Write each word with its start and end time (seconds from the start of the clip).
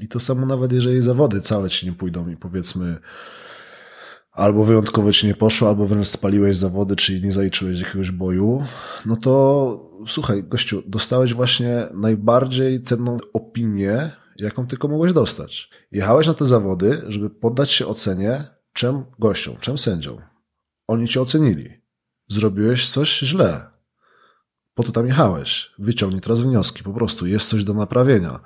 I 0.00 0.08
to 0.08 0.20
samo 0.20 0.46
nawet 0.46 0.72
jeżeli 0.72 1.02
zawody 1.02 1.40
całe 1.40 1.70
ci 1.70 1.86
nie 1.86 1.92
pójdą 1.92 2.28
i 2.28 2.36
powiedzmy 2.36 2.98
albo 4.34 4.64
wyjątkowo 4.64 5.12
ci 5.12 5.26
nie 5.26 5.34
poszło, 5.34 5.68
albo 5.68 5.86
wręcz 5.86 6.06
spaliłeś 6.06 6.56
zawody, 6.56 6.96
czyli 6.96 7.22
nie 7.22 7.32
zaliczyłeś 7.32 7.80
jakiegoś 7.80 8.10
boju, 8.10 8.64
no 9.06 9.16
to 9.16 9.94
słuchaj, 10.08 10.44
gościu, 10.44 10.82
dostałeś 10.86 11.34
właśnie 11.34 11.86
najbardziej 11.94 12.82
cenną 12.82 13.16
opinię, 13.32 14.10
jaką 14.36 14.66
tylko 14.66 14.88
mogłeś 14.88 15.12
dostać. 15.12 15.70
Jechałeś 15.92 16.26
na 16.26 16.34
te 16.34 16.46
zawody, 16.46 17.02
żeby 17.08 17.30
poddać 17.30 17.70
się 17.70 17.86
ocenie 17.86 18.44
czym 18.72 19.04
gościom, 19.18 19.56
czym 19.60 19.78
sędziom. 19.78 20.18
Oni 20.86 21.08
cię 21.08 21.20
ocenili. 21.20 21.70
Zrobiłeś 22.28 22.88
coś 22.88 23.18
źle. 23.18 23.66
Po 24.74 24.82
to 24.82 24.92
tam 24.92 25.06
jechałeś. 25.06 25.70
Wyciągnij 25.78 26.20
teraz 26.20 26.40
wnioski. 26.40 26.82
Po 26.82 26.92
prostu 26.92 27.26
jest 27.26 27.48
coś 27.48 27.64
do 27.64 27.74
naprawienia. 27.74 28.40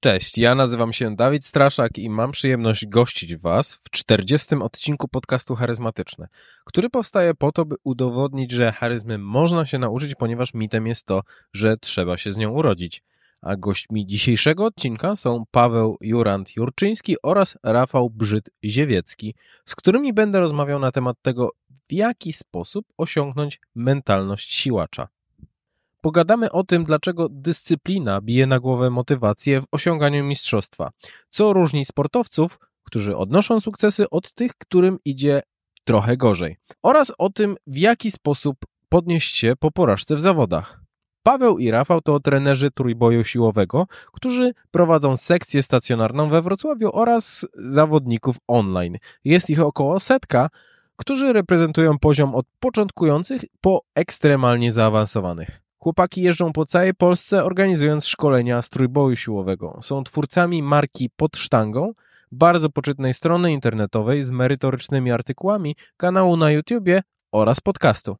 Cześć, 0.00 0.38
ja 0.38 0.54
nazywam 0.54 0.92
się 0.92 1.16
Dawid 1.16 1.46
Straszak 1.46 1.98
i 1.98 2.10
mam 2.10 2.30
przyjemność 2.30 2.86
gościć 2.86 3.36
Was 3.36 3.74
w 3.74 3.90
40. 3.90 4.54
odcinku 4.54 5.08
podcastu 5.08 5.54
Charyzmatyczne, 5.54 6.28
który 6.64 6.90
powstaje 6.90 7.34
po 7.34 7.52
to, 7.52 7.64
by 7.64 7.76
udowodnić, 7.84 8.52
że 8.52 8.72
charyzmy 8.72 9.18
można 9.18 9.66
się 9.66 9.78
nauczyć, 9.78 10.14
ponieważ 10.14 10.54
mitem 10.54 10.86
jest 10.86 11.06
to, 11.06 11.22
że 11.52 11.76
trzeba 11.76 12.16
się 12.16 12.32
z 12.32 12.36
nią 12.36 12.50
urodzić. 12.50 13.02
A 13.42 13.56
gośćmi 13.56 14.06
dzisiejszego 14.06 14.64
odcinka 14.64 15.16
są 15.16 15.44
Paweł 15.50 15.98
Jurant-Jurczyński 16.02 17.14
oraz 17.22 17.58
Rafał 17.62 18.10
Brzyt-Ziewiecki, 18.10 19.34
z 19.64 19.74
którymi 19.76 20.12
będę 20.12 20.40
rozmawiał 20.40 20.78
na 20.78 20.92
temat 20.92 21.16
tego, 21.22 21.50
w 21.88 21.92
jaki 21.92 22.32
sposób 22.32 22.86
osiągnąć 22.96 23.60
mentalność 23.74 24.54
siłacza. 24.54 25.08
Pogadamy 26.00 26.52
o 26.52 26.64
tym, 26.64 26.84
dlaczego 26.84 27.28
dyscyplina 27.30 28.20
bije 28.20 28.46
na 28.46 28.60
głowę 28.60 28.90
motywację 28.90 29.60
w 29.60 29.64
osiąganiu 29.72 30.24
mistrzostwa, 30.24 30.90
co 31.30 31.52
różni 31.52 31.84
sportowców, 31.84 32.58
którzy 32.84 33.16
odnoszą 33.16 33.60
sukcesy 33.60 34.10
od 34.10 34.32
tych, 34.32 34.52
którym 34.58 34.98
idzie 35.04 35.42
trochę 35.84 36.16
gorzej, 36.16 36.56
oraz 36.82 37.12
o 37.18 37.30
tym, 37.30 37.56
w 37.66 37.76
jaki 37.76 38.10
sposób 38.10 38.56
podnieść 38.88 39.36
się 39.36 39.54
po 39.58 39.70
porażce 39.70 40.16
w 40.16 40.20
zawodach. 40.20 40.80
Paweł 41.22 41.58
i 41.58 41.70
Rafał 41.70 42.00
to 42.00 42.20
trenerzy 42.20 42.70
trójboju 42.70 43.24
siłowego, 43.24 43.86
którzy 44.12 44.52
prowadzą 44.70 45.16
sekcję 45.16 45.62
stacjonarną 45.62 46.28
we 46.28 46.42
Wrocławiu 46.42 46.90
oraz 46.92 47.46
zawodników 47.54 48.36
online. 48.46 48.96
Jest 49.24 49.50
ich 49.50 49.60
około 49.60 50.00
setka, 50.00 50.50
którzy 50.96 51.32
reprezentują 51.32 51.98
poziom 51.98 52.34
od 52.34 52.46
początkujących 52.60 53.44
po 53.60 53.82
ekstremalnie 53.94 54.72
zaawansowanych. 54.72 55.67
Chłopaki 55.80 56.22
jeżdżą 56.22 56.52
po 56.52 56.66
całej 56.66 56.94
Polsce 56.94 57.44
organizując 57.44 58.06
szkolenia 58.06 58.62
z 58.62 58.68
trójboju 58.68 59.16
siłowego. 59.16 59.78
Są 59.82 60.04
twórcami 60.04 60.62
marki 60.62 61.10
Pod 61.16 61.36
Sztangą, 61.36 61.92
bardzo 62.32 62.70
poczytnej 62.70 63.14
strony 63.14 63.52
internetowej 63.52 64.22
z 64.22 64.30
merytorycznymi 64.30 65.10
artykułami, 65.10 65.76
kanału 65.96 66.36
na 66.36 66.50
YouTubie 66.50 67.02
oraz 67.32 67.60
podcastu. 67.60 68.16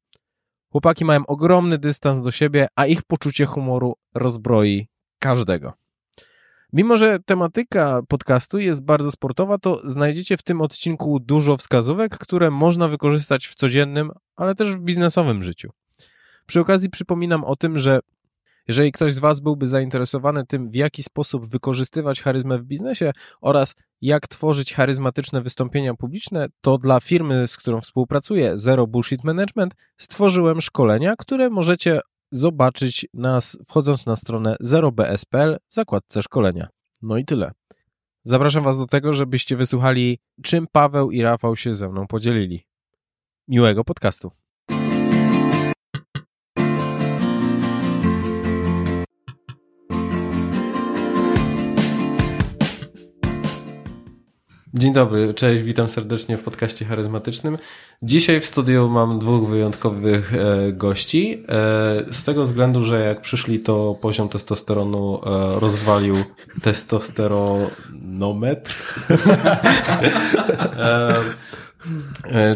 Chłopaki 0.73 1.05
mają 1.05 1.27
ogromny 1.27 1.79
dystans 1.79 2.21
do 2.21 2.31
siebie, 2.31 2.69
a 2.77 2.87
ich 2.87 3.03
poczucie 3.03 3.47
humoru 3.47 3.95
rozbroi 4.15 4.89
każdego. 5.19 5.73
Mimo, 6.73 6.97
że 6.97 7.19
tematyka 7.19 8.01
podcastu 8.09 8.59
jest 8.59 8.85
bardzo 8.85 9.11
sportowa, 9.11 9.59
to 9.59 9.81
znajdziecie 9.85 10.37
w 10.37 10.43
tym 10.43 10.61
odcinku 10.61 11.21
dużo 11.21 11.57
wskazówek, 11.57 12.19
które 12.19 12.51
można 12.51 12.89
wykorzystać 12.89 13.47
w 13.47 13.55
codziennym, 13.55 14.11
ale 14.37 14.55
też 14.55 14.73
w 14.73 14.81
biznesowym 14.81 15.43
życiu. 15.43 15.71
Przy 16.49 16.61
okazji 16.61 16.91
przypominam 16.91 17.45
o 17.45 17.57
tym, 17.57 17.79
że 17.79 18.01
jeżeli 18.69 18.93
ktoś 18.93 19.15
z 19.15 19.19
Was 19.19 19.41
byłby 19.41 19.67
zainteresowany 19.67 20.47
tym, 20.47 20.71
w 20.71 20.75
jaki 20.75 21.03
sposób 21.03 21.47
wykorzystywać 21.47 22.23
charyzmę 22.23 22.59
w 22.59 22.65
biznesie 22.65 23.13
oraz 23.41 23.75
jak 24.01 24.29
tworzyć 24.29 24.75
charyzmatyczne 24.75 25.43
wystąpienia 25.43 25.95
publiczne, 25.95 26.47
to 26.61 26.79
dla 26.79 27.01
firmy, 27.01 27.49
z 27.49 27.57
którą 27.57 27.81
współpracuję, 27.81 28.59
Zero 28.59 28.87
Bullshit 28.87 29.25
Management, 29.25 29.75
stworzyłem 29.99 30.61
szkolenia, 30.61 31.15
które 31.19 31.51
możecie 31.51 32.01
zobaczyć 32.31 33.07
nas 33.15 33.59
wchodząc 33.69 34.07
na 34.07 34.17
stronę 34.17 34.57
zerobs.pl 34.61 35.59
w 35.69 35.75
zakładce 35.75 36.23
szkolenia. 36.23 36.69
No 37.03 37.17
i 37.17 37.25
tyle. 37.25 37.53
Zapraszam 38.25 38.65
Was 38.65 38.79
do 38.79 38.87
tego, 38.87 39.13
żebyście 39.13 39.57
wysłuchali, 39.57 40.19
czym 40.43 40.67
Paweł 40.73 41.11
i 41.11 41.23
Rafał 41.23 41.57
się 41.57 41.75
ze 41.75 41.89
mną 41.89 42.07
podzielili. 42.07 42.67
Miłego 43.49 43.85
podcastu. 43.85 44.31
Dzień 54.79 54.93
dobry, 54.93 55.35
cześć, 55.35 55.63
witam 55.63 55.89
serdecznie 55.89 56.37
w 56.37 56.43
podcaście 56.43 56.85
charyzmatycznym. 56.85 57.57
Dzisiaj 58.03 58.41
w 58.41 58.45
studiu 58.45 58.89
mam 58.89 59.19
dwóch 59.19 59.49
wyjątkowych 59.49 60.35
e, 60.35 60.73
gości. 60.73 61.43
E, 61.49 62.05
z 62.13 62.23
tego 62.23 62.45
względu, 62.45 62.83
że 62.83 63.01
jak 63.01 63.21
przyszli, 63.21 63.61
to 63.61 63.99
poziom 64.01 64.29
testosteronu 64.29 65.21
e, 65.27 65.61
rozwalił 65.61 66.17
testosteronometr. 66.63 68.75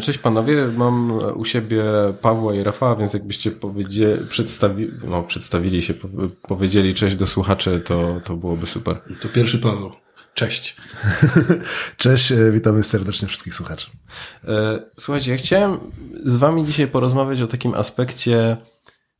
Cześć 0.01 0.19
panowie, 0.19 0.67
mam 0.77 1.13
u 1.35 1.45
siebie 1.45 1.85
Pawła 2.21 2.55
i 2.55 2.63
Rafała, 2.63 2.97
więc 2.97 3.15
jakbyście 3.15 3.51
powiedzieli, 3.51 4.27
przedstawi, 4.27 4.91
no, 5.05 5.23
przedstawili 5.23 5.83
się, 5.83 5.95
powiedzieli 6.49 6.95
cześć 6.95 7.17
do 7.17 7.27
słuchaczy, 7.27 7.81
to, 7.81 8.21
to 8.25 8.37
byłoby 8.37 8.67
super. 8.67 9.01
To 9.23 9.29
pierwszy 9.29 9.59
Paweł. 9.59 10.02
Cześć. 10.35 10.77
Cześć, 11.97 12.33
e, 12.33 12.53
witamy 12.53 12.83
serdecznie 12.83 13.29
wszystkich 13.29 13.55
słuchaczy. 13.55 13.87
E, 14.49 14.83
słuchajcie, 14.99 15.33
ja 15.33 15.37
chciałem 15.37 15.79
z 16.25 16.37
wami 16.37 16.67
dzisiaj 16.67 16.87
porozmawiać 16.87 17.43
o 17.43 17.47
takim 17.47 17.75
aspekcie, 17.75 18.57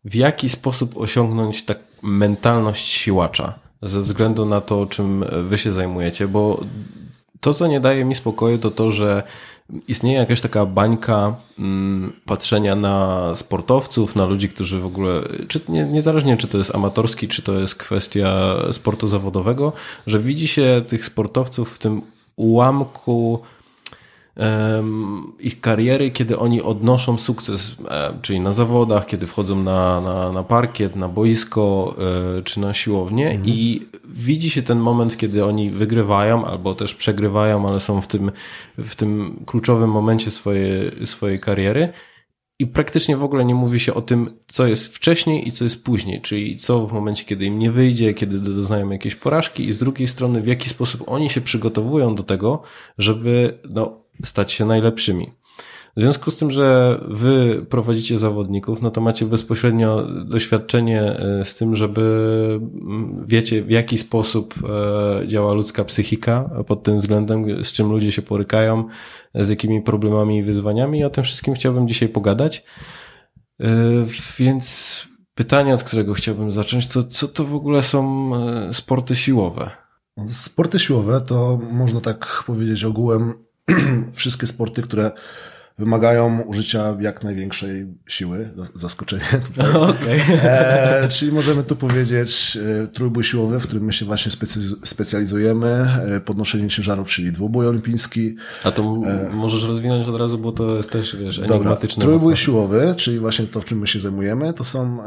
w 0.05 0.15
jaki 0.15 0.49
sposób 0.49 0.97
osiągnąć 0.97 1.65
tak 1.65 1.79
mentalność 2.03 2.93
siłacza, 2.93 3.59
ze 3.83 4.03
względu 4.03 4.47
na 4.47 4.61
to, 4.61 4.87
czym 4.87 5.25
wy 5.49 5.59
się 5.59 5.73
zajmujecie, 5.73 6.29
bo 6.29 6.65
to, 7.41 7.55
co 7.55 7.67
nie 7.67 7.81
daje 7.81 8.05
mi 8.05 8.15
spokoju, 8.15 8.59
to 8.59 8.71
to, 8.71 8.91
że 8.91 9.23
istnieje 9.89 10.19
jakaś 10.19 10.41
taka 10.41 10.67
bańka 10.67 11.35
mm, 11.59 12.13
patrzenia 12.25 12.77
na 12.77 13.29
sportowców, 13.35 14.17
na 14.17 14.25
ludzi, 14.25 14.49
którzy 14.49 14.81
w 14.81 14.87
ogóle, 14.87 15.23
czy, 15.49 15.61
nie, 15.69 15.85
niezależnie 15.85 16.37
czy 16.37 16.49
to 16.49 16.59
jest 16.59 16.75
amatorski, 16.75 17.29
czy 17.29 17.43
to 17.43 17.55
jest 17.59 17.75
kwestia 17.75 18.57
sportu 18.73 19.09
zawodowego, 19.09 19.73
że 20.07 20.21
widzi 20.21 20.49
się 20.49 20.83
tych 20.89 21.05
sportowców 21.05 21.75
w 21.75 21.79
tym 21.79 22.03
ułamku 22.37 23.43
ich 25.41 25.61
kariery, 25.61 26.11
kiedy 26.11 26.39
oni 26.39 26.63
odnoszą 26.63 27.19
sukces, 27.19 27.77
e, 27.91 28.13
czyli 28.23 28.41
na 28.41 28.53
zawodach, 28.53 29.07
kiedy 29.07 29.27
wchodzą 29.27 29.63
na, 29.63 30.01
na, 30.01 30.33
na 30.33 30.43
parkiet, 30.43 30.97
na 30.97 31.09
boisko 31.09 31.95
e, 32.39 32.43
czy 32.43 32.61
na 32.61 32.75
siłownię 32.75 33.31
mhm. 33.31 33.49
i 33.49 33.87
widzi 34.05 34.51
się 34.51 34.63
ten 34.63 34.79
moment, 34.79 35.17
kiedy 35.17 35.45
oni 35.45 35.71
wygrywają 35.71 36.45
albo 36.45 36.75
też 36.75 36.95
przegrywają, 36.95 37.69
ale 37.69 37.81
są 37.81 38.01
w 38.01 38.07
tym, 38.07 38.33
w 38.79 38.97
tym 38.97 39.43
kluczowym 39.47 39.91
momencie 39.91 40.31
swojej, 40.31 41.07
swojej 41.07 41.41
kariery. 41.41 41.93
I 42.59 42.67
praktycznie 42.67 43.17
w 43.17 43.25
ogóle 43.25 43.45
nie 43.45 43.55
mówi 43.55 43.81
się 43.81 43.95
o 43.95 44.03
tym, 44.03 44.39
co 44.47 44.67
jest 44.67 44.97
wcześniej 44.97 45.49
i 45.49 45.53
co 45.53 45.65
jest 45.65 45.85
później, 45.85 46.21
czyli 46.21 46.57
co 46.57 46.87
w 46.87 46.93
momencie, 46.93 47.25
kiedy 47.25 47.45
im 47.45 47.59
nie 47.59 47.71
wyjdzie, 47.71 48.15
kiedy 48.15 48.39
doznają 48.39 48.91
jakiejś 48.91 49.15
porażki, 49.15 49.67
i 49.67 49.73
z 49.73 49.79
drugiej 49.79 50.07
strony, 50.07 50.41
w 50.41 50.47
jaki 50.47 50.69
sposób 50.69 51.03
oni 51.07 51.31
się 51.31 51.41
przygotowują 51.41 52.15
do 52.15 52.23
tego, 52.23 52.63
żeby 52.99 53.59
no, 53.71 54.02
stać 54.23 54.53
się 54.53 54.65
najlepszymi. 54.65 55.31
W 55.97 56.01
związku 56.01 56.31
z 56.31 56.37
tym, 56.37 56.51
że 56.51 56.99
wy 57.09 57.67
prowadzicie 57.71 58.19
zawodników, 58.19 58.83
no 58.83 58.91
to 58.91 59.01
macie 59.01 59.27
bezpośrednio 59.27 60.07
doświadczenie 60.25 61.03
e, 61.03 61.45
z 61.45 61.55
tym, 61.55 61.75
żeby 61.75 62.01
mm, 62.61 63.25
wiecie 63.27 63.63
w 63.63 63.71
jaki 63.71 63.99
sposób 63.99 64.55
e, 64.65 65.29
działa 65.29 65.53
ludzka 65.53 65.85
psychika 65.85 66.51
pod 66.67 66.83
tym 66.83 66.99
względem, 66.99 67.65
z 67.65 67.73
czym 67.73 67.91
ludzie 67.91 68.13
się 68.13 68.23
porykają, 68.23 68.85
z 69.35 69.49
jakimi 69.49 69.83
problemami 69.83 70.39
i 70.39 70.43
wyzwaniami. 70.43 70.99
I 70.99 71.05
o 71.05 71.11
tym 71.11 71.25
wszystkim 71.25 71.55
chciałbym 71.55 71.89
dzisiaj 71.89 72.09
pogadać. 72.09 72.65
E, 73.61 73.67
więc 74.39 74.97
pytanie, 75.35 75.75
od 75.75 75.83
którego 75.83 76.15
chciałbym 76.15 76.53
zacząć, 76.53 76.89
to 76.89 77.03
co 77.03 77.29
to 77.29 77.45
w 77.45 77.55
ogóle 77.55 77.83
są 77.83 78.33
sporty 78.73 79.17
siłowe? 79.17 79.71
Sporty 80.29 80.79
siłowe 80.79 81.21
to 81.21 81.61
można 81.73 82.01
tak 82.01 82.45
powiedzieć 82.47 82.85
ogółem 82.85 83.35
wszystkie 84.13 84.47
sporty, 84.47 84.83
które 84.83 85.11
wymagają 85.79 86.41
użycia 86.41 86.97
jak 87.01 87.25
największej 87.25 87.87
siły. 88.07 88.49
Zaskoczenie. 88.75 89.23
Okay. 89.73 90.21
E, 90.43 91.09
czyli 91.09 91.33
możemy 91.33 91.63
tu 91.63 91.77
powiedzieć 91.77 92.59
e, 92.83 92.87
trójbój 92.87 93.25
siłowy, 93.25 93.61
w 93.61 93.63
którym 93.63 93.85
my 93.85 93.93
się 93.93 94.05
właśnie 94.05 94.33
specjalizujemy. 94.85 95.87
E, 96.07 96.21
podnoszenie 96.21 96.69
ciężarów, 96.69 97.09
czyli 97.09 97.33
dwubój 97.33 97.67
olimpijski. 97.67 98.37
A 98.65 98.71
to 98.71 98.83
e, 98.83 99.31
możesz 99.35 99.65
rozwinąć 99.65 100.07
od 100.07 100.17
razu, 100.17 100.39
bo 100.39 100.53
to 100.53 100.77
jest 100.77 100.91
też, 100.91 101.17
wiesz, 101.17 101.39
enigmatyczne. 101.39 102.03
Trójbój 102.03 102.33
mocno. 102.33 102.45
siłowy, 102.45 102.95
czyli 102.97 103.19
właśnie 103.19 103.47
to, 103.47 103.61
w 103.61 103.65
czym 103.65 103.79
my 103.79 103.87
się 103.87 104.01
zajmujemy, 104.01 104.53
to 104.53 104.65
są, 104.65 104.99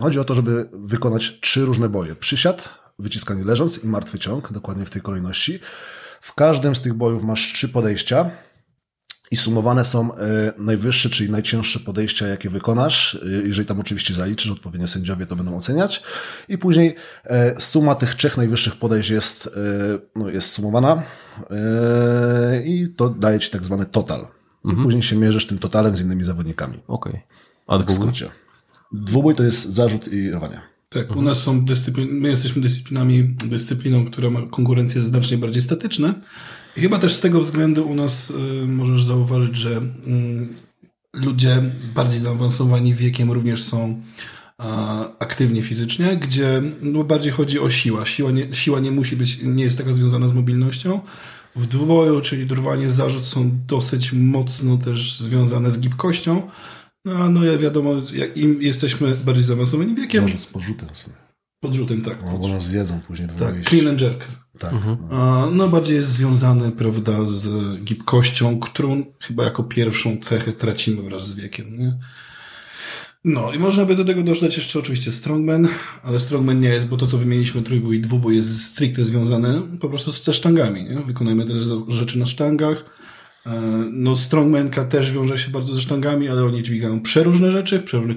chodzi 0.00 0.20
o 0.20 0.24
to, 0.24 0.34
żeby 0.34 0.68
wykonać 0.72 1.38
trzy 1.40 1.64
różne 1.64 1.88
boje. 1.88 2.14
Przysiad, 2.14 2.68
wyciskanie 2.98 3.44
leżąc 3.44 3.84
i 3.84 3.86
martwy 3.86 4.18
ciąg, 4.18 4.52
dokładnie 4.52 4.84
w 4.84 4.90
tej 4.90 5.02
kolejności. 5.02 5.60
W 6.28 6.34
każdym 6.34 6.76
z 6.76 6.80
tych 6.80 6.94
bojów 6.94 7.22
masz 7.22 7.52
trzy 7.52 7.68
podejścia 7.68 8.30
i 9.30 9.36
sumowane 9.36 9.84
są 9.84 10.14
e, 10.14 10.52
najwyższe, 10.58 11.10
czyli 11.10 11.30
najcięższe 11.30 11.80
podejścia, 11.80 12.26
jakie 12.26 12.50
wykonasz. 12.50 13.14
E, 13.14 13.48
jeżeli 13.48 13.68
tam 13.68 13.80
oczywiście 13.80 14.14
zaliczysz, 14.14 14.50
odpowiednio 14.50 14.86
sędziowie 14.86 15.26
to 15.26 15.36
będą 15.36 15.56
oceniać. 15.56 16.02
I 16.48 16.58
później 16.58 16.94
e, 17.24 17.60
suma 17.60 17.94
tych 17.94 18.14
trzech 18.14 18.36
najwyższych 18.36 18.76
podejść 18.76 19.10
jest, 19.10 19.50
no, 20.16 20.28
jest 20.28 20.48
sumowana 20.48 21.02
i 22.64 22.88
to 22.96 23.08
daje 23.08 23.38
ci 23.38 23.50
tak 23.50 23.64
zwany 23.64 23.84
total. 23.84 24.26
Mhm. 24.64 24.82
Później 24.82 25.02
się 25.02 25.16
mierzysz 25.16 25.46
tym 25.46 25.58
totalem 25.58 25.96
z 25.96 26.00
innymi 26.00 26.24
zawodnikami. 26.24 26.78
Okej. 26.88 27.12
Okay. 27.12 27.22
A 27.66 27.78
dwóbój? 27.78 28.12
Dwubój 28.92 29.34
to 29.34 29.42
jest 29.42 29.68
zarzut 29.68 30.08
i 30.08 30.30
rwanie. 30.30 30.60
Tak, 30.88 31.02
mhm. 31.02 31.18
u 31.18 31.22
nas 31.22 31.42
są 31.42 31.64
dyscypliny, 31.64 32.12
my 32.12 32.28
jesteśmy 32.28 32.62
dyscyplinami, 32.62 33.24
dyscypliną, 33.24 34.04
która 34.04 34.30
ma 34.30 34.42
konkurencję 34.42 35.02
znacznie 35.02 35.38
bardziej 35.38 35.62
statyczne. 35.62 36.14
I 36.76 36.80
chyba 36.80 36.98
też 36.98 37.14
z 37.14 37.20
tego 37.20 37.40
względu 37.40 37.88
u 37.88 37.94
nas 37.94 38.30
y, 38.30 38.34
możesz 38.66 39.04
zauważyć, 39.04 39.56
że 39.56 39.70
y, 39.70 39.82
ludzie 41.12 41.62
bardziej 41.94 42.18
zaawansowani 42.18 42.94
wiekiem 42.94 43.32
również 43.32 43.62
są 43.62 44.02
a, 44.58 45.18
aktywni 45.18 45.62
fizycznie, 45.62 46.16
gdzie 46.16 46.62
no, 46.82 47.04
bardziej 47.04 47.32
chodzi 47.32 47.60
o 47.60 47.70
siła. 47.70 48.06
Siła 48.06 48.30
nie, 48.30 48.54
siła 48.54 48.80
nie 48.80 48.90
musi 48.90 49.16
być, 49.16 49.42
nie 49.42 49.64
jest 49.64 49.78
taka 49.78 49.92
związana 49.92 50.28
z 50.28 50.32
mobilnością. 50.32 51.00
W 51.56 51.66
dwuboju, 51.66 52.20
czyli 52.20 52.46
drwanie 52.46 52.90
zarzut 52.90 53.26
są 53.26 53.50
dosyć 53.66 54.12
mocno 54.12 54.76
też 54.76 55.18
związane 55.20 55.70
z 55.70 55.80
gibkością. 55.80 56.42
No, 57.04 57.30
no 57.30 57.44
ja 57.44 57.58
wiadomo, 57.58 57.94
jak 58.12 58.36
im 58.36 58.62
jesteśmy 58.62 59.14
bardziej 59.24 59.44
zaawansowani 59.44 59.94
wiekiem. 59.94 60.28
Z 60.28 60.46
porzutem 60.46 60.88
sobie. 60.92 61.16
Podrzutem, 61.60 62.02
tak. 62.02 62.18
No, 62.26 62.38
bo 62.38 62.48
nas 62.48 62.66
zjedzą 62.66 63.00
później. 63.00 63.28
Tak, 63.38 63.64
clean 63.64 63.88
and 63.88 64.00
jerk. 64.00 64.24
Tak. 64.58 64.72
Mhm. 64.72 64.98
No 65.56 65.68
bardziej 65.68 65.96
jest 65.96 66.08
związany, 66.08 66.72
prawda, 66.72 67.12
z 67.24 67.76
gibkością, 67.84 68.60
którą 68.60 69.04
chyba 69.20 69.44
jako 69.44 69.64
pierwszą 69.64 70.16
cechę 70.22 70.52
tracimy 70.52 71.02
wraz 71.02 71.26
z 71.26 71.34
wiekiem, 71.34 71.78
nie? 71.78 71.98
No 73.24 73.52
i 73.52 73.58
można 73.58 73.86
by 73.86 73.94
do 73.94 74.04
tego 74.04 74.22
dodać 74.22 74.56
jeszcze 74.56 74.78
oczywiście 74.78 75.12
strongman, 75.12 75.68
ale 76.02 76.20
strongman 76.20 76.60
nie 76.60 76.68
jest, 76.68 76.86
bo 76.86 76.96
to 76.96 77.06
co 77.06 77.18
wymieniliśmy 77.18 77.62
trójbój 77.62 77.96
i 77.96 78.00
dwubój 78.00 78.36
jest 78.36 78.64
stricte 78.64 79.04
związane 79.04 79.62
po 79.80 79.88
prostu 79.88 80.12
z 80.12 80.30
sztangami, 80.32 80.84
nie? 80.84 81.00
Wykonujemy 81.00 81.44
te 81.44 81.52
rzeczy 81.88 82.18
na 82.18 82.26
sztangach, 82.26 82.84
no, 83.92 84.16
strongmanka 84.16 84.84
też 84.84 85.12
wiąże 85.12 85.38
się 85.38 85.50
bardzo 85.50 85.74
ze 85.74 85.80
sztangami, 85.80 86.28
ale 86.28 86.44
oni 86.44 86.62
dźwigają 86.62 87.00
przeróżne 87.00 87.50
rzeczy 87.50 87.78
w 87.78 87.84
przeróżnych 87.84 88.16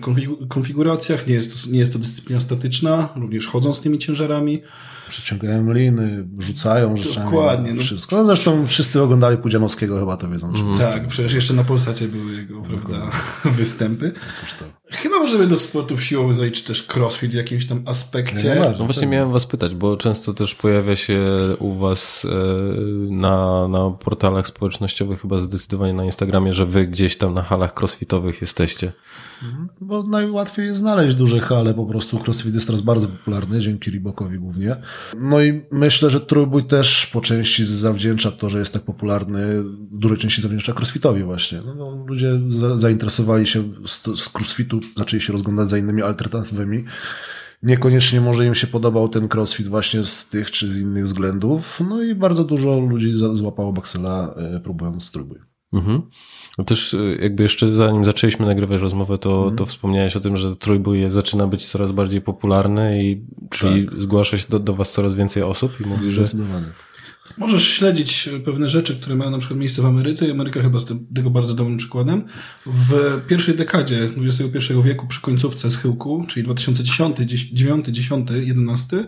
konfiguracjach. 0.49 1.27
Nie 1.27 1.33
jest, 1.33 1.65
to, 1.65 1.71
nie 1.71 1.79
jest 1.79 1.93
to 1.93 1.99
dyscyplina 1.99 2.39
statyczna, 2.39 3.09
również 3.15 3.47
chodzą 3.47 3.75
z 3.75 3.81
tymi 3.81 3.97
ciężarami. 3.97 4.61
Przeciągają 5.09 5.73
liny, 5.73 6.27
rzucają 6.39 6.97
rzeczami. 6.97 7.25
Dokładnie. 7.25 7.73
No. 7.73 7.81
Wszystko. 7.81 8.15
No 8.15 8.25
zresztą 8.25 8.67
wszyscy 8.67 9.01
oglądali 9.01 9.37
Pudzianowskiego, 9.37 9.99
chyba 9.99 10.17
to 10.17 10.29
wiedzą. 10.29 10.53
Mm. 10.53 10.79
Tak, 10.79 11.07
przecież 11.07 11.33
jeszcze 11.33 11.53
na 11.53 11.63
Polsacie 11.63 12.07
były 12.07 12.31
jego 12.31 12.61
prawda, 12.61 12.97
występy. 13.57 14.11
Chyba 14.91 15.19
możemy 15.19 15.47
do 15.47 15.57
sportów 15.57 16.03
siłowych 16.03 16.35
zaliczyć 16.35 16.63
też 16.63 16.87
crossfit 16.95 17.31
w 17.31 17.35
jakimś 17.35 17.65
tam 17.65 17.83
aspekcie. 17.85 18.55
No, 18.55 18.73
no 18.79 18.85
właśnie 18.85 19.07
miałem 19.07 19.31
was 19.31 19.45
pytać, 19.45 19.75
bo 19.75 19.97
często 19.97 20.33
też 20.33 20.55
pojawia 20.55 20.95
się 20.95 21.19
u 21.59 21.73
was 21.73 22.27
e, 22.29 22.35
na, 23.11 23.67
na 23.67 23.89
portalach 23.89 24.47
społecznościowych, 24.47 25.20
chyba 25.21 25.39
zdecydowanie 25.39 25.93
na 25.93 26.05
Instagramie, 26.05 26.53
że 26.53 26.65
wy 26.65 26.87
gdzieś 26.87 27.17
tam 27.17 27.33
na 27.33 27.43
halach 27.43 27.73
crossfitowych 27.79 28.41
jesteście. 28.41 28.93
Mhm. 29.43 29.67
Bo 29.81 30.03
najłatwiej 30.03 30.65
jest 30.65 30.79
znaleźć 30.79 31.15
duże 31.15 31.39
hale, 31.39 31.73
po 31.73 31.85
prostu 31.85 32.19
crossfit 32.27 32.53
jest 32.53 32.67
teraz 32.67 32.81
bardzo 32.81 33.07
popularny, 33.07 33.59
dzięki 33.59 33.91
Reebokowi 33.91 34.39
głównie. 34.39 34.75
No 35.19 35.41
i 35.41 35.61
myślę, 35.71 36.09
że 36.09 36.19
trójbój 36.19 36.65
też 36.65 37.07
po 37.07 37.21
części 37.21 37.65
zawdzięcza 37.65 38.31
to, 38.31 38.49
że 38.49 38.59
jest 38.59 38.73
tak 38.73 38.81
popularny, 38.81 39.63
w 39.63 39.97
dużej 39.97 40.17
części 40.17 40.41
zawdzięcza 40.41 40.73
crossfitowi 40.73 41.23
właśnie. 41.23 41.61
No, 41.65 41.75
no, 41.75 42.05
ludzie 42.07 42.39
za, 42.49 42.77
zainteresowali 42.77 43.47
się 43.47 43.63
z, 43.85 44.19
z 44.19 44.35
crossfitu, 44.35 44.79
zaczęli 44.97 45.21
się 45.21 45.33
rozglądać 45.33 45.69
za 45.69 45.77
innymi 45.77 46.01
alternatywami. 46.01 46.83
Niekoniecznie 47.63 48.21
może 48.21 48.45
im 48.45 48.55
się 48.55 48.67
podobał 48.67 49.09
ten 49.09 49.27
crossfit 49.33 49.67
właśnie 49.67 50.03
z 50.03 50.29
tych 50.29 50.51
czy 50.51 50.71
z 50.71 50.79
innych 50.79 51.03
względów. 51.03 51.81
No 51.89 52.03
i 52.03 52.15
bardzo 52.15 52.43
dużo 52.43 52.79
ludzi 52.79 53.13
złapało 53.33 53.73
baksela 53.73 54.33
e, 54.37 54.59
próbując 54.59 55.11
trójbój. 55.11 55.39
Mhm. 55.73 56.01
No 56.57 56.63
też 56.63 56.93
y, 56.93 57.17
jakby 57.21 57.43
jeszcze 57.43 57.75
zanim 57.75 58.03
zaczęliśmy 58.03 58.45
nagrywać 58.45 58.81
rozmowę, 58.81 59.17
to, 59.17 59.43
mm. 59.43 59.55
to 59.55 59.65
wspomniałeś 59.65 60.15
o 60.15 60.19
tym, 60.19 60.37
że 60.37 60.55
trójbój 60.55 61.09
zaczyna 61.09 61.47
być 61.47 61.67
coraz 61.67 61.91
bardziej 61.91 62.21
popularny 62.21 63.03
i 63.03 63.25
czyli 63.49 63.87
tak. 63.87 64.01
zgłasza 64.01 64.37
się 64.37 64.45
do, 64.49 64.59
do 64.59 64.73
was 64.73 64.91
coraz 64.91 65.13
więcej 65.13 65.43
osób 65.43 65.81
i 65.81 65.85
mówisz, 65.85 66.09
że... 66.09 66.25
Możesz 67.37 67.67
śledzić 67.67 68.29
pewne 68.45 68.69
rzeczy, 68.69 68.95
które 68.95 69.15
mają 69.15 69.31
na 69.31 69.37
przykład 69.37 69.59
miejsce 69.59 69.81
w 69.81 69.85
Ameryce 69.85 70.27
i 70.27 70.31
Ameryka 70.31 70.61
chyba 70.61 70.79
jest 70.79 70.93
tego 71.15 71.29
bardzo 71.29 71.53
dobrym 71.53 71.77
przykładem. 71.77 72.23
W 72.65 73.21
pierwszej 73.27 73.55
dekadzie 73.55 74.09
XXI 74.17 74.73
wieku, 74.83 75.07
przy 75.07 75.21
końcówce 75.21 75.69
schyłku, 75.69 76.25
czyli 76.27 76.43
2010, 76.43 77.17
9, 77.53 77.85
10, 77.87 78.29
11, 78.31 79.05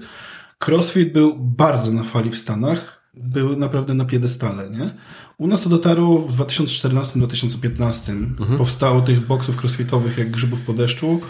CrossFit 0.59 1.13
był 1.13 1.39
bardzo 1.39 1.91
na 1.91 2.03
fali 2.03 2.29
w 2.29 2.37
Stanach. 2.37 3.03
Był 3.13 3.59
naprawdę 3.59 3.93
na 3.93 4.05
piedestale, 4.05 4.69
nie? 4.69 4.93
U 5.37 5.47
nas 5.47 5.61
to 5.61 5.69
dotarło 5.69 6.19
w 6.19 6.37
2014-2015. 6.37 8.11
Mhm. 8.11 8.57
Powstało 8.57 9.01
tych 9.01 9.27
boksów 9.27 9.63
crossfitowych 9.63 10.17
jak 10.17 10.31
grzybów 10.31 10.61
po 10.61 10.73
deszczu. 10.73 11.21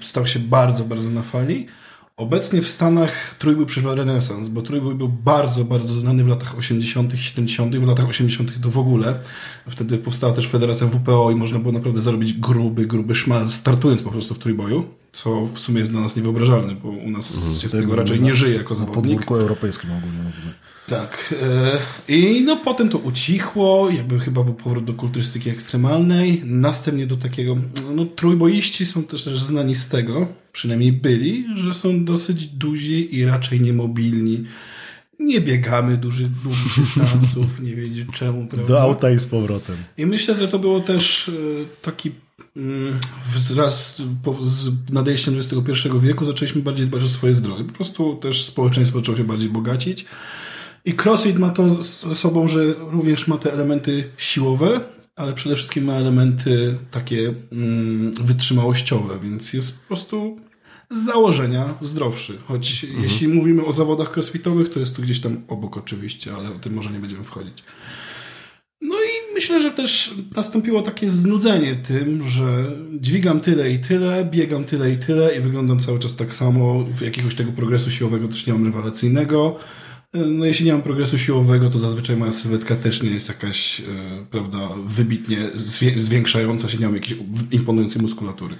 Stał 0.00 0.26
się 0.26 0.38
bardzo, 0.38 0.84
bardzo 0.84 1.10
na 1.10 1.22
fali. 1.22 1.66
Obecnie 2.16 2.62
w 2.62 2.68
Stanach 2.68 3.34
trójbój 3.38 3.66
przeżywa 3.66 3.94
renesans, 3.94 4.48
bo 4.48 4.62
trójbój 4.62 4.94
był 4.94 5.08
bardzo, 5.08 5.64
bardzo 5.64 5.94
znany 5.94 6.24
w 6.24 6.28
latach 6.28 6.58
80., 6.58 7.12
70., 7.16 7.76
w 7.76 7.86
latach 7.86 8.08
80. 8.08 8.62
to 8.62 8.70
w 8.70 8.78
ogóle. 8.78 9.14
Wtedy 9.68 9.98
powstała 9.98 10.32
też 10.32 10.48
federacja 10.48 10.86
WPO 10.86 11.30
i 11.30 11.34
można 11.34 11.58
było 11.58 11.72
naprawdę 11.72 12.00
zarobić 12.00 12.32
gruby, 12.32 12.86
gruby 12.86 13.14
szmal, 13.14 13.50
startując 13.50 14.02
po 14.02 14.10
prostu 14.10 14.34
w 14.34 14.38
trójboju, 14.38 14.84
co 15.12 15.46
w 15.54 15.58
sumie 15.58 15.78
jest 15.78 15.90
dla 15.90 16.00
nas 16.00 16.16
niewyobrażalne, 16.16 16.74
bo 16.74 16.88
u 16.88 17.10
nas 17.10 17.34
mhm. 17.36 17.54
się 17.54 17.68
z 17.68 17.72
tego 17.72 17.96
raczej 17.96 18.20
nie 18.20 18.34
żyje 18.34 18.56
jako 18.56 18.74
zawodnik. 18.74 18.96
Na 18.96 19.10
podwórku 19.10 19.36
europejskim 19.36 19.90
ogólnie 19.90 20.18
mówimy. 20.18 20.54
Tak. 20.88 21.34
E, 21.42 22.12
I 22.14 22.42
no 22.44 22.56
potem 22.56 22.88
to 22.88 22.98
ucichło, 22.98 23.90
jakby 23.90 24.20
chyba 24.20 24.44
był 24.44 24.54
powrót 24.54 24.84
do 24.84 24.94
kulturystyki 24.94 25.50
ekstremalnej, 25.50 26.42
następnie 26.44 27.06
do 27.06 27.16
takiego, 27.16 27.56
no 27.94 28.04
trójboiści 28.04 28.86
są 28.86 29.02
też, 29.02 29.24
też 29.24 29.42
znani 29.42 29.74
z 29.74 29.88
tego, 29.88 30.43
przynajmniej 30.54 30.92
byli, 30.92 31.46
że 31.54 31.74
są 31.74 32.04
dosyć 32.04 32.46
duzi 32.46 33.16
i 33.16 33.24
raczej 33.24 33.60
niemobilni. 33.60 34.44
Nie 35.18 35.40
biegamy 35.40 35.96
duży, 35.96 36.30
długich 36.42 36.76
dystansów, 36.80 37.60
nie 37.60 37.76
wiedzieć 37.76 38.08
czemu, 38.12 38.46
prawda? 38.46 38.68
Do 38.68 38.82
auta 38.82 39.10
i 39.10 39.18
z 39.18 39.26
powrotem. 39.26 39.76
I 39.98 40.06
myślę, 40.06 40.36
że 40.38 40.48
to 40.48 40.58
było 40.58 40.80
też 40.80 41.28
e, 41.28 41.32
taki 41.82 42.10
mm, 42.56 42.98
wraz 43.50 44.02
z 44.44 44.92
nadejściem 44.92 45.38
XXI 45.38 45.88
wieku 46.00 46.24
zaczęliśmy 46.24 46.62
bardziej 46.62 46.86
dbać 46.86 47.02
o 47.02 47.06
swoje 47.06 47.34
zdrowie. 47.34 47.64
Po 47.64 47.72
prostu 47.72 48.14
też 48.14 48.44
społeczeństwo 48.44 48.98
zaczęło 48.98 49.18
się 49.18 49.24
bardziej 49.24 49.48
bogacić. 49.48 50.04
I 50.84 50.94
CrossFit 50.94 51.38
ma 51.38 51.50
to 51.50 51.82
ze 51.82 52.14
sobą, 52.14 52.48
że 52.48 52.74
również 52.78 53.28
ma 53.28 53.38
te 53.38 53.52
elementy 53.52 54.10
siłowe, 54.16 54.80
ale 55.16 55.32
przede 55.32 55.56
wszystkim 55.56 55.84
ma 55.84 55.92
elementy 55.92 56.78
takie 56.90 57.34
mm, 57.52 58.12
wytrzymałościowe, 58.12 59.18
więc 59.22 59.52
jest 59.52 59.80
po 59.80 59.86
prostu 59.88 60.36
z 60.90 61.04
założenia 61.04 61.74
zdrowszy. 61.82 62.38
Choć 62.48 62.84
mhm. 62.84 63.02
jeśli 63.02 63.28
mówimy 63.28 63.64
o 63.64 63.72
zawodach 63.72 64.16
crossfitowych, 64.16 64.68
to 64.68 64.80
jest 64.80 64.96
to 64.96 65.02
gdzieś 65.02 65.20
tam 65.20 65.40
obok 65.48 65.76
oczywiście, 65.76 66.34
ale 66.34 66.48
o 66.48 66.58
tym 66.58 66.74
może 66.74 66.90
nie 66.90 66.98
będziemy 66.98 67.24
wchodzić. 67.24 67.64
No 68.80 68.94
i 68.94 69.34
myślę, 69.34 69.60
że 69.60 69.70
też 69.70 70.14
nastąpiło 70.36 70.82
takie 70.82 71.10
znudzenie 71.10 71.74
tym, 71.74 72.28
że 72.28 72.76
dźwigam 73.00 73.40
tyle 73.40 73.70
i 73.70 73.78
tyle, 73.78 74.24
biegam 74.24 74.64
tyle 74.64 74.92
i 74.92 74.96
tyle 74.96 75.36
i 75.36 75.40
wyglądam 75.40 75.80
cały 75.80 75.98
czas 75.98 76.16
tak 76.16 76.34
samo. 76.34 76.84
Jakiegoś 77.00 77.34
tego 77.34 77.52
progresu 77.52 77.90
siłowego 77.90 78.28
też 78.28 78.46
nie 78.46 78.52
mam 78.52 78.64
rewelacyjnego. 78.64 79.56
No 80.14 80.44
jeśli 80.44 80.66
nie 80.66 80.72
mam 80.72 80.82
progresu 80.82 81.18
siłowego, 81.18 81.70
to 81.70 81.78
zazwyczaj 81.78 82.16
moja 82.16 82.32
sylwetka 82.32 82.76
też 82.76 83.02
nie 83.02 83.10
jest 83.10 83.28
jakaś, 83.28 83.80
e, 83.80 83.84
prawda, 84.30 84.58
wybitnie 84.86 85.38
zwiększająca 85.96 86.68
się, 86.68 86.78
nie 86.78 86.86
mam 86.86 86.94
jakiejś 86.94 87.20
imponującej 87.50 88.02
muskulatury. 88.02 88.54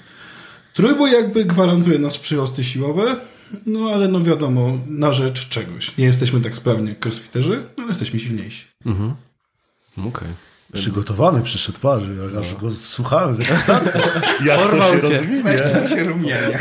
Trójbój 0.75 1.12
jakby 1.12 1.45
gwarantuje 1.45 1.99
nas 1.99 2.19
przyrosty 2.19 2.64
siłowe, 2.64 3.16
no 3.66 3.90
ale 3.95 4.09
no 4.09 4.21
wiadomo, 4.23 4.78
na 4.87 5.12
rzecz 5.12 5.49
czegoś. 5.49 5.97
Nie 5.97 6.04
jesteśmy 6.04 6.40
tak 6.40 6.57
sprawni 6.57 6.88
jak 6.88 7.07
crossfiterzy, 7.07 7.64
ale 7.78 7.88
jesteśmy 7.88 8.21
silniejsi. 8.21 8.64
Mhm. 8.87 9.14
Okej. 9.99 10.09
Okay. 10.09 10.35
Przygotowany 10.73 11.43
przyszedł 11.43 11.78
parz, 11.81 12.02
ja 12.35 12.40
aż 12.40 12.54
go 12.54 12.71
słuchałem 12.71 13.35
z 13.35 13.40
ekscytacją. 13.40 14.00
Jak 14.47 14.61
Porwał 14.61 14.90
to 14.90 14.97
się 14.97 15.02
cię. 15.02 15.09
rozwinie. 15.09 15.59
się 15.88 16.04
rumienia. 16.04 16.59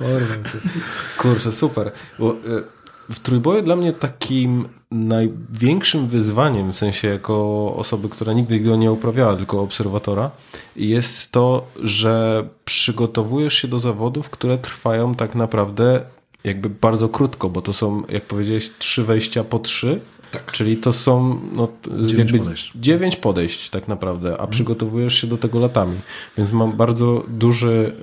Kurczę, 1.18 1.52
super. 1.52 1.92
Bo, 2.18 2.32
y 2.32 2.75
w 3.10 3.20
trójboju 3.20 3.62
dla 3.62 3.76
mnie 3.76 3.92
takim 3.92 4.68
największym 4.90 6.06
wyzwaniem, 6.06 6.72
w 6.72 6.76
sensie 6.76 7.08
jako 7.08 7.74
osoby, 7.76 8.08
która 8.08 8.32
nigdy 8.32 8.60
go 8.60 8.76
nie 8.76 8.92
uprawiała, 8.92 9.36
tylko 9.36 9.60
obserwatora, 9.60 10.30
jest 10.76 11.32
to, 11.32 11.66
że 11.82 12.44
przygotowujesz 12.64 13.54
się 13.54 13.68
do 13.68 13.78
zawodów, 13.78 14.30
które 14.30 14.58
trwają 14.58 15.14
tak 15.14 15.34
naprawdę 15.34 16.00
jakby 16.44 16.70
bardzo 16.70 17.08
krótko, 17.08 17.48
bo 17.48 17.62
to 17.62 17.72
są, 17.72 18.02
jak 18.08 18.24
powiedziałeś, 18.24 18.70
trzy 18.78 19.04
wejścia 19.04 19.44
po 19.44 19.58
trzy. 19.58 20.00
Tak. 20.30 20.52
Czyli 20.52 20.76
to 20.76 20.92
są 20.92 21.40
no, 21.52 21.68
Dziewięć 22.02 22.32
podejść. 22.32 22.72
dziewięć 22.74 23.16
podejść 23.16 23.70
tak 23.70 23.88
naprawdę, 23.88 24.40
a 24.40 24.46
przygotowujesz 24.46 25.14
się 25.20 25.26
do 25.26 25.36
tego 25.36 25.60
latami. 25.60 25.96
Więc 26.38 26.52
mam 26.52 26.72
bardzo 26.72 27.24
duży 27.28 27.94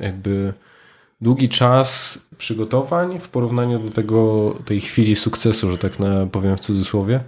jakby 0.00 0.52
długi 1.20 1.48
czas 1.48 2.18
przygotowań 2.38 3.20
w 3.20 3.28
porównaniu 3.28 3.78
do 3.78 3.90
tego, 3.90 4.50
tej 4.64 4.80
chwili 4.80 5.16
sukcesu, 5.16 5.70
że 5.70 5.78
tak 5.78 5.92
powiem 6.32 6.56
w 6.56 6.60
cudzysłowie. 6.60 7.20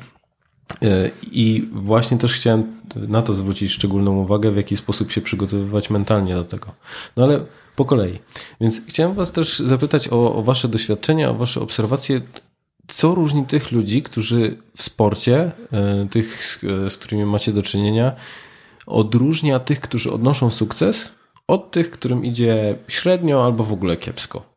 E, 0.83 1.11
I 1.33 1.69
właśnie 1.73 2.19
też 2.19 2.33
chciałem 2.33 2.65
na 2.95 3.23
to 3.23 3.35
zwrócić 3.35 3.73
szczególną 3.73 4.17
uwagę, 4.17 4.51
w 4.51 4.57
jaki 4.57 4.77
sposób 4.77 5.13
się 5.13 5.21
przygotowywać 5.21 5.91
mentalnie 5.91 6.35
do 6.35 6.45
tego. 6.45 6.73
No 7.17 7.25
ale 7.25 7.41
po 7.77 7.85
kolei. 7.85 8.19
Więc 8.61 8.81
chciałem 8.89 9.15
Was 9.15 9.33
też 9.33 9.59
zapytać 9.59 10.09
o, 10.09 10.35
o 10.35 10.43
Wasze 10.43 10.69
doświadczenia, 10.69 11.31
o 11.31 11.35
Wasze 11.35 11.61
obserwacje. 11.61 12.21
Co 12.89 13.15
różni 13.15 13.47
tych 13.47 13.73
ludzi, 13.73 14.03
którzy 14.03 14.57
w 14.77 14.83
sporcie, 14.83 15.53
e, 15.73 16.07
tych, 16.11 16.61
e, 16.87 16.91
z 16.91 16.97
którymi 16.97 17.25
macie 17.25 17.53
do 17.53 17.63
czynienia, 17.63 18.13
odróżnia 18.87 19.61
tych, 19.61 19.81
którzy 19.81 20.13
odnoszą 20.13 20.51
sukces, 20.51 21.13
od 21.49 21.71
tych, 21.71 21.91
którym 21.91 22.25
idzie 22.25 22.79
średnio 22.89 23.45
albo 23.45 23.65
w 23.65 23.73
ogóle 23.73 23.97
kiepsko? 23.97 24.53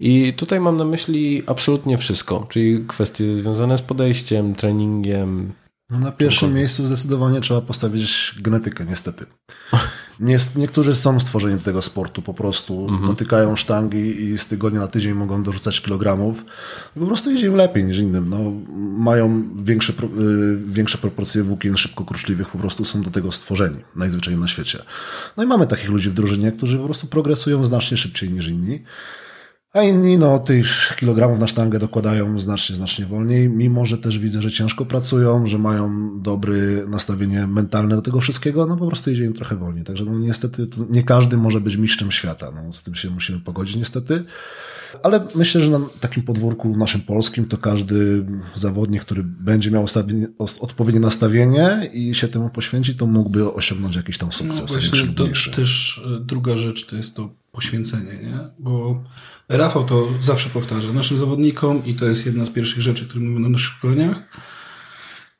I 0.00 0.32
tutaj 0.32 0.60
mam 0.60 0.76
na 0.76 0.84
myśli 0.84 1.42
absolutnie 1.46 1.98
wszystko, 1.98 2.46
czyli 2.48 2.84
kwestie 2.88 3.34
związane 3.34 3.78
z 3.78 3.82
podejściem, 3.82 4.54
treningiem. 4.54 5.52
No 5.90 5.98
na 5.98 6.12
pierwszym 6.12 6.54
miejscu 6.54 6.84
zdecydowanie 6.84 7.40
trzeba 7.40 7.60
postawić 7.60 8.34
genetykę, 8.42 8.84
niestety. 8.84 9.26
Nie, 10.20 10.38
niektórzy 10.56 10.94
są 10.94 11.20
stworzeni 11.20 11.58
do 11.58 11.64
tego 11.64 11.82
sportu, 11.82 12.22
po 12.22 12.34
prostu 12.34 12.88
dotykają 13.06 13.56
sztangi 13.56 14.24
i 14.24 14.38
z 14.38 14.46
tygodnia 14.46 14.80
na 14.80 14.86
tydzień 14.86 15.14
mogą 15.14 15.42
dorzucać 15.42 15.80
kilogramów. 15.80 16.44
Po 16.94 17.06
prostu 17.06 17.30
idzie 17.30 17.46
im 17.46 17.54
lepiej 17.54 17.84
niż 17.84 17.98
innym. 17.98 18.28
No, 18.28 18.38
mają 18.98 19.42
większe, 19.64 19.92
y, 19.92 19.96
większe 20.66 20.98
proporcje 20.98 21.42
włókien 21.42 21.76
szybko 21.76 22.04
kruszliwych, 22.04 22.48
po 22.48 22.58
prostu 22.58 22.84
są 22.84 23.02
do 23.02 23.10
tego 23.10 23.32
stworzeni, 23.32 23.76
najzwyczajniej 23.96 24.40
na 24.40 24.48
świecie. 24.48 24.82
No 25.36 25.44
i 25.44 25.46
mamy 25.46 25.66
takich 25.66 25.90
ludzi 25.90 26.10
w 26.10 26.14
drużynie, 26.14 26.52
którzy 26.52 26.78
po 26.78 26.84
prostu 26.84 27.06
progresują 27.06 27.64
znacznie 27.64 27.96
szybciej 27.96 28.30
niż 28.30 28.46
inni. 28.46 28.82
A 29.78 29.82
inni 29.82 30.18
no, 30.18 30.38
tych 30.38 30.96
kilogramów 30.96 31.38
na 31.38 31.46
sztangę 31.46 31.78
dokładają 31.78 32.38
znacznie, 32.38 32.76
znacznie 32.76 33.06
wolniej, 33.06 33.48
mimo 33.50 33.86
że 33.86 33.98
też 33.98 34.18
widzę, 34.18 34.42
że 34.42 34.50
ciężko 34.50 34.84
pracują, 34.84 35.46
że 35.46 35.58
mają 35.58 36.10
dobre 36.22 36.56
nastawienie 36.88 37.46
mentalne 37.46 37.96
do 37.96 38.02
tego 38.02 38.20
wszystkiego, 38.20 38.66
no 38.66 38.76
po 38.76 38.86
prostu 38.86 39.10
idzie 39.10 39.24
im 39.24 39.32
trochę 39.32 39.56
wolniej. 39.56 39.84
Także 39.84 40.04
no, 40.04 40.18
niestety 40.18 40.66
nie 40.90 41.02
każdy 41.02 41.36
może 41.36 41.60
być 41.60 41.76
mistrzem 41.76 42.12
świata. 42.12 42.52
No, 42.54 42.72
z 42.72 42.82
tym 42.82 42.94
się 42.94 43.10
musimy 43.10 43.40
pogodzić 43.40 43.76
niestety. 43.76 44.24
Ale 45.02 45.26
myślę, 45.34 45.60
że 45.60 45.70
na 45.70 45.80
takim 46.00 46.22
podwórku 46.22 46.76
naszym 46.76 47.00
polskim 47.00 47.46
to 47.46 47.58
każdy 47.58 48.26
zawodnik, 48.54 49.02
który 49.02 49.22
będzie 49.24 49.70
miał 49.70 49.86
odpowiednie 50.60 51.00
nastawienie 51.00 51.90
i 51.92 52.14
się 52.14 52.28
temu 52.28 52.50
poświęci, 52.50 52.94
to 52.94 53.06
mógłby 53.06 53.52
osiągnąć 53.52 53.96
jakiś 53.96 54.18
tam 54.18 54.28
No 54.28 54.32
sukces, 54.32 54.72
większy 54.72 55.06
właśnie, 55.06 55.50
to 55.50 55.56
też 55.56 56.00
e, 56.16 56.20
druga 56.20 56.56
rzecz 56.56 56.86
to 56.86 56.96
jest 56.96 57.14
to 57.14 57.30
poświęcenie, 57.58 58.12
nie? 58.22 58.38
Bo 58.58 59.04
Rafał 59.48 59.84
to 59.84 60.08
zawsze 60.20 60.50
powtarza 60.50 60.92
naszym 60.92 61.16
zawodnikom 61.16 61.84
i 61.86 61.94
to 61.94 62.04
jest 62.04 62.26
jedna 62.26 62.44
z 62.46 62.50
pierwszych 62.50 62.82
rzeczy, 62.82 63.08
które 63.08 63.20
mówimy 63.24 63.40
na 63.40 63.48
naszych 63.48 63.74
szkoleniach. 63.76 64.22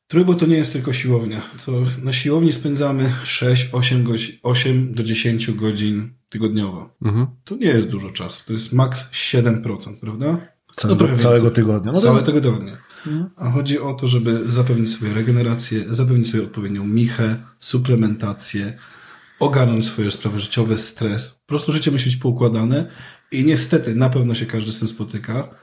Trójbo 0.09 0.35
to 0.35 0.47
nie 0.47 0.57
jest 0.57 0.73
tylko 0.73 0.93
siłownia. 0.93 1.41
To 1.67 1.73
na 2.03 2.13
siłowni 2.13 2.53
spędzamy 2.53 3.13
6, 3.25 3.69
8, 3.73 4.05
godzin, 4.05 4.35
8 4.43 4.95
do 4.95 5.03
10 5.03 5.51
godzin 5.51 6.11
tygodniowo. 6.29 6.91
Mhm. 7.03 7.27
To 7.45 7.57
nie 7.57 7.67
jest 7.67 7.89
dużo 7.89 8.11
czasu. 8.11 8.45
To 8.47 8.53
jest 8.53 8.73
maks 8.73 9.11
7%, 9.13 10.01
prawda? 10.01 10.39
Całego, 10.77 10.99
trochę 10.99 11.17
całego 11.17 11.51
tygodnia. 11.51 11.93
No 11.93 11.99
to- 11.99 12.05
Całe 12.07 12.23
tygodnie. 12.23 12.77
A 13.37 13.51
chodzi 13.51 13.79
o 13.79 13.95
to, 13.95 14.09
żeby 14.09 14.51
zapewnić 14.51 14.97
sobie 14.97 15.13
regenerację, 15.15 15.85
zapewnić 15.91 16.31
sobie 16.31 16.43
odpowiednią 16.43 16.87
michę, 16.87 17.37
suplementację, 17.59 18.79
ogarnąć 19.41 19.87
swoje 19.87 20.11
sprawy 20.11 20.41
życiowe, 20.41 20.79
stres. 20.79 21.31
Po 21.31 21.47
prostu 21.47 21.73
życie 21.73 21.91
musi 21.91 22.05
być 22.05 22.17
poukładane 22.17 22.91
i 23.33 23.45
niestety 23.45 23.95
na 23.95 24.11
pewno 24.11 24.35
się 24.35 24.47
każdy 24.47 24.73
z 24.73 24.79
tym 24.79 24.89
spotyka. 24.89 25.55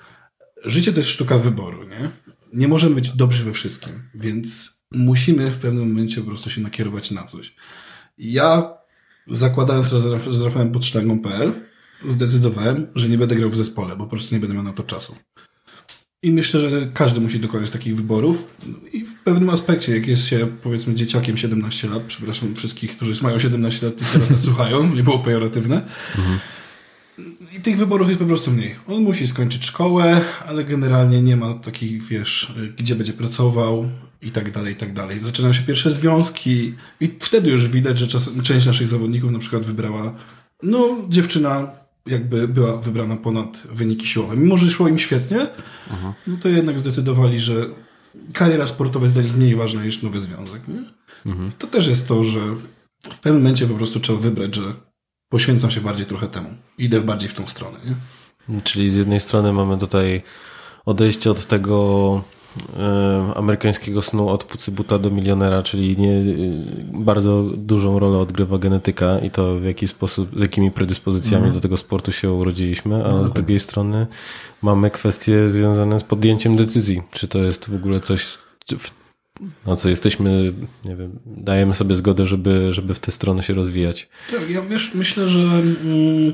Życie 0.65 0.93
to 0.93 0.99
jest 0.99 1.09
sztuka 1.09 1.37
wyboru, 1.37 1.83
nie? 1.83 2.09
Nie 2.53 2.67
możemy 2.67 2.95
być 2.95 3.09
dobrzy 3.09 3.43
we 3.43 3.53
wszystkim, 3.53 4.09
więc 4.15 4.77
musimy 4.91 5.51
w 5.51 5.57
pewnym 5.57 5.87
momencie 5.89 6.21
po 6.21 6.27
prostu 6.27 6.49
się 6.49 6.61
nakierować 6.61 7.11
na 7.11 7.23
coś. 7.23 7.55
Ja 8.17 8.73
zakładając 9.27 9.87
z 9.87 10.41
Rafałem 10.41 10.71
pod 10.71 10.85
zdecydowałem, 12.07 12.87
że 12.95 13.09
nie 13.09 13.17
będę 13.17 13.35
grał 13.35 13.49
w 13.49 13.55
zespole, 13.55 13.95
bo 13.95 14.03
po 14.03 14.09
prostu 14.09 14.35
nie 14.35 14.41
będę 14.41 14.55
miał 14.55 14.63
na 14.63 14.73
to 14.73 14.83
czasu. 14.83 15.15
I 16.25 16.31
myślę, 16.31 16.59
że 16.59 16.87
każdy 16.93 17.21
musi 17.21 17.39
dokonać 17.39 17.69
takich 17.69 17.95
wyborów. 17.95 18.57
I 18.93 19.05
w 19.05 19.19
pewnym 19.23 19.49
aspekcie, 19.49 19.95
jak 19.95 20.07
jest 20.07 20.25
się 20.25 20.47
powiedzmy 20.63 20.95
dzieciakiem 20.95 21.37
17 21.37 21.87
lat, 21.87 22.03
przepraszam 22.07 22.55
wszystkich, 22.55 22.95
którzy 22.95 23.23
mają 23.23 23.39
17 23.39 23.85
lat 23.85 24.01
i 24.01 24.05
teraz 24.13 24.29
nas 24.29 24.41
słuchają, 24.49 24.95
nie 24.95 25.03
było 25.03 25.19
pejoratywne. 25.19 25.81
I 27.57 27.61
tych 27.61 27.77
wyborów 27.77 28.07
jest 28.07 28.19
po 28.19 28.25
prostu 28.25 28.51
mniej. 28.51 28.75
On 28.87 29.03
musi 29.03 29.27
skończyć 29.27 29.65
szkołę, 29.65 30.21
ale 30.47 30.63
generalnie 30.63 31.21
nie 31.21 31.37
ma 31.37 31.53
takich, 31.53 32.03
wiesz, 32.03 32.53
gdzie 32.77 32.95
będzie 32.95 33.13
pracował 33.13 33.89
i 34.21 34.31
tak 34.31 34.51
dalej, 34.51 34.73
i 34.73 34.77
tak 34.77 34.93
dalej. 34.93 35.19
Zaczynają 35.23 35.53
się 35.53 35.63
pierwsze 35.63 35.89
związki 35.89 36.73
i 37.01 37.09
wtedy 37.19 37.49
już 37.49 37.67
widać, 37.67 37.99
że 37.99 38.07
czas, 38.07 38.29
część 38.43 38.65
naszych 38.65 38.87
zawodników 38.87 39.31
na 39.31 39.39
przykład 39.39 39.65
wybrała, 39.65 40.13
no 40.63 41.05
dziewczyna 41.09 41.84
jakby 42.05 42.47
była 42.47 42.77
wybrana 42.77 43.15
ponad 43.15 43.61
wyniki 43.71 44.07
siłowe. 44.07 44.37
Mimo, 44.37 44.57
że 44.57 44.71
szło 44.71 44.87
im 44.87 44.99
świetnie, 44.99 45.47
no 46.27 46.37
to 46.41 46.49
jednak 46.49 46.79
zdecydowali, 46.79 47.39
że 47.39 47.65
kariera 48.33 48.67
sportowa 48.67 49.05
jest 49.05 49.15
dla 49.15 49.23
nich 49.23 49.35
mniej 49.35 49.55
ważna 49.55 49.85
niż 49.85 50.03
nowy 50.03 50.21
związek. 50.21 50.61
Nie? 50.67 50.83
To 51.57 51.67
też 51.67 51.87
jest 51.87 52.07
to, 52.07 52.23
że 52.23 52.39
w 53.03 53.19
pewnym 53.19 53.43
momencie 53.43 53.67
po 53.67 53.75
prostu 53.75 53.99
trzeba 53.99 54.19
wybrać, 54.19 54.55
że 54.55 54.61
poświęcam 55.29 55.71
się 55.71 55.81
bardziej 55.81 56.05
trochę 56.05 56.27
temu. 56.27 56.49
Idę 56.77 57.01
bardziej 57.01 57.29
w 57.29 57.33
tą 57.33 57.47
stronę. 57.47 57.77
Nie? 57.85 58.61
Czyli 58.61 58.89
z 58.89 58.95
jednej 58.95 59.19
strony 59.19 59.53
mamy 59.53 59.77
tutaj 59.77 60.21
odejście 60.85 61.31
od 61.31 61.45
tego 61.47 62.23
amerykańskiego 63.35 64.01
snu 64.01 64.29
od 64.29 64.43
pucybuta 64.43 64.99
do 64.99 65.09
milionera, 65.09 65.63
czyli 65.63 65.97
nie, 65.97 66.11
e, 66.11 66.23
bardzo 66.93 67.43
dużą 67.43 67.99
rolę 67.99 68.17
odgrywa 68.17 68.57
genetyka 68.57 69.19
i 69.19 69.31
to 69.31 69.55
w 69.55 69.63
jaki 69.63 69.87
sposób, 69.87 70.39
z 70.39 70.41
jakimi 70.41 70.71
predyspozycjami 70.71 71.51
do 71.51 71.59
tego 71.59 71.77
sportu 71.77 72.11
się 72.11 72.31
urodziliśmy, 72.31 73.05
a 73.05 73.23
z 73.23 73.33
drugiej 73.33 73.59
strony 73.59 74.07
mamy 74.61 74.91
kwestie 74.91 75.49
związane 75.49 75.99
z 75.99 76.03
podjęciem 76.03 76.55
decyzji. 76.55 77.01
Czy 77.11 77.27
to 77.27 77.39
jest 77.39 77.69
w 77.69 77.75
ogóle 77.75 77.99
coś, 77.99 78.37
na 79.65 79.75
co 79.75 79.89
jesteśmy, 79.89 80.53
nie 80.85 80.95
wiem, 80.95 81.19
dajemy 81.25 81.73
sobie 81.73 81.95
zgodę, 81.95 82.25
żeby, 82.25 82.73
żeby 82.73 82.93
w 82.93 82.99
tę 82.99 83.11
stronę 83.11 83.43
się 83.43 83.53
rozwijać. 83.53 84.09
Tak, 84.31 84.49
ja 84.49 84.61
wiesz, 84.61 84.91
myślę, 84.93 85.29
że 85.29 85.39
mm, 85.39 86.33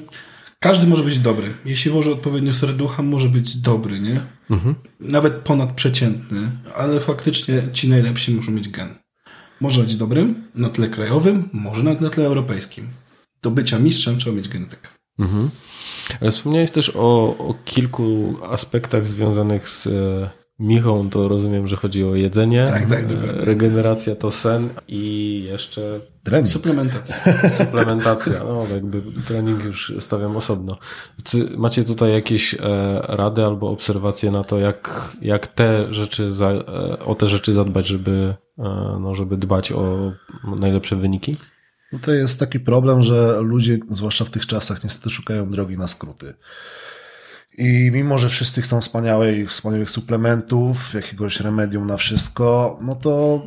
każdy 0.64 0.88
może 0.88 1.04
być 1.04 1.20
dobry. 1.20 1.48
Jeśli 1.66 1.92
włoży 1.92 2.12
odpowiednio 2.12 2.54
serducha, 2.54 3.04
może 3.04 3.30
być 3.30 3.58
dobry, 3.58 4.00
nie? 4.00 4.22
Nawet 5.00 5.34
ponadprzeciętny, 5.34 6.52
ale 6.76 7.00
faktycznie 7.00 7.64
ci 7.74 7.90
najlepsi 7.90 8.32
muszą 8.34 8.52
mieć 8.52 8.70
gen. 8.70 8.88
Może 9.62 9.82
być 9.82 9.96
dobrym 9.96 10.44
na 10.56 10.70
tle 10.70 10.88
krajowym, 10.88 11.50
może 11.54 11.84
nawet 11.84 12.02
na 12.02 12.10
tle 12.10 12.26
europejskim. 12.26 12.88
Do 13.42 13.52
bycia 13.52 13.80
mistrzem 13.80 14.18
trzeba 14.18 14.36
mieć 14.36 14.50
genetykę. 14.50 14.88
Mhm. 15.20 15.50
Ale 16.22 16.32
wspomniałeś 16.32 16.72
też 16.72 16.92
o, 16.96 17.38
o 17.38 17.56
kilku 17.66 18.38
aspektach 18.50 19.08
związanych 19.08 19.70
z 19.70 19.88
e, 19.88 20.30
Michą. 20.60 21.10
To 21.10 21.28
rozumiem, 21.28 21.68
że 21.68 21.76
chodzi 21.76 22.04
o 22.04 22.16
jedzenie, 22.16 22.64
Tak, 22.64 22.90
tak, 22.90 23.00
e, 23.00 23.06
dokładnie. 23.06 23.46
regeneracja 23.46 24.16
to 24.16 24.32
sen 24.32 24.70
i 24.88 25.44
jeszcze 25.48 26.02
Trening. 26.24 26.48
Suplementacja. 26.48 27.16
suplementacja. 27.66 28.44
No, 28.44 28.66
jakby 28.74 29.02
trening 29.28 29.64
już 29.64 29.94
stawiam 30.00 30.38
osobno. 30.38 30.78
Czy 31.24 31.58
macie 31.58 31.84
tutaj 31.84 32.14
jakieś 32.14 32.54
e, 32.54 32.58
rady 33.08 33.46
albo 33.46 33.70
obserwacje 33.70 34.32
na 34.32 34.44
to, 34.44 34.60
jak, 34.60 35.12
jak 35.22 35.48
te 35.48 35.94
rzeczy 35.94 36.32
za, 36.32 36.52
e, 36.52 37.00
o 37.00 37.16
te 37.16 37.28
rzeczy 37.28 37.54
zadbać, 37.54 37.88
żeby, 37.88 38.36
e, 38.58 38.64
no, 39.02 39.16
żeby 39.16 39.38
dbać 39.38 39.72
o 39.72 40.12
najlepsze 40.44 40.96
wyniki? 40.96 41.38
No 41.94 42.00
to 42.00 42.12
jest 42.12 42.40
taki 42.40 42.60
problem, 42.60 43.02
że 43.02 43.38
ludzie, 43.42 43.80
zwłaszcza 43.90 44.26
w 44.26 44.30
tych 44.30 44.46
czasach, 44.46 44.84
niestety 44.84 45.10
szukają 45.10 45.50
drogi 45.50 45.78
na 45.78 45.88
skróty. 45.88 46.34
I 47.58 47.90
mimo, 47.94 48.18
że 48.18 48.30
wszyscy 48.30 48.62
chcą 48.62 48.82
wspaniałej, 48.82 49.48
wspaniałych 49.48 49.90
suplementów, 49.90 50.94
jakiegoś 50.94 51.40
remedium 51.40 51.88
na 51.88 51.98
wszystko, 51.98 52.80
no 52.82 52.96
to 52.96 53.42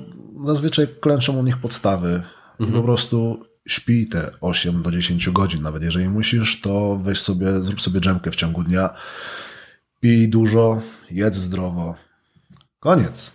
zazwyczaj 0.44 0.86
klęczą 1.00 1.38
u 1.38 1.42
nich 1.42 1.56
podstawy. 1.56 2.22
I 2.60 2.72
po 2.72 2.82
prostu 2.82 3.46
śpij 3.68 4.06
te 4.06 4.30
8 4.40 4.82
do 4.82 4.90
10 4.90 5.30
godzin, 5.30 5.62
nawet 5.62 5.82
jeżeli 5.82 6.08
musisz, 6.08 6.60
to 6.60 6.98
weź 7.02 7.20
sobie, 7.20 7.62
zrób 7.62 7.80
sobie 7.80 8.00
dżemkę 8.00 8.30
w 8.30 8.36
ciągu 8.36 8.62
dnia, 8.64 8.90
pij 10.00 10.28
dużo, 10.28 10.82
jedz 11.10 11.36
zdrowo. 11.36 11.94
Koniec. 12.80 13.34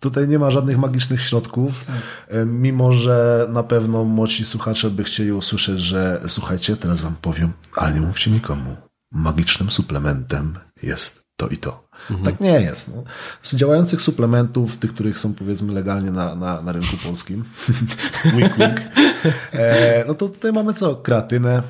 Tutaj 0.00 0.28
nie 0.28 0.38
ma 0.38 0.50
żadnych 0.50 0.78
magicznych 0.78 1.22
środków, 1.22 1.86
e, 2.28 2.44
mimo 2.46 2.92
że 2.92 3.46
na 3.50 3.62
pewno 3.62 4.04
młodsi 4.04 4.44
słuchacze 4.44 4.90
by 4.90 5.04
chcieli 5.04 5.32
usłyszeć, 5.32 5.80
że 5.80 6.22
słuchajcie, 6.26 6.76
teraz 6.76 7.00
wam 7.00 7.16
powiem, 7.22 7.52
ale 7.76 7.94
nie 7.94 8.00
mówcie 8.00 8.30
nikomu. 8.30 8.76
magicznym 9.12 9.70
suplementem 9.70 10.58
jest 10.82 11.26
to 11.36 11.48
i 11.48 11.56
to. 11.56 11.87
Mhm. 12.10 12.24
Tak 12.24 12.40
nie 12.40 12.60
jest. 12.60 12.94
No. 12.94 13.02
Z 13.42 13.56
działających 13.56 14.00
suplementów, 14.00 14.76
tych, 14.76 14.94
których 14.94 15.18
są 15.18 15.34
powiedzmy 15.34 15.72
legalnie 15.72 16.10
na, 16.10 16.34
na, 16.34 16.62
na 16.62 16.72
rynku 16.72 16.96
polskim, 17.04 17.44
wink, 18.36 18.56
wink, 18.56 18.80
e, 19.52 20.04
no 20.08 20.14
to 20.14 20.28
tutaj 20.28 20.52
mamy 20.52 20.74
co? 20.74 20.96
Kreatynę, 20.96 21.62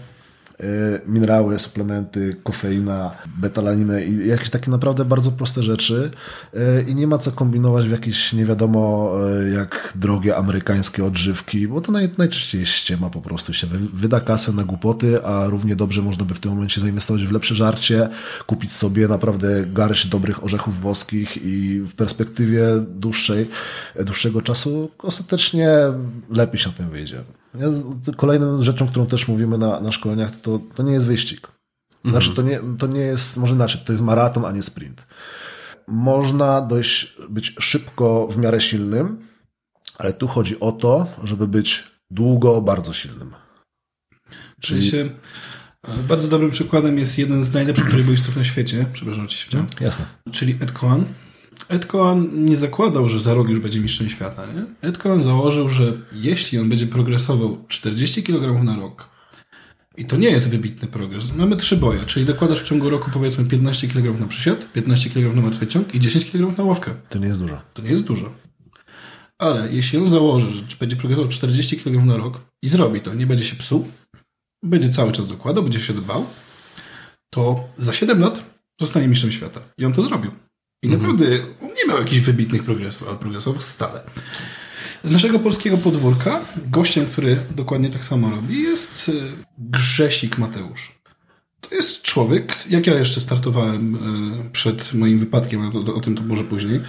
minerały, 1.07 1.59
suplementy, 1.59 2.37
kofeina, 2.43 3.11
betalaninę 3.41 4.05
i 4.05 4.29
jakieś 4.29 4.51
takie 4.51 4.71
naprawdę 4.71 5.05
bardzo 5.05 5.33
proste 5.33 5.63
rzeczy 5.63 6.11
e, 6.55 6.83
i 6.83 6.95
nie 6.95 7.07
ma 7.07 7.19
co 7.19 7.33
kombinować 7.33 7.89
w 7.89 7.91
jakieś 7.91 8.33
nie 8.33 8.45
wiadomo 8.45 9.13
e, 9.45 9.49
jak 9.49 9.93
drogie 9.97 10.37
amerykańskie 10.37 11.05
odżywki, 11.05 11.69
bo 11.69 11.81
to 11.81 11.93
naj, 11.93 12.11
najczęściej 12.19 12.67
ściema 12.67 13.11
po 13.11 13.21
prostu 13.21 13.53
się 13.53 13.67
wyda 13.93 14.21
kasę 14.21 14.53
na 14.53 14.65
głupoty, 14.65 15.25
a 15.25 15.47
równie 15.47 15.77
dobrze 15.77 16.03
można 16.03 16.25
by 16.25 16.35
w 16.35 16.41
tym 16.41 16.53
momencie 16.53 16.81
zainwestować 16.81 17.25
w 17.25 17.33
lepsze 17.33 17.55
żarcie, 17.55 18.09
kupić 18.47 18.73
sobie 18.73 19.09
naprawdę 19.09 19.67
garść 19.67 20.07
dobrych 20.07 20.45
orzechów 20.45 20.81
woskich 20.81 21.37
i 21.37 21.81
w 21.81 21.95
perspektywie 21.95 22.65
dłuższej, 22.89 23.51
dłuższego 24.05 24.43
czasu 24.43 24.91
ostatecznie 24.99 25.69
lepiej 26.31 26.61
się 26.61 26.69
na 26.69 26.75
tym 26.75 26.91
wyjdzie. 26.91 27.38
Ja, 27.55 27.67
kolejną 28.17 28.63
rzeczą, 28.63 28.87
którą 28.87 29.07
też 29.07 29.29
mówimy 29.29 29.59
na, 29.59 29.81
na 29.81 29.93
szkoleniach, 29.93 30.37
to, 30.37 30.61
to 30.75 30.83
nie 30.83 30.93
jest 30.93 31.07
wyścig. 31.07 31.49
Znaczy, 32.05 32.35
to 32.35 32.43
nie, 32.43 32.61
to 32.79 32.87
nie 32.87 33.01
jest, 33.01 33.37
może 33.37 33.55
inaczej, 33.55 33.81
to 33.85 33.93
jest 33.93 34.05
maraton, 34.05 34.45
a 34.45 34.53
nie 34.53 34.63
sprint. 34.63 35.07
Można 35.87 36.61
dojść, 36.61 37.17
być 37.31 37.55
szybko 37.61 38.29
w 38.31 38.39
miarę 38.39 38.61
silnym, 38.61 39.27
ale 39.99 40.13
tu 40.13 40.29
chodzi 40.29 40.61
o 40.61 40.73
to, 40.73 41.07
żeby 41.25 41.49
być 41.49 41.85
długo 42.11 42.63
bardzo 42.63 42.93
silnym. 42.93 43.35
Czyli... 44.61 44.83
Się, 44.83 45.11
bardzo 46.09 46.29
dobrym 46.29 46.51
przykładem 46.51 46.99
jest 46.99 47.19
jeden 47.19 47.45
z 47.45 47.53
najlepszych 47.53 47.91
trójboistów 47.91 48.37
na 48.37 48.45
świecie. 48.45 48.87
Przepraszam, 48.93 49.29
ci 49.29 49.39
się 49.39 49.67
Jasne. 49.81 50.05
Czyli 50.33 50.59
Ed 50.61 50.73
Cohen. 50.73 51.05
Ed 51.69 51.87
Cohen 51.87 52.45
nie 52.45 52.57
zakładał, 52.57 53.09
że 53.09 53.21
za 53.21 53.35
rok 53.35 53.49
już 53.49 53.61
będzie 53.61 53.81
mistrzem 53.81 54.09
świata. 54.09 54.47
Nie? 54.47 54.89
Ed 54.89 54.99
Cohen 54.99 55.23
założył, 55.23 55.69
że 55.69 55.93
jeśli 56.13 56.59
on 56.59 56.69
będzie 56.69 56.87
progresował 56.87 57.65
40 57.69 58.23
kg 58.23 58.65
na 58.65 58.77
rok, 58.77 59.09
i 59.99 60.05
to 60.05 60.17
nie 60.17 60.31
jest 60.31 60.49
wybitny 60.49 60.89
progres. 60.89 61.35
Mamy 61.37 61.57
trzy 61.57 61.77
boje, 61.77 62.05
czyli 62.07 62.27
dokładasz 62.27 62.63
w 62.63 62.67
ciągu 62.67 62.91
roku 62.91 63.11
powiedzmy 63.13 63.45
15 63.45 63.89
kg 63.89 64.21
na 64.21 64.27
przysiad, 64.27 64.73
15 64.73 65.11
kg 65.11 65.37
na 65.37 65.43
martwy 65.43 65.67
ciąg 65.67 65.95
i 65.95 66.01
10 66.01 66.31
kg 66.31 66.59
na 66.59 66.65
ławkę. 66.65 66.95
To 67.09 67.19
nie 67.19 67.27
jest 67.27 67.41
dużo. 67.41 67.61
To 67.75 67.83
nie 67.83 67.91
jest 67.91 68.05
dużo. 68.05 68.33
Ale 69.39 69.73
jeśli 69.73 69.99
on 69.99 70.09
założy, 70.09 70.53
że 70.53 70.77
będzie 70.81 70.97
progresował 70.97 71.29
40 71.29 71.77
kg 71.77 72.07
na 72.07 72.17
rok 72.17 72.41
i 72.63 72.69
zrobi 72.69 73.01
to, 73.01 73.15
nie 73.15 73.27
będzie 73.27 73.45
się 73.45 73.57
psuł, 73.57 73.89
będzie 74.63 74.89
cały 74.89 75.13
czas 75.13 75.27
dokładał, 75.27 75.63
będzie 75.63 75.81
się 75.81 75.93
dbał, 75.93 76.27
to 77.31 77.69
za 77.79 77.93
7 77.93 78.21
lat 78.21 78.45
zostanie 78.81 79.09
mistrzem 79.09 79.33
świata. 79.33 79.61
I 79.79 79.85
on 79.85 79.93
to 79.93 80.03
zrobił. 80.03 80.31
I 80.83 80.87
mhm. 80.87 81.03
naprawdę 81.03 81.39
nie 81.63 81.89
miał 81.89 81.99
jakichś 81.99 82.21
wybitnych 82.27 82.65
progresów, 82.65 83.09
ale 83.09 83.19
progresował 83.19 83.61
stale. 83.61 84.01
Z 85.05 85.13
naszego 85.13 85.39
polskiego 85.39 85.79
podwórka 85.79 86.41
gościem, 86.71 87.07
który 87.07 87.37
dokładnie 87.57 87.91
tak 87.91 88.05
samo 88.05 88.31
robi, 88.31 88.63
jest 88.63 89.09
e, 89.09 89.13
Grzesik 89.59 90.39
Mateusz. 90.39 90.93
To 91.61 91.75
jest 91.75 92.03
człowiek, 92.03 92.71
jak 92.71 92.87
ja 92.87 92.95
jeszcze 92.95 93.21
startowałem 93.21 93.95
e, 93.95 94.51
przed 94.51 94.95
moim 94.95 95.19
wypadkiem, 95.19 95.71
o, 95.77 95.95
o 95.95 96.01
tym 96.01 96.15
to 96.15 96.23
może 96.23 96.45
później, 96.45 96.81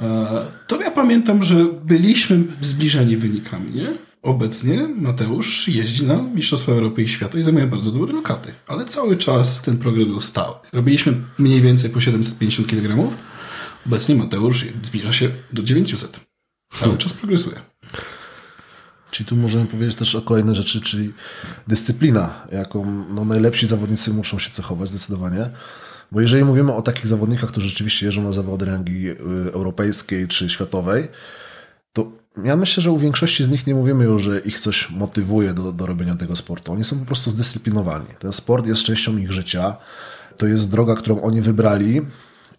e, 0.00 0.46
to 0.66 0.80
ja 0.80 0.90
pamiętam, 0.90 1.44
że 1.44 1.64
byliśmy 1.64 2.44
zbliżeni 2.60 3.16
wynikami, 3.16 3.72
nie? 3.74 4.05
Obecnie 4.26 4.88
Mateusz 4.96 5.68
jeździ 5.68 6.06
na 6.06 6.22
Mistrzostwa 6.22 6.72
Europy 6.72 7.02
i 7.02 7.08
Świata 7.08 7.38
i 7.38 7.42
zajmuje 7.42 7.66
bardzo 7.66 7.90
dobre 7.90 8.12
lokaty, 8.12 8.52
ale 8.66 8.84
cały 8.84 9.16
czas 9.16 9.62
ten 9.62 9.78
progres 9.78 10.06
był 10.06 10.20
stały. 10.20 10.54
Robiliśmy 10.72 11.14
mniej 11.38 11.62
więcej 11.62 11.90
po 11.90 12.00
750 12.00 12.68
kg. 12.68 13.12
Obecnie 13.86 14.14
Mateusz 14.14 14.64
zbliża 14.82 15.12
się 15.12 15.30
do 15.52 15.62
900. 15.62 16.20
Cały 16.72 16.80
hmm. 16.80 16.98
czas 16.98 17.12
progresuje. 17.12 17.56
Czyli 19.10 19.28
tu 19.28 19.36
możemy 19.36 19.66
powiedzieć 19.66 19.96
też 19.96 20.14
o 20.14 20.22
kolejnej 20.22 20.54
rzeczy, 20.54 20.80
czyli 20.80 21.12
dyscyplina, 21.68 22.46
jaką 22.52 23.04
no, 23.10 23.24
najlepsi 23.24 23.66
zawodnicy 23.66 24.10
muszą 24.10 24.38
się 24.38 24.50
cechować 24.50 24.88
zdecydowanie. 24.88 25.50
Bo 26.12 26.20
jeżeli 26.20 26.44
mówimy 26.44 26.72
o 26.72 26.82
takich 26.82 27.06
zawodnikach, 27.06 27.50
którzy 27.50 27.68
rzeczywiście 27.68 28.06
jeżdżą 28.06 28.22
na 28.22 28.32
zawody 28.32 28.64
rangi 28.64 29.10
y, 29.10 29.16
europejskiej 29.52 30.28
czy 30.28 30.48
światowej, 30.48 31.02
to 31.04 31.14
ja 32.44 32.56
myślę, 32.56 32.82
że 32.82 32.90
u 32.90 32.98
większości 32.98 33.44
z 33.44 33.48
nich 33.48 33.66
nie 33.66 33.74
mówimy 33.74 34.04
już, 34.04 34.22
że 34.22 34.40
ich 34.40 34.60
coś 34.60 34.90
motywuje 34.90 35.54
do, 35.54 35.72
do 35.72 35.86
robienia 35.86 36.14
tego 36.14 36.36
sportu. 36.36 36.72
Oni 36.72 36.84
są 36.84 36.98
po 36.98 37.04
prostu 37.04 37.30
zdyscyplinowani. 37.30 38.06
Ten 38.18 38.32
sport 38.32 38.66
jest 38.66 38.82
częścią 38.82 39.16
ich 39.16 39.32
życia. 39.32 39.76
To 40.36 40.46
jest 40.46 40.70
droga, 40.70 40.94
którą 40.94 41.20
oni 41.20 41.40
wybrali 41.40 42.02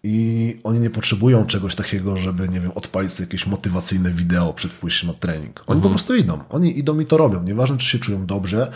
i 0.02 0.56
oni 0.64 0.80
nie 0.80 0.90
potrzebują 0.90 1.46
czegoś 1.46 1.74
takiego, 1.74 2.16
żeby, 2.16 2.48
nie 2.48 2.60
wiem, 2.60 2.70
odpalić 2.74 3.12
sobie 3.12 3.26
jakieś 3.26 3.46
motywacyjne 3.46 4.10
wideo 4.10 4.52
przed 4.52 4.72
pójściem 4.72 5.08
na 5.08 5.14
trening. 5.14 5.64
Oni 5.66 5.76
mhm. 5.76 5.82
po 5.82 5.88
prostu 5.88 6.14
idą. 6.14 6.38
Oni 6.50 6.78
idą 6.78 7.00
i 7.00 7.06
to 7.06 7.16
robią. 7.16 7.42
Nieważne, 7.42 7.78
czy 7.78 7.86
się 7.86 7.98
czują 7.98 8.26
dobrze, 8.26 8.72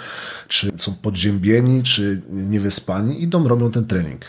czy 0.48 0.70
są 0.76 0.94
podziębieni, 0.94 1.82
czy 1.82 2.22
niewyspani. 2.28 3.22
Idą, 3.22 3.48
robią 3.48 3.70
ten 3.70 3.86
trening. 3.86 4.20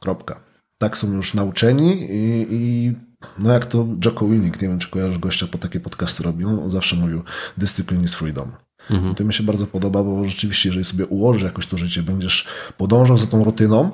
Kropka. 0.00 0.40
Tak 0.78 0.98
są 0.98 1.12
już 1.12 1.34
nauczeni 1.34 2.02
i, 2.02 2.46
i 2.50 2.94
no 3.38 3.52
jak 3.52 3.66
to 3.66 3.86
Jocko 4.04 4.28
Winnick, 4.28 4.62
nie 4.62 4.68
wiem, 4.68 4.78
czy 4.78 4.88
kojarzysz 4.88 5.18
gościa, 5.18 5.46
po 5.46 5.58
takie 5.58 5.80
podcasty 5.80 6.22
robił, 6.22 6.48
on 6.48 6.70
zawsze 6.70 6.96
mówił 6.96 7.22
discipline 7.58 8.04
is 8.04 8.14
freedom. 8.14 8.52
Mhm. 8.90 9.14
To 9.14 9.24
mi 9.24 9.34
się 9.34 9.42
bardzo 9.42 9.66
podoba, 9.66 10.04
bo 10.04 10.24
rzeczywiście, 10.24 10.68
jeżeli 10.68 10.84
sobie 10.84 11.06
ułożysz 11.06 11.42
jakoś 11.42 11.66
to 11.66 11.76
życie, 11.76 12.02
będziesz 12.02 12.46
podążał 12.76 13.18
za 13.18 13.26
tą 13.26 13.44
rutyną, 13.44 13.90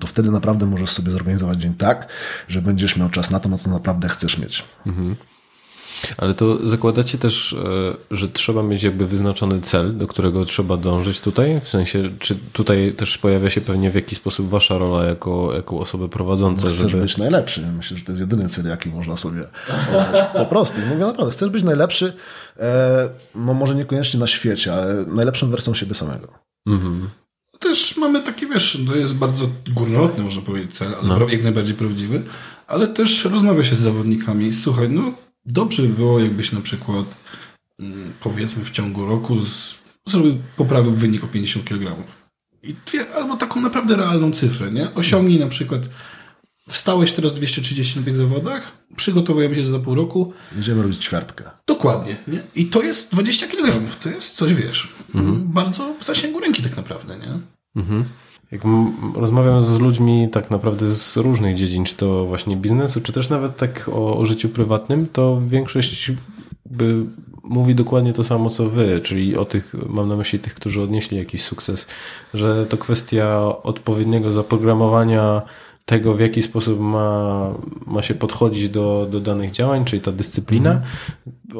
to 0.00 0.06
wtedy 0.06 0.30
naprawdę 0.30 0.66
możesz 0.66 0.90
sobie 0.90 1.10
zorganizować 1.10 1.60
dzień 1.60 1.74
tak, 1.74 2.08
że 2.48 2.62
będziesz 2.62 2.96
miał 2.96 3.08
czas 3.08 3.30
na 3.30 3.40
to, 3.40 3.48
na 3.48 3.58
co 3.58 3.70
naprawdę 3.70 4.08
chcesz 4.08 4.38
mieć. 4.38 4.64
Mhm. 4.86 5.16
Ale 6.18 6.34
to 6.34 6.68
zakładacie 6.68 7.18
też, 7.18 7.52
e, 7.52 7.96
że 8.10 8.28
trzeba 8.28 8.62
mieć 8.62 8.82
jakby 8.82 9.06
wyznaczony 9.06 9.60
cel, 9.60 9.98
do 9.98 10.06
którego 10.06 10.44
trzeba 10.44 10.76
dążyć 10.76 11.20
tutaj? 11.20 11.60
W 11.60 11.68
sensie, 11.68 12.10
czy 12.18 12.36
tutaj 12.52 12.94
też 12.96 13.18
pojawia 13.18 13.50
się 13.50 13.60
pewnie 13.60 13.90
w 13.90 13.94
jaki 13.94 14.14
sposób 14.14 14.48
wasza 14.48 14.78
rola 14.78 15.04
jako, 15.04 15.54
jako 15.54 15.78
osoby 15.78 16.08
prowadzące? 16.08 16.66
No 16.66 16.72
chcesz 16.72 16.90
żeby... 16.90 17.02
być 17.02 17.16
najlepszy. 17.16 17.66
Myślę, 17.76 17.98
że 17.98 18.04
to 18.04 18.12
jest 18.12 18.20
jedyny 18.20 18.48
cel, 18.48 18.66
jaki 18.66 18.88
można 18.88 19.16
sobie 19.16 19.44
Po 20.32 20.46
prostu. 20.46 20.80
Mówię 20.80 21.06
naprawdę, 21.06 21.32
chcesz 21.32 21.50
być 21.50 21.62
najlepszy, 21.62 22.12
e, 22.58 23.08
no 23.34 23.54
może 23.54 23.74
niekoniecznie 23.74 24.20
na 24.20 24.26
świecie, 24.26 24.74
ale 24.74 25.04
najlepszą 25.06 25.50
wersją 25.50 25.74
siebie 25.74 25.94
samego. 25.94 26.28
Mhm 26.66 27.08
też 27.58 27.96
mamy 27.96 28.22
taki, 28.22 28.46
wiesz, 28.46 28.78
to 28.86 28.96
jest 28.96 29.16
bardzo 29.16 29.48
górnolotny, 29.74 30.24
można 30.24 30.42
powiedzieć, 30.42 30.76
cel, 30.76 30.88
ale 31.02 31.18
no. 31.18 31.28
jak 31.28 31.42
najbardziej 31.42 31.74
prawdziwy, 31.74 32.22
ale 32.66 32.88
też 32.88 33.24
rozmawia 33.24 33.64
się 33.64 33.74
z 33.74 33.78
zawodnikami. 33.78 34.54
Słuchaj, 34.54 34.88
no 34.88 35.12
dobrze 35.52 35.82
by 35.82 35.88
było, 35.88 36.20
jakbyś 36.20 36.52
na 36.52 36.60
przykład 36.60 37.16
mm, 37.80 38.12
powiedzmy 38.20 38.64
w 38.64 38.70
ciągu 38.70 39.06
roku 39.06 39.40
z, 39.40 39.78
zrobił, 40.06 40.38
poprawił 40.56 40.92
wynik 40.92 41.24
o 41.24 41.28
50 41.28 41.64
kg. 41.64 41.96
I 42.62 42.74
dwie, 42.86 43.14
albo 43.14 43.36
taką 43.36 43.60
naprawdę 43.60 43.96
realną 43.96 44.32
cyfrę, 44.32 44.70
nie? 44.70 44.94
Osiągnij 44.94 45.38
na 45.38 45.48
przykład 45.48 45.82
Wstałeś 46.68 47.12
teraz 47.12 47.34
230 47.34 47.98
na 47.98 48.04
tych 48.04 48.16
zawodach, 48.16 48.72
przygotowujemy 48.96 49.54
się 49.54 49.64
za 49.64 49.78
pół 49.78 49.94
roku. 49.94 50.32
Będziemy 50.52 50.82
robić 50.82 51.04
ćwiartkę. 51.04 51.44
Dokładnie. 51.66 52.16
Nie? 52.28 52.40
I 52.54 52.66
to 52.66 52.82
jest 52.82 53.12
20 53.12 53.46
kg. 53.46 53.96
To 54.02 54.08
jest 54.08 54.34
coś, 54.34 54.54
wiesz, 54.54 54.88
mhm. 55.14 55.44
bardzo 55.46 55.94
w 56.00 56.04
zasięgu 56.04 56.40
ręki 56.40 56.62
tak 56.62 56.76
naprawdę, 56.76 57.18
nie? 57.18 57.38
Mhm. 57.76 58.04
Jak 58.52 58.62
rozmawiam 59.14 59.62
z 59.62 59.78
ludźmi 59.78 60.28
tak 60.32 60.50
naprawdę 60.50 60.86
z 60.86 61.16
różnych 61.16 61.56
dziedzin, 61.56 61.84
czy 61.84 61.96
to 61.96 62.26
właśnie 62.26 62.56
biznesu, 62.56 63.00
czy 63.00 63.12
też 63.12 63.28
nawet 63.28 63.56
tak 63.56 63.90
o, 63.92 64.18
o 64.18 64.26
życiu 64.26 64.48
prywatnym, 64.48 65.06
to 65.12 65.40
większość 65.48 66.12
by 66.66 67.04
mówi 67.42 67.74
dokładnie 67.74 68.12
to 68.12 68.24
samo 68.24 68.50
co 68.50 68.68
wy, 68.68 69.00
czyli 69.00 69.36
o 69.36 69.44
tych, 69.44 69.74
mam 69.88 70.08
na 70.08 70.16
myśli 70.16 70.38
tych, 70.38 70.54
którzy 70.54 70.82
odnieśli 70.82 71.18
jakiś 71.18 71.42
sukces, 71.42 71.86
że 72.34 72.66
to 72.66 72.76
kwestia 72.76 73.42
odpowiedniego 73.62 74.32
zaprogramowania 74.32 75.42
tego, 75.88 76.14
w 76.14 76.20
jaki 76.20 76.42
sposób 76.42 76.80
ma, 76.80 77.50
ma 77.86 78.02
się 78.02 78.14
podchodzić 78.14 78.68
do, 78.68 79.08
do 79.10 79.20
danych 79.20 79.50
działań, 79.50 79.84
czyli 79.84 80.02
ta 80.02 80.12
dyscyplina, 80.12 80.70
mm. 80.70 80.82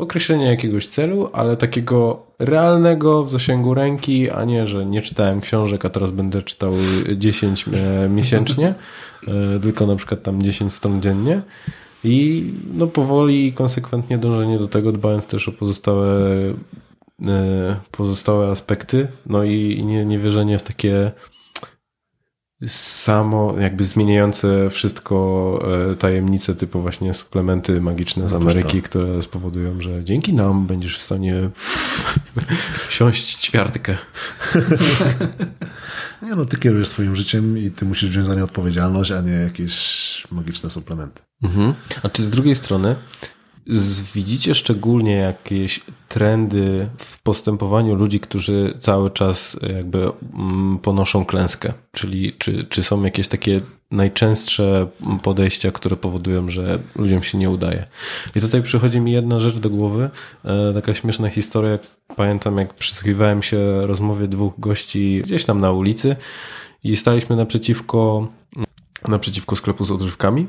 określenie 0.03 0.47
jakiegoś 0.47 0.87
celu, 0.87 1.31
ale 1.33 1.57
takiego 1.57 2.27
realnego 2.39 3.25
w 3.25 3.31
zasięgu 3.31 3.75
ręki, 3.75 4.31
a 4.31 4.45
nie, 4.45 4.67
że 4.67 4.87
nie 4.87 5.03
czytałem 5.03 5.41
książek, 5.41 5.85
a 5.85 5.89
teraz 5.89 6.11
będę 6.11 6.43
czytał 6.43 6.73
10 7.17 7.65
e, 7.69 8.09
miesięcznie, 8.09 8.75
e, 9.29 9.61
tylko 9.61 9.87
na 9.87 9.97
przykład 9.97 10.23
tam 10.23 10.43
10 10.43 10.73
stron 10.73 11.03
dziennie. 11.03 11.43
I 12.05 12.45
no 12.73 12.87
powoli 12.87 13.47
i 13.47 13.53
konsekwentnie 13.53 14.19
dążenie 14.19 14.59
do 14.59 14.69
tego, 14.69 14.93
dbając 14.93 15.27
też 15.27 15.49
o 15.49 15.53
pozostałe 15.53 16.09
e, 17.27 17.77
pozostałe 17.91 18.51
aspekty, 18.51 19.09
no 19.27 19.45
i 19.45 19.85
nie, 19.85 20.05
nie 20.05 20.19
wierzenie 20.19 20.59
w 20.59 20.63
takie 20.63 21.13
samo 22.67 23.55
jakby 23.61 23.85
zmieniające 23.85 24.71
wszystko 24.71 25.59
e, 25.93 25.97
tajemnice 25.97 26.55
typu 26.55 26.81
właśnie 26.81 27.15
suplementy 27.15 27.81
magiczne 27.81 28.29
z 28.29 28.35
Ameryki, 28.35 28.83
to. 28.83 28.89
które 28.89 29.23
spowodują, 29.23 29.81
że 29.81 30.05
dzięki 30.05 30.35
nam 30.35 30.67
będziesz 30.67 30.99
w 30.99 31.03
stanie 31.03 31.51
siąść 32.91 33.35
ćwiartkę. 33.35 33.97
Nie 36.23 36.35
no, 36.35 36.45
ty 36.45 36.57
kierujesz 36.57 36.89
swoim 36.89 37.17
życiem 37.17 37.59
i 37.59 37.71
ty 37.71 37.85
musisz 37.85 38.11
wziąć 38.11 38.27
za 38.27 38.35
nie 38.35 38.45
odpowiedzialność, 38.45 39.11
a 39.11 39.21
nie 39.21 39.33
jakieś 39.33 40.27
magiczne 40.31 40.71
suplementy. 40.71 41.23
Mhm. 41.43 41.75
A 42.03 42.09
czy 42.09 42.25
z 42.25 42.31
drugiej 42.31 42.55
strony 42.55 42.95
widzicie 44.15 44.55
szczególnie 44.55 45.15
jakieś 45.17 45.81
trendy 46.09 46.89
w 46.99 47.23
postępowaniu 47.23 47.95
ludzi, 47.95 48.21
którzy 48.21 48.75
cały 48.81 49.11
czas 49.11 49.57
jakby 49.77 50.11
mm, 50.35 50.79
ponoszą 50.79 51.25
klęskę? 51.25 51.73
Czyli 51.93 52.33
czy, 52.33 52.65
czy 52.65 52.83
są 52.83 53.03
jakieś 53.05 53.29
takie 53.29 53.61
najczęstsze 53.91 54.87
podejścia, 55.23 55.73
które 55.73 55.97
powodują, 55.97 56.49
że 56.49 56.79
ludziom 56.97 57.23
się 57.23 57.39
nie 57.39 57.51
udaje? 57.51 57.87
I 58.37 58.41
tutaj 58.41 58.63
przychodzi 58.63 59.01
mi 59.01 59.13
jedna 59.13 59.41
rzecz 59.41 59.57
do 59.59 59.71
głowy, 59.71 60.11
e, 60.45 60.75
taka 60.75 60.95
śmieszna 60.95 61.29
historia. 61.29 61.79
Pamiętam, 62.17 62.59
jak 62.59 62.75
przysłuchiwałem 62.75 63.43
się 63.43 63.87
rozmowie 63.87 64.27
dwóch 64.27 64.53
gości 64.59 65.23
gdzieś 65.25 65.45
tam 65.45 65.61
na 65.61 65.73
ulicy 65.73 66.17
i 66.85 66.97
staliśmy 66.97 67.37
naprzeciwko 67.37 68.29
naprzeciwko 69.09 69.57
sklepu 69.57 69.85
z 69.85 69.91
odżywkami. 69.91 70.47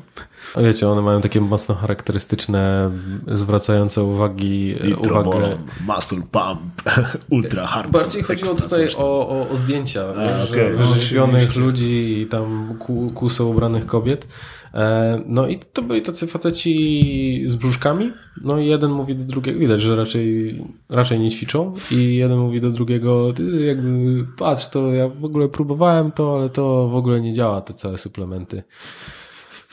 A 0.55 0.61
wiecie, 0.61 0.89
one 0.89 1.01
mają 1.01 1.21
takie 1.21 1.41
mocno 1.41 1.75
charakterystyczne, 1.75 2.91
zwracające 3.27 4.03
uwagi, 4.03 4.75
uwagę. 5.09 5.57
muscle 5.87 6.17
pump, 6.31 6.61
ultra 7.31 7.67
hard. 7.67 7.91
Bardziej 7.91 8.23
chodziło 8.23 8.55
tutaj 8.55 8.89
o, 8.97 9.29
o, 9.29 9.49
o 9.49 9.55
zdjęcia 9.57 10.01
A, 10.01 10.13
No, 10.13 10.77
wyrzeźbionych 10.77 11.35
oczywiście. 11.35 11.61
ludzi 11.61 12.21
i 12.21 12.27
tam 12.27 12.75
ku- 12.79 13.11
kuso 13.15 13.45
ubranych 13.45 13.85
kobiet. 13.85 14.27
E, 14.73 15.21
No 15.25 15.47
i 15.47 15.59
to 15.59 15.81
byli 15.81 16.01
tacy 16.01 16.27
faceci 16.27 17.43
z 17.45 17.55
brzuszkami. 17.55 18.11
No 18.43 18.59
i 18.59 18.65
jeden 18.67 18.91
mówi 18.91 19.15
do 19.15 19.23
drugiego, 19.25 19.59
widać, 19.59 19.81
że 19.81 19.95
raczej, 19.95 20.55
raczej 20.89 21.19
nie 21.19 21.31
ćwiczą. 21.31 21.73
I 21.91 22.15
jeden 22.15 22.37
mówi 22.37 22.61
do 22.61 22.69
drugiego, 22.71 23.33
ty 23.33 23.65
jakby 23.65 24.25
patrz, 24.37 24.67
to 24.67 24.93
ja 24.93 25.07
w 25.07 25.25
ogóle 25.25 25.49
próbowałem 25.49 26.11
to, 26.11 26.35
ale 26.39 26.49
to 26.49 26.87
w 26.89 26.95
ogóle 26.95 27.21
nie 27.21 27.33
działa, 27.33 27.61
te 27.61 27.73
całe 27.73 27.97
suplementy. 27.97 28.63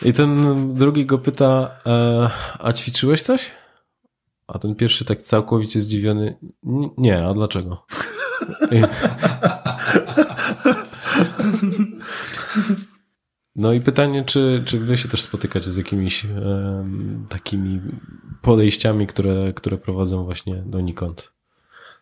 I 0.04 0.12
ten 0.12 0.56
drugi 0.74 1.06
go 1.06 1.18
pyta, 1.18 1.70
e, 1.86 2.30
a 2.58 2.72
ćwiczyłeś 2.72 3.22
coś? 3.22 3.50
A 4.46 4.58
ten 4.58 4.74
pierwszy 4.74 5.04
tak 5.04 5.22
całkowicie 5.22 5.80
zdziwiony, 5.80 6.36
"N- 6.66 6.90
nie, 6.98 7.26
a 7.26 7.32
dlaczego? 7.32 7.84
I... 8.72 8.80
No 13.56 13.72
i 13.72 13.80
pytanie, 13.80 14.24
czy, 14.24 14.62
czy 14.64 14.78
wy 14.78 14.96
się 14.98 15.08
też 15.08 15.22
spotykacie 15.22 15.70
z 15.70 15.76
jakimiś 15.76 16.26
takimi 17.28 17.80
podejściami, 18.42 19.06
które, 19.06 19.52
które 19.52 19.78
prowadzą 19.78 20.24
właśnie 20.24 20.62
donikąd? 20.66 21.32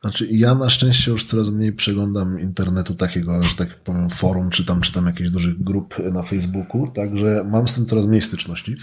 Znaczy, 0.01 0.29
ja 0.31 0.55
na 0.55 0.71
szczęście 0.71 1.11
już 1.11 1.25
coraz 1.25 1.51
mniej 1.51 1.73
przeglądam 1.73 2.41
internetu 2.41 2.95
takiego, 2.95 3.43
że 3.43 3.57
tak 3.57 3.75
powiem, 3.75 4.11
forum, 4.11 4.51
czy 4.51 4.65
tam, 4.65 4.81
czy 4.81 4.93
tam 4.93 5.07
jakichś 5.07 5.31
dużych 5.31 5.63
grup 5.63 5.95
na 6.13 6.23
Facebooku, 6.23 6.87
także 6.95 7.45
mam 7.51 7.69
z 7.69 7.75
tym 7.75 7.87
coraz 7.87 8.07
mniej 8.07 8.23
styczności. 8.23 8.77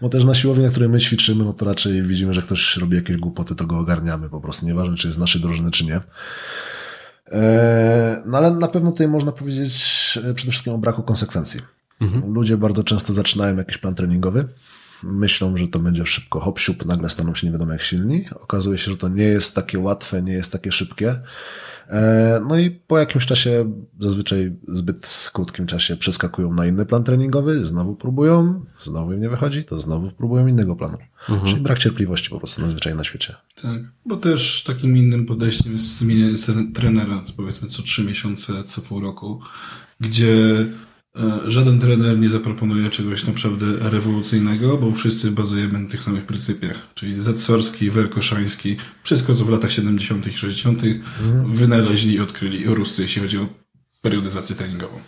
Bo 0.00 0.08
też 0.08 0.24
na 0.24 0.34
siłowni, 0.34 0.64
na 0.64 0.70
której 0.70 0.88
my 0.88 1.00
ćwiczymy, 1.00 1.44
no 1.44 1.52
to 1.52 1.64
raczej 1.64 2.02
widzimy, 2.02 2.34
że 2.34 2.42
ktoś 2.42 2.76
robi 2.76 2.96
jakieś 2.96 3.16
głupoty, 3.16 3.54
to 3.54 3.66
go 3.66 3.78
ogarniamy 3.78 4.28
po 4.28 4.40
prostu, 4.40 4.66
nieważne, 4.66 4.96
czy 4.96 5.08
jest 5.08 5.16
z 5.16 5.20
naszej 5.20 5.40
drużyny, 5.40 5.70
czy 5.70 5.84
nie. 5.84 6.00
Eee, 7.32 8.16
No 8.26 8.38
ale 8.38 8.50
na 8.50 8.68
pewno 8.68 8.90
tutaj 8.90 9.08
można 9.08 9.32
powiedzieć 9.32 9.72
e, 10.24 10.34
przede 10.34 10.52
wszystkim 10.52 10.72
o 10.72 10.78
braku 10.78 11.02
konsekwencji. 11.02 11.60
Ludzie 12.34 12.56
bardzo 12.56 12.84
często 12.84 13.12
zaczynają 13.12 13.56
jakiś 13.56 13.78
plan 13.78 13.94
treningowy, 13.94 14.48
myślą, 15.02 15.56
że 15.56 15.68
to 15.68 15.78
będzie 15.78 16.06
szybko 16.06 16.40
hop 16.40 16.58
siup, 16.58 16.86
nagle 16.86 17.10
staną 17.10 17.34
się 17.34 17.46
nie 17.46 17.52
wiadomo 17.52 17.72
jak 17.72 17.82
silni. 17.82 18.24
Okazuje 18.42 18.78
się, 18.78 18.90
że 18.90 18.96
to 18.96 19.08
nie 19.08 19.22
jest 19.24 19.54
takie 19.54 19.78
łatwe, 19.78 20.22
nie 20.22 20.32
jest 20.32 20.52
takie 20.52 20.72
szybkie. 20.72 21.20
E, 21.88 22.40
No 22.48 22.58
i 22.58 22.70
po 22.70 22.98
jakimś 22.98 23.26
czasie, 23.26 23.72
zazwyczaj 24.00 24.52
zbyt 24.68 25.30
krótkim 25.32 25.66
czasie, 25.66 25.96
przeskakują 25.96 26.54
na 26.54 26.66
inny 26.66 26.86
plan 26.86 27.02
treningowy, 27.04 27.64
znowu 27.64 27.96
próbują, 27.96 28.64
znowu 28.82 29.12
im 29.12 29.20
nie 29.20 29.28
wychodzi, 29.28 29.64
to 29.64 29.80
znowu 29.80 30.10
próbują 30.10 30.46
innego 30.46 30.76
planu. 30.76 30.98
Czyli 31.46 31.60
brak 31.60 31.78
cierpliwości 31.78 32.30
po 32.30 32.38
prostu 32.38 32.62
nazwyczaj 32.62 32.94
na 32.94 33.04
świecie. 33.04 33.34
Tak, 33.62 33.80
bo 34.06 34.16
też 34.16 34.64
takim 34.66 34.96
innym 34.96 35.26
podejściem 35.26 35.72
jest 35.72 35.98
zmienianie 35.98 36.34
tre- 36.38 36.72
trenera, 36.74 37.22
powiedzmy 37.36 37.68
co 37.68 37.82
trzy 37.82 38.04
miesiące, 38.04 38.52
co 38.68 38.80
pół 38.80 39.00
roku, 39.00 39.40
gdzie 40.00 40.66
żaden 41.46 41.80
trener 41.80 42.18
nie 42.18 42.28
zaproponuje 42.28 42.90
czegoś 42.90 43.24
naprawdę 43.24 43.90
rewolucyjnego, 43.90 44.78
bo 44.78 44.92
wszyscy 44.92 45.30
bazujemy 45.30 45.78
na 45.78 45.88
tych 45.88 46.02
samych 46.02 46.24
pryncypiach, 46.24 46.86
czyli 46.94 47.20
Zetsorski, 47.20 47.90
Werkoszański, 47.90 48.76
wszystko 49.02 49.34
co 49.34 49.44
w 49.44 49.48
latach 49.48 49.72
70. 49.72 50.26
i 50.26 50.32
60. 50.32 50.82
wynaleźli 51.44 52.14
i 52.14 52.20
odkryli 52.20 52.64
Ruscy, 52.66 53.02
jeśli 53.02 53.22
chodzi 53.22 53.38
o 53.38 53.46
periodyzację 54.02 54.56
treningową. 54.56 55.00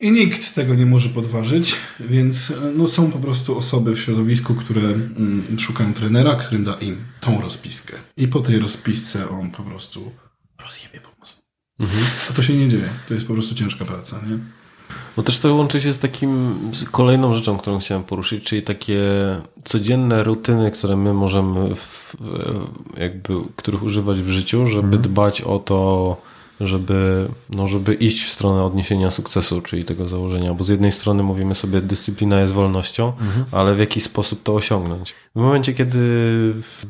I 0.00 0.10
nikt 0.12 0.54
tego 0.54 0.74
nie 0.74 0.86
może 0.86 1.08
podważyć, 1.08 1.76
więc 2.00 2.50
e, 2.50 2.54
no, 2.76 2.88
są 2.88 3.10
po 3.10 3.18
prostu 3.18 3.58
osoby 3.58 3.94
w 3.94 4.00
środowisku, 4.00 4.54
które 4.54 4.82
mm, 4.82 5.58
szukają 5.58 5.94
trenera, 5.94 6.34
którym 6.34 6.64
da 6.64 6.74
im 6.74 6.96
tą 7.20 7.40
rozpiskę. 7.40 7.96
I 8.16 8.28
po 8.28 8.40
tej 8.40 8.58
rozpisce 8.58 9.28
on 9.28 9.50
po 9.50 9.62
prostu 9.62 10.12
rozjebie 10.64 11.00
po 11.00 11.08
prostu. 11.08 11.42
A 12.30 12.32
to 12.32 12.42
się 12.42 12.54
nie 12.54 12.68
dzieje. 12.68 12.88
To 13.08 13.14
jest 13.14 13.26
po 13.26 13.32
prostu 13.32 13.54
ciężka 13.54 13.84
praca, 13.84 14.20
nie? 14.28 14.38
Bo 15.16 15.22
też 15.22 15.38
to 15.38 15.54
łączy 15.54 15.80
się 15.80 15.92
z 15.92 15.98
takim 15.98 16.58
z 16.72 16.84
kolejną 16.84 17.34
rzeczą, 17.34 17.58
którą 17.58 17.78
chciałem 17.78 18.04
poruszyć, 18.04 18.44
czyli 18.44 18.62
takie 18.62 19.00
codzienne 19.64 20.24
rutyny, 20.24 20.70
które 20.70 20.96
my 20.96 21.14
możemy 21.14 21.74
w, 21.74 22.16
jakby, 22.96 23.34
których 23.56 23.82
używać 23.82 24.20
w 24.20 24.28
życiu, 24.28 24.66
żeby 24.66 24.98
dbać 24.98 25.40
o 25.40 25.58
to, 25.58 26.16
żeby, 26.60 27.28
no, 27.50 27.66
żeby 27.66 27.94
iść 27.94 28.24
w 28.24 28.32
stronę 28.32 28.64
odniesienia 28.64 29.10
sukcesu, 29.10 29.60
czyli 29.60 29.84
tego 29.84 30.08
założenia. 30.08 30.54
Bo 30.54 30.64
z 30.64 30.68
jednej 30.68 30.92
strony 30.92 31.22
mówimy 31.22 31.54
sobie, 31.54 31.80
dyscyplina 31.80 32.40
jest 32.40 32.52
wolnością, 32.52 33.12
ale 33.52 33.74
w 33.74 33.78
jaki 33.78 34.00
sposób 34.00 34.42
to 34.42 34.54
osiągnąć? 34.54 35.14
W 35.36 35.40
momencie, 35.40 35.74
kiedy 35.74 36.00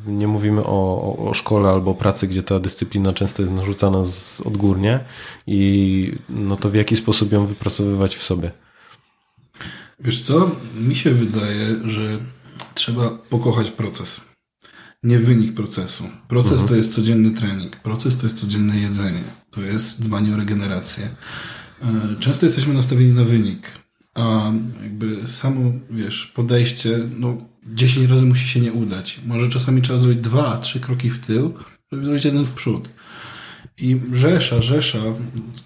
nie 0.07 0.27
mówimy 0.27 0.65
o, 0.65 1.17
o, 1.29 1.35
szkole 1.35 1.69
albo 1.69 1.91
o 1.91 1.95
pracy, 1.95 2.29
gdzie 2.29 2.43
ta 2.43 2.61
dyscyplina 2.61 3.13
często 3.13 3.43
jest 3.43 3.55
narzucana 3.55 4.05
z 4.05 4.41
odgórnie 4.41 5.01
i 5.47 6.13
no 6.29 6.57
to 6.57 6.71
w 6.71 6.75
jaki 6.75 6.97
sposób 6.97 7.33
ją 7.33 7.47
wypracowywać 7.47 8.17
w 8.17 8.23
sobie? 8.23 8.51
Wiesz 10.01 10.23
co? 10.23 10.51
Mi 10.75 10.95
się 10.95 11.11
wydaje, 11.11 11.67
że 11.85 12.19
trzeba 12.75 13.11
pokochać 13.11 13.71
proces. 13.71 14.31
Nie 15.03 15.19
wynik 15.19 15.55
procesu. 15.55 16.05
Proces 16.29 16.65
to 16.65 16.75
jest 16.75 16.95
codzienny 16.95 17.31
trening. 17.31 17.77
Proces 17.77 18.17
to 18.17 18.27
jest 18.27 18.41
codzienne 18.41 18.79
jedzenie. 18.79 19.40
To 19.51 19.61
jest 19.61 20.03
dbanie 20.03 20.35
o 20.35 20.37
regenerację. 20.37 21.09
E, 21.83 22.17
Często 22.21 22.47
jesteśmy 22.47 22.75
nastawieni 22.75 23.13
na 23.13 23.25
wynik, 23.25 23.73
a 24.15 24.53
jakby 24.83 25.29
samo, 25.29 25.73
wiesz, 25.91 26.27
podejście, 26.35 26.99
no 27.19 27.37
10 27.67 28.11
razy 28.11 28.27
musi 28.27 28.49
się 28.49 28.61
nie 28.61 28.73
udać. 28.73 29.21
Może 29.27 29.49
czasami 29.49 29.83
trzeba 29.83 29.99
zrobić 29.99 30.21
dwa, 30.21 30.59
trzy 30.59 30.81
kroki 30.81 31.11
w 31.11 31.19
tył, 31.19 31.55
żeby 31.93 32.05
zrobić 32.05 32.25
jeden 32.25 32.45
w 32.45 32.55
przód. 32.55 32.89
I 33.79 34.01
rzesza, 34.13 34.63
rzesza, 34.63 34.99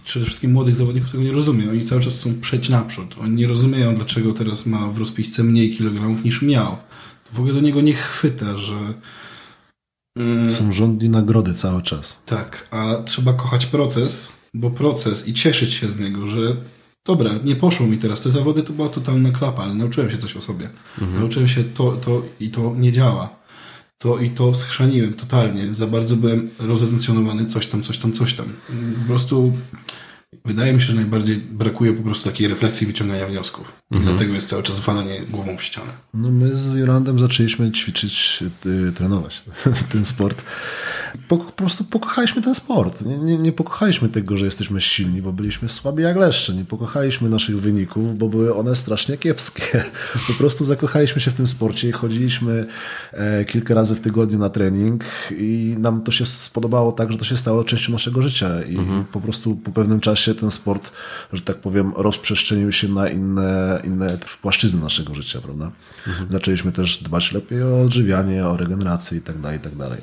przede 0.04 0.26
wszystkim 0.26 0.52
młodych 0.52 0.76
zawodników 0.76 1.10
tego 1.10 1.22
nie 1.22 1.32
rozumie. 1.32 1.70
Oni 1.70 1.84
cały 1.84 2.00
czas 2.00 2.18
chcą 2.18 2.40
przejść 2.40 2.68
naprzód. 2.68 3.16
Oni 3.20 3.34
nie 3.34 3.46
rozumieją, 3.46 3.94
dlaczego 3.94 4.32
teraz 4.32 4.66
ma 4.66 4.88
w 4.88 4.98
rozpisce 4.98 5.44
mniej 5.44 5.76
kilogramów 5.76 6.24
niż 6.24 6.42
miał. 6.42 6.76
To 7.24 7.32
w 7.32 7.38
ogóle 7.38 7.54
do 7.54 7.60
niego 7.60 7.80
nie 7.80 7.94
chwyta, 7.94 8.56
że 8.56 8.94
Są 10.58 10.72
żądni 10.72 11.08
nagrody 11.08 11.54
cały 11.54 11.82
czas. 11.82 12.22
tak, 12.26 12.68
a 12.70 12.94
trzeba 13.04 13.32
kochać 13.32 13.66
proces, 13.66 14.28
bo 14.54 14.70
proces 14.70 15.28
i 15.28 15.34
cieszyć 15.34 15.72
się 15.72 15.88
z 15.88 15.98
niego, 15.98 16.26
że 16.26 16.56
dobra, 17.04 17.30
nie 17.44 17.56
poszło 17.56 17.86
mi 17.86 17.98
teraz. 17.98 18.20
Te 18.20 18.30
zawody 18.30 18.62
to 18.62 18.72
była 18.72 18.88
totalna 18.88 19.30
klapa, 19.30 19.62
ale 19.62 19.74
nauczyłem 19.74 20.10
się 20.10 20.16
coś 20.16 20.36
o 20.36 20.40
sobie. 20.40 20.70
Nauczyłem 21.18 21.48
się 21.48 21.64
to, 21.64 21.92
to 21.92 22.22
i 22.40 22.50
to 22.50 22.74
nie 22.76 22.92
działa. 22.92 23.44
To 23.98 24.18
i 24.18 24.30
to 24.30 24.54
schrzaniłem 24.54 25.14
totalnie. 25.14 25.74
Za 25.74 25.86
bardzo 25.86 26.16
byłem 26.16 26.50
rozencjonowany, 26.58 27.46
coś 27.46 27.66
tam, 27.66 27.82
coś 27.82 27.98
tam, 27.98 28.12
coś 28.12 28.34
tam. 28.34 28.46
Po 29.00 29.06
prostu 29.06 29.52
wydaje 30.44 30.72
mi 30.72 30.80
się, 30.80 30.86
że 30.86 30.94
najbardziej 30.94 31.36
brakuje 31.36 31.92
po 31.92 32.02
prostu 32.02 32.30
takiej 32.30 32.48
refleksji, 32.48 32.86
wyciągania 32.86 33.26
wniosków. 33.26 33.72
I 33.90 34.00
dlatego 34.00 34.34
jest 34.34 34.48
cały 34.48 34.62
czas 34.62 34.80
walenie 34.80 35.20
głową 35.30 35.56
w 35.56 35.62
ścianę. 35.62 35.92
No 36.14 36.30
my 36.30 36.56
z 36.56 36.76
Jolandem 36.76 37.18
zaczęliśmy 37.18 37.72
ćwiczyć, 37.72 38.44
y, 38.66 38.92
trenować 38.92 39.44
ten 39.92 40.04
sport 40.04 40.44
Po, 41.28 41.36
po 41.36 41.52
prostu 41.52 41.84
pokochaliśmy 41.84 42.42
ten 42.42 42.54
sport. 42.54 43.04
Nie, 43.04 43.18
nie, 43.18 43.38
nie 43.38 43.52
pokochaliśmy 43.52 44.08
tego, 44.08 44.36
że 44.36 44.44
jesteśmy 44.44 44.80
silni, 44.80 45.22
bo 45.22 45.32
byliśmy 45.32 45.68
słabi 45.68 46.02
jak 46.02 46.16
leszcze. 46.16 46.54
Nie 46.54 46.64
pokochaliśmy 46.64 47.28
naszych 47.28 47.60
wyników, 47.60 48.18
bo 48.18 48.28
były 48.28 48.54
one 48.54 48.76
strasznie 48.76 49.16
kiepskie. 49.18 49.84
Po 50.26 50.32
prostu 50.32 50.64
zakochaliśmy 50.64 51.20
się 51.20 51.30
w 51.30 51.34
tym 51.34 51.46
sporcie 51.46 51.88
i 51.88 51.92
chodziliśmy 51.92 52.66
e, 53.12 53.44
kilka 53.44 53.74
razy 53.74 53.94
w 53.94 54.00
tygodniu 54.00 54.38
na 54.38 54.48
trening 54.48 55.04
i 55.30 55.76
nam 55.78 56.02
to 56.02 56.12
się 56.12 56.24
spodobało 56.26 56.92
tak, 56.92 57.12
że 57.12 57.18
to 57.18 57.24
się 57.24 57.36
stało 57.36 57.64
częścią 57.64 57.92
naszego 57.92 58.22
życia 58.22 58.62
i 58.62 58.76
mhm. 58.76 59.04
po 59.04 59.20
prostu 59.20 59.56
po 59.56 59.70
pewnym 59.70 60.00
czasie 60.00 60.34
ten 60.34 60.50
sport, 60.50 60.92
że 61.32 61.42
tak 61.42 61.56
powiem, 61.56 61.92
rozprzestrzenił 61.96 62.72
się 62.72 62.88
na 62.88 63.08
inne, 63.08 63.80
inne 63.84 64.18
płaszczyzny 64.42 64.80
naszego 64.80 65.14
życia, 65.14 65.40
prawda? 65.40 65.70
Mhm. 66.06 66.30
Zaczęliśmy 66.30 66.72
też 66.72 67.02
dbać 67.02 67.32
lepiej 67.32 67.62
o 67.62 67.80
odżywianie, 67.80 68.46
o 68.46 68.56
regenerację 68.56 69.18
i 69.18 69.20
tak 69.20 69.38
dalej, 69.38 69.58
i 69.58 69.60
tak 69.60 69.76
dalej. 69.76 70.00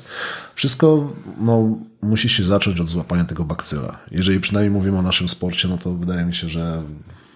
Wszystko 0.54 1.12
no, 1.40 1.78
musi 2.02 2.28
się 2.28 2.44
zacząć 2.44 2.80
od 2.80 2.88
złapania 2.88 3.24
tego 3.24 3.44
bakcyla. 3.44 3.98
Jeżeli 4.10 4.40
przynajmniej 4.40 4.70
mówimy 4.70 4.98
o 4.98 5.02
naszym 5.02 5.28
sporcie, 5.28 5.68
no 5.68 5.78
to 5.78 5.92
wydaje 5.94 6.24
mi 6.24 6.34
się, 6.34 6.48
że 6.48 6.82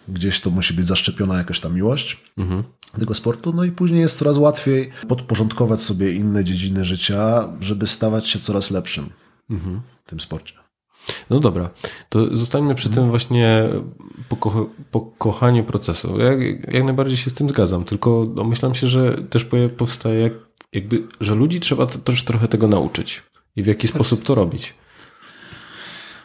gdzieś 0.09 0.41
to 0.41 0.51
musi 0.51 0.75
być 0.75 0.87
zaszczepiona 0.87 1.39
jakaś 1.39 1.61
ta 1.61 1.69
miłość 1.69 2.25
mhm. 2.39 2.63
tego 2.99 3.15
sportu, 3.15 3.53
no 3.53 3.65
i 3.65 3.71
później 3.71 4.01
jest 4.01 4.19
coraz 4.19 4.37
łatwiej 4.37 4.91
podporządkować 5.09 5.83
sobie 5.83 6.13
inne 6.13 6.45
dziedziny 6.45 6.85
życia, 6.85 7.49
żeby 7.61 7.87
stawać 7.87 8.29
się 8.29 8.39
coraz 8.39 8.71
lepszym 8.71 9.11
mhm. 9.51 9.81
w 10.07 10.11
tym 10.11 10.21
sporcie. 10.21 10.55
No 11.31 11.41
dobra, 11.41 11.71
to 12.09 12.37
zostańmy 12.37 12.75
przy 12.75 12.91
tym 12.91 13.11
właśnie 13.11 13.69
poko 14.29 14.71
pokochaniu 14.91 15.65
procesu. 15.65 16.19
Ja 16.19 16.33
jak 16.73 16.85
najbardziej 16.85 17.17
się 17.17 17.31
z 17.31 17.35
tym 17.35 17.49
zgadzam, 17.49 17.85
tylko 17.85 18.27
domyślam 18.27 18.75
się, 18.75 18.87
że 18.87 19.23
też 19.31 19.47
powstaje 19.77 20.31
jakby, 20.73 21.03
że 21.21 21.35
ludzi 21.35 21.61
trzeba 21.61 21.87
też 21.87 22.25
trochę 22.25 22.49
tego 22.49 22.69
nauczyć 22.69 23.23
i 23.57 23.63
w 23.63 23.67
jaki 23.67 23.89
sposób 23.89 24.25
to 24.25 24.35
robić. 24.35 24.75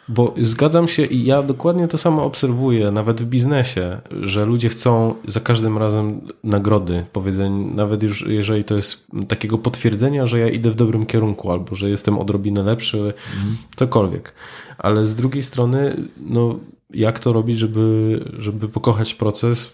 Bo 0.09 0.33
zgadzam 0.41 0.87
się 0.87 1.05
i 1.05 1.25
ja 1.25 1.43
dokładnie 1.43 1.87
to 1.87 1.97
samo 1.97 2.23
obserwuję, 2.23 2.91
nawet 2.91 3.21
w 3.21 3.25
biznesie, 3.25 4.01
że 4.21 4.45
ludzie 4.45 4.69
chcą 4.69 5.15
za 5.27 5.39
każdym 5.39 5.77
razem 5.77 6.21
nagrody, 6.43 7.05
powiedzeń, 7.13 7.51
nawet 7.75 8.03
już 8.03 8.25
jeżeli 8.27 8.63
to 8.63 8.75
jest 8.75 9.07
takiego 9.27 9.57
potwierdzenia, 9.57 10.25
że 10.25 10.39
ja 10.39 10.49
idę 10.49 10.71
w 10.71 10.75
dobrym 10.75 11.05
kierunku 11.05 11.51
albo 11.51 11.75
że 11.75 11.89
jestem 11.89 12.19
odrobinę 12.19 12.63
lepszy, 12.63 12.97
mm. 12.97 13.57
cokolwiek. 13.75 14.33
Ale 14.77 15.05
z 15.05 15.15
drugiej 15.15 15.43
strony, 15.43 16.09
no, 16.17 16.59
jak 16.93 17.19
to 17.19 17.33
robić, 17.33 17.59
żeby, 17.59 18.19
żeby 18.39 18.69
pokochać 18.69 19.13
proces, 19.13 19.73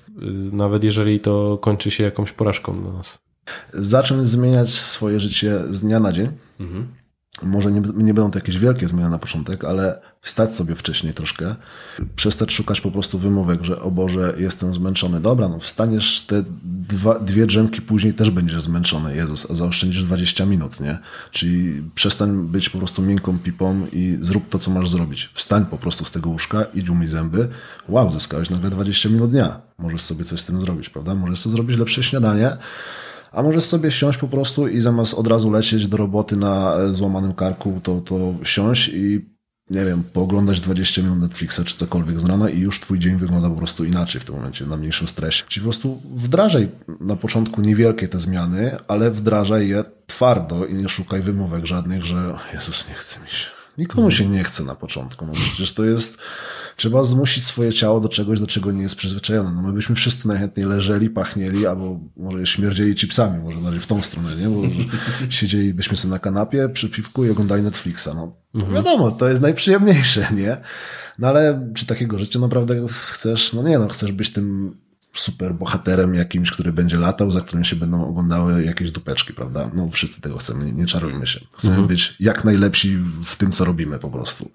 nawet 0.51 0.83
jeżeli 0.83 1.19
to 1.19 1.57
kończy 1.61 1.91
się 1.91 2.03
jakąś 2.03 2.31
porażką 2.31 2.81
dla 2.81 2.93
nas? 2.93 3.26
Zacząć 3.73 4.27
zmieniać 4.27 4.73
swoje 4.73 5.19
życie 5.19 5.59
z 5.71 5.79
dnia 5.79 5.99
na 5.99 6.11
dzień. 6.11 6.31
Mhm 6.59 6.87
może 7.41 7.71
nie, 7.71 7.81
nie 7.81 8.13
będą 8.13 8.31
to 8.31 8.37
jakieś 8.37 8.57
wielkie 8.57 8.87
zmiany 8.87 9.09
na 9.09 9.19
początek, 9.19 9.63
ale 9.63 10.01
wstać 10.21 10.55
sobie 10.55 10.75
wcześniej 10.75 11.13
troszkę, 11.13 11.55
przestać 12.15 12.53
szukać 12.53 12.81
po 12.81 12.91
prostu 12.91 13.19
wymówek, 13.19 13.63
że 13.63 13.81
o 13.81 13.91
Boże, 13.91 14.33
jestem 14.37 14.73
zmęczony. 14.73 15.19
Dobra, 15.19 15.49
no 15.49 15.59
wstaniesz 15.59 16.21
te 16.21 16.43
dwa, 16.63 17.19
dwie 17.19 17.45
drzemki 17.45 17.81
później 17.81 18.13
też 18.13 18.29
będziesz 18.29 18.61
zmęczony, 18.61 19.15
Jezus, 19.15 19.51
a 19.51 19.55
zaoszczędzisz 19.55 20.03
20 20.03 20.45
minut, 20.45 20.79
nie? 20.79 20.97
Czyli 21.31 21.83
przestań 21.95 22.47
być 22.47 22.69
po 22.69 22.77
prostu 22.77 23.01
miękką 23.01 23.39
pipą 23.39 23.87
i 23.93 24.17
zrób 24.21 24.49
to, 24.49 24.59
co 24.59 24.71
masz 24.71 24.89
zrobić. 24.89 25.29
Wstań 25.33 25.65
po 25.65 25.77
prostu 25.77 26.05
z 26.05 26.11
tego 26.11 26.29
łóżka, 26.29 26.65
idź 26.73 26.89
umyj 26.89 27.07
zęby. 27.07 27.49
Wow, 27.89 28.11
zyskałeś 28.11 28.49
nagle 28.49 28.69
20 28.69 29.09
minut 29.09 29.31
dnia. 29.31 29.61
Możesz 29.77 30.01
sobie 30.01 30.23
coś 30.23 30.39
z 30.39 30.45
tym 30.45 30.61
zrobić, 30.61 30.89
prawda? 30.89 31.15
Możesz 31.15 31.39
sobie 31.39 31.51
zrobić 31.51 31.77
lepsze 31.77 32.03
śniadanie, 32.03 32.57
a 33.31 33.43
możesz 33.43 33.63
sobie 33.63 33.91
siąść 33.91 34.19
po 34.19 34.27
prostu 34.27 34.67
i 34.67 34.81
zamiast 34.81 35.13
od 35.13 35.27
razu 35.27 35.51
lecieć 35.51 35.87
do 35.87 35.97
roboty 35.97 36.35
na 36.35 36.73
e, 36.73 36.93
złamanym 36.93 37.33
karku, 37.33 37.79
to, 37.83 38.01
to 38.01 38.33
siąść 38.43 38.89
i 38.93 39.37
nie 39.69 39.85
wiem, 39.85 40.03
pooglądać 40.13 40.59
20 40.59 41.01
minut 41.01 41.19
Netflixa 41.19 41.59
czy 41.65 41.77
cokolwiek 41.77 42.19
z 42.19 42.25
rana 42.25 42.49
i 42.49 42.59
już 42.59 42.79
twój 42.79 42.99
dzień 42.99 43.15
wygląda 43.15 43.49
po 43.49 43.55
prostu 43.55 43.85
inaczej 43.85 44.21
w 44.21 44.25
tym 44.25 44.35
momencie, 44.35 44.65
na 44.65 44.77
mniejszym 44.77 45.07
stresie. 45.07 45.45
Czyli 45.47 45.63
po 45.63 45.69
prostu 45.69 46.01
wdrażaj 46.13 46.69
na 46.99 47.15
początku 47.15 47.61
niewielkie 47.61 48.07
te 48.07 48.19
zmiany, 48.19 48.77
ale 48.87 49.11
wdrażaj 49.11 49.67
je 49.67 49.83
twardo 50.05 50.65
i 50.65 50.73
nie 50.73 50.89
szukaj 50.89 51.21
wymówek 51.21 51.65
żadnych, 51.65 52.05
że 52.05 52.37
Jezus, 52.53 52.89
nie 52.89 52.95
chce 52.95 53.19
mi 53.19 53.29
się. 53.29 53.47
Nikomu 53.77 54.11
się 54.11 54.25
nie 54.25 54.43
chce 54.43 54.63
na 54.63 54.75
początku. 54.75 55.25
No 55.25 55.33
przecież 55.33 55.73
to 55.73 55.85
jest 55.85 56.17
trzeba 56.77 57.03
zmusić 57.03 57.45
swoje 57.45 57.73
ciało 57.73 57.99
do 57.99 58.09
czegoś, 58.09 58.39
do 58.39 58.47
czego 58.47 58.71
nie 58.71 58.81
jest 58.81 58.95
przyzwyczajone. 58.95 59.51
No 59.51 59.61
my 59.61 59.73
byśmy 59.73 59.95
wszyscy 59.95 60.27
najchętniej 60.27 60.65
leżeli, 60.65 61.09
pachnieli, 61.09 61.67
albo 61.67 61.99
może 62.17 62.45
śmierdzieli 62.45 62.95
chipsami, 62.95 63.43
może 63.43 63.57
bardziej 63.57 63.81
w 63.81 63.87
tą 63.87 64.01
stronę, 64.01 64.35
nie? 64.35 64.49
Bo 64.49 64.61
siedzielibyśmy 65.29 65.97
sobie 65.97 66.11
na 66.11 66.19
kanapie 66.19 66.69
przy 66.69 66.89
piwku 66.89 67.25
i 67.25 67.29
oglądali 67.29 67.63
Netflixa. 67.63 68.09
No 68.15 68.35
mhm. 68.55 68.73
wiadomo, 68.73 69.11
to 69.11 69.29
jest 69.29 69.41
najprzyjemniejsze, 69.41 70.27
nie? 70.33 70.57
No 71.19 71.27
ale 71.27 71.71
czy 71.75 71.85
takiego 71.85 72.19
życia 72.19 72.39
naprawdę 72.39 72.75
chcesz? 72.89 73.53
No 73.53 73.63
nie, 73.63 73.79
no 73.79 73.87
chcesz 73.87 74.11
być 74.11 74.29
tym 74.29 74.77
super 75.13 75.53
bohaterem 75.53 76.15
jakimś, 76.15 76.51
który 76.51 76.73
będzie 76.73 76.97
latał, 76.97 77.31
za 77.31 77.41
którym 77.41 77.63
się 77.63 77.75
będą 77.75 78.07
oglądały 78.09 78.63
jakieś 78.63 78.91
dupeczki, 78.91 79.33
prawda? 79.33 79.71
No 79.75 79.89
wszyscy 79.89 80.21
tego 80.21 80.37
chcemy, 80.37 80.65
nie, 80.65 80.71
nie 80.71 80.85
czarujmy 80.85 81.27
się. 81.27 81.39
Chcemy 81.57 81.73
mhm. 81.73 81.87
być 81.87 82.15
jak 82.19 82.45
najlepsi 82.45 82.97
w 83.23 83.35
tym, 83.35 83.51
co 83.51 83.65
robimy 83.65 83.99
po 83.99 84.09
prostu 84.09 84.51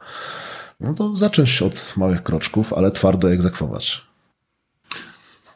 no 0.83 0.95
to 0.95 1.17
zacząć 1.17 1.63
od 1.63 1.95
małych 1.97 2.23
kroczków, 2.23 2.73
ale 2.73 2.91
twardo 2.91 3.33
egzekwować. 3.33 4.05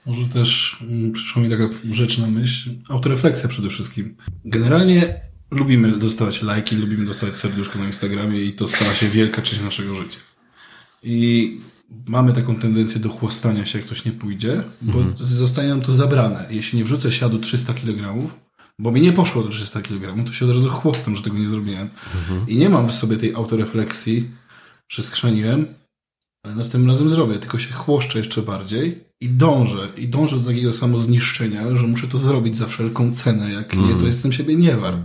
Może 0.07 0.29
też 0.29 0.77
mm, 0.83 1.12
przyszła 1.12 1.43
mi 1.43 1.51
taka 1.51 1.69
rzecz 1.93 2.19
na 2.19 2.27
myśl, 2.27 2.71
autorefleksja 2.89 3.49
przede 3.49 3.71
wszystkim. 3.71 4.17
Generalnie 4.45 5.21
lubimy 5.51 5.99
dostawać 5.99 6.43
lajki, 6.43 6.77
lubimy 6.77 7.07
dostawać 7.07 7.37
serduszko 7.37 7.79
na 7.79 7.87
Instagramie 7.87 8.41
i 8.41 8.53
to 8.53 8.67
stała 8.67 8.95
się 8.95 9.09
wielka 9.09 9.43
część 9.43 9.62
naszego 9.62 9.95
życia. 9.95 10.19
I 11.03 11.61
mamy 12.07 12.33
taką 12.33 12.57
tendencję 12.57 13.01
do 13.01 13.09
chłostania 13.09 13.67
się, 13.67 13.79
jak 13.79 13.89
coś 13.89 14.05
nie 14.05 14.12
pójdzie, 14.12 14.62
bo 14.83 14.99
mhm. 14.99 15.17
zostanie 15.27 15.69
nam 15.69 15.81
to 15.81 15.93
zabrane. 15.93 16.47
Jeśli 16.51 16.79
nie 16.79 16.85
wrzucę 16.85 17.12
siadu 17.12 17.39
300 17.39 17.75
kg, 17.75 18.29
bo 18.79 18.91
mi 18.91 19.01
nie 19.01 19.12
poszło 19.12 19.43
do 19.43 19.49
300 19.49 19.83
kg, 19.83 20.25
to 20.25 20.33
się 20.33 20.45
od 20.45 20.51
razu 20.51 20.69
chłostam, 20.69 21.17
że 21.17 21.23
tego 21.23 21.39
nie 21.39 21.49
zrobiłem. 21.49 21.91
Mhm. 22.15 22.49
I 22.49 22.57
nie 22.57 22.69
mam 22.69 22.89
w 22.89 22.93
sobie 22.93 23.17
tej 23.17 23.35
autorefleksji, 23.35 24.31
że 24.88 25.03
ale 26.46 26.55
następnym 26.55 26.90
razem 26.90 27.11
zrobię, 27.11 27.38
tylko 27.38 27.59
się 27.59 27.72
chłoszczę 27.72 28.18
jeszcze 28.18 28.42
bardziej 28.42 29.05
i 29.20 29.29
dążę, 29.29 29.88
i 29.96 30.09
dążę 30.09 30.37
do 30.37 30.49
takiego 30.49 30.72
samozniszczenia, 30.72 31.77
że 31.77 31.87
muszę 31.87 32.09
to 32.09 32.18
zrobić 32.18 32.57
za 32.57 32.66
wszelką 32.66 33.14
cenę, 33.14 33.53
jak 33.53 33.75
mm. 33.75 33.85
nie, 33.85 33.90
to 33.90 33.94
mhm. 33.94 34.07
jestem 34.07 34.33
siebie 34.33 34.57
nie 34.57 34.77
wart. 34.77 34.99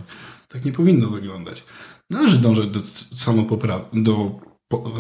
Tak 0.50 0.66
nie 0.66 0.72
powinno 0.72 1.10
wyglądać. 1.10 1.64
Należy 2.10 2.38
dążyć 2.38 2.70
do 2.70 2.80
samopoprawy, 3.16 3.86
do 3.94 4.40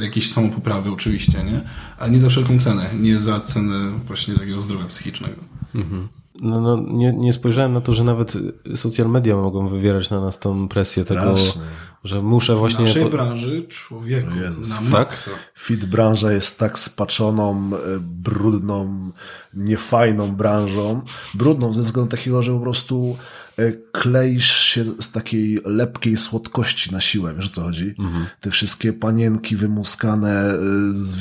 jakiejś 0.01 0.31
samopoprawy 0.31 0.91
oczywiście, 0.91 1.43
nie? 1.43 1.61
Ale 1.97 2.11
nie 2.11 2.19
za 2.19 2.29
wszelką 2.29 2.59
cenę, 2.59 2.89
nie 2.99 3.19
za 3.19 3.39
cenę 3.39 3.99
właśnie 4.05 4.33
takiego 4.33 4.61
zdrowia 4.61 4.85
psychicznego. 4.85 5.41
Mhm. 5.75 6.07
No, 6.41 6.61
no 6.61 6.83
nie, 6.87 7.13
nie 7.13 7.33
spojrzałem 7.33 7.73
na 7.73 7.81
to, 7.81 7.93
że 7.93 8.03
nawet 8.03 8.33
social 8.75 9.09
media 9.09 9.35
mogą 9.35 9.67
wywierać 9.67 10.09
na 10.09 10.21
nas 10.21 10.39
tą 10.39 10.67
presję 10.67 11.03
Straszne. 11.03 11.31
tego, 11.31 11.65
że 12.03 12.21
muszę 12.21 12.55
właśnie... 12.55 12.85
W 12.85 12.87
naszej 12.87 13.05
branży 13.05 13.65
człowieku 13.69 14.35
Jezus, 14.35 14.91
na 14.91 14.97
tak? 14.97 15.29
Fit 15.55 15.85
branża 15.85 16.31
jest 16.31 16.59
tak 16.59 16.79
spaczoną, 16.79 17.71
e, 17.73 17.79
brudną, 17.99 19.11
niefajną 19.53 20.35
branżą. 20.35 21.01
Brudną 21.33 21.73
ze 21.73 21.81
względu 21.81 22.11
takiego, 22.11 22.41
że 22.41 22.53
po 22.53 22.59
prostu 22.59 23.17
kleisz 23.91 24.63
się 24.63 24.85
z 24.99 25.11
takiej 25.11 25.59
lepkiej 25.65 26.17
słodkości 26.17 26.91
na 26.91 27.01
siłę, 27.01 27.33
wiesz 27.35 27.47
o 27.47 27.49
co 27.49 27.61
chodzi? 27.61 27.95
Mhm. 27.99 28.25
Te 28.39 28.51
wszystkie 28.51 28.93
panienki 28.93 29.55
wymuskane, 29.55 30.51
e, 30.51 30.57
z 30.91 31.15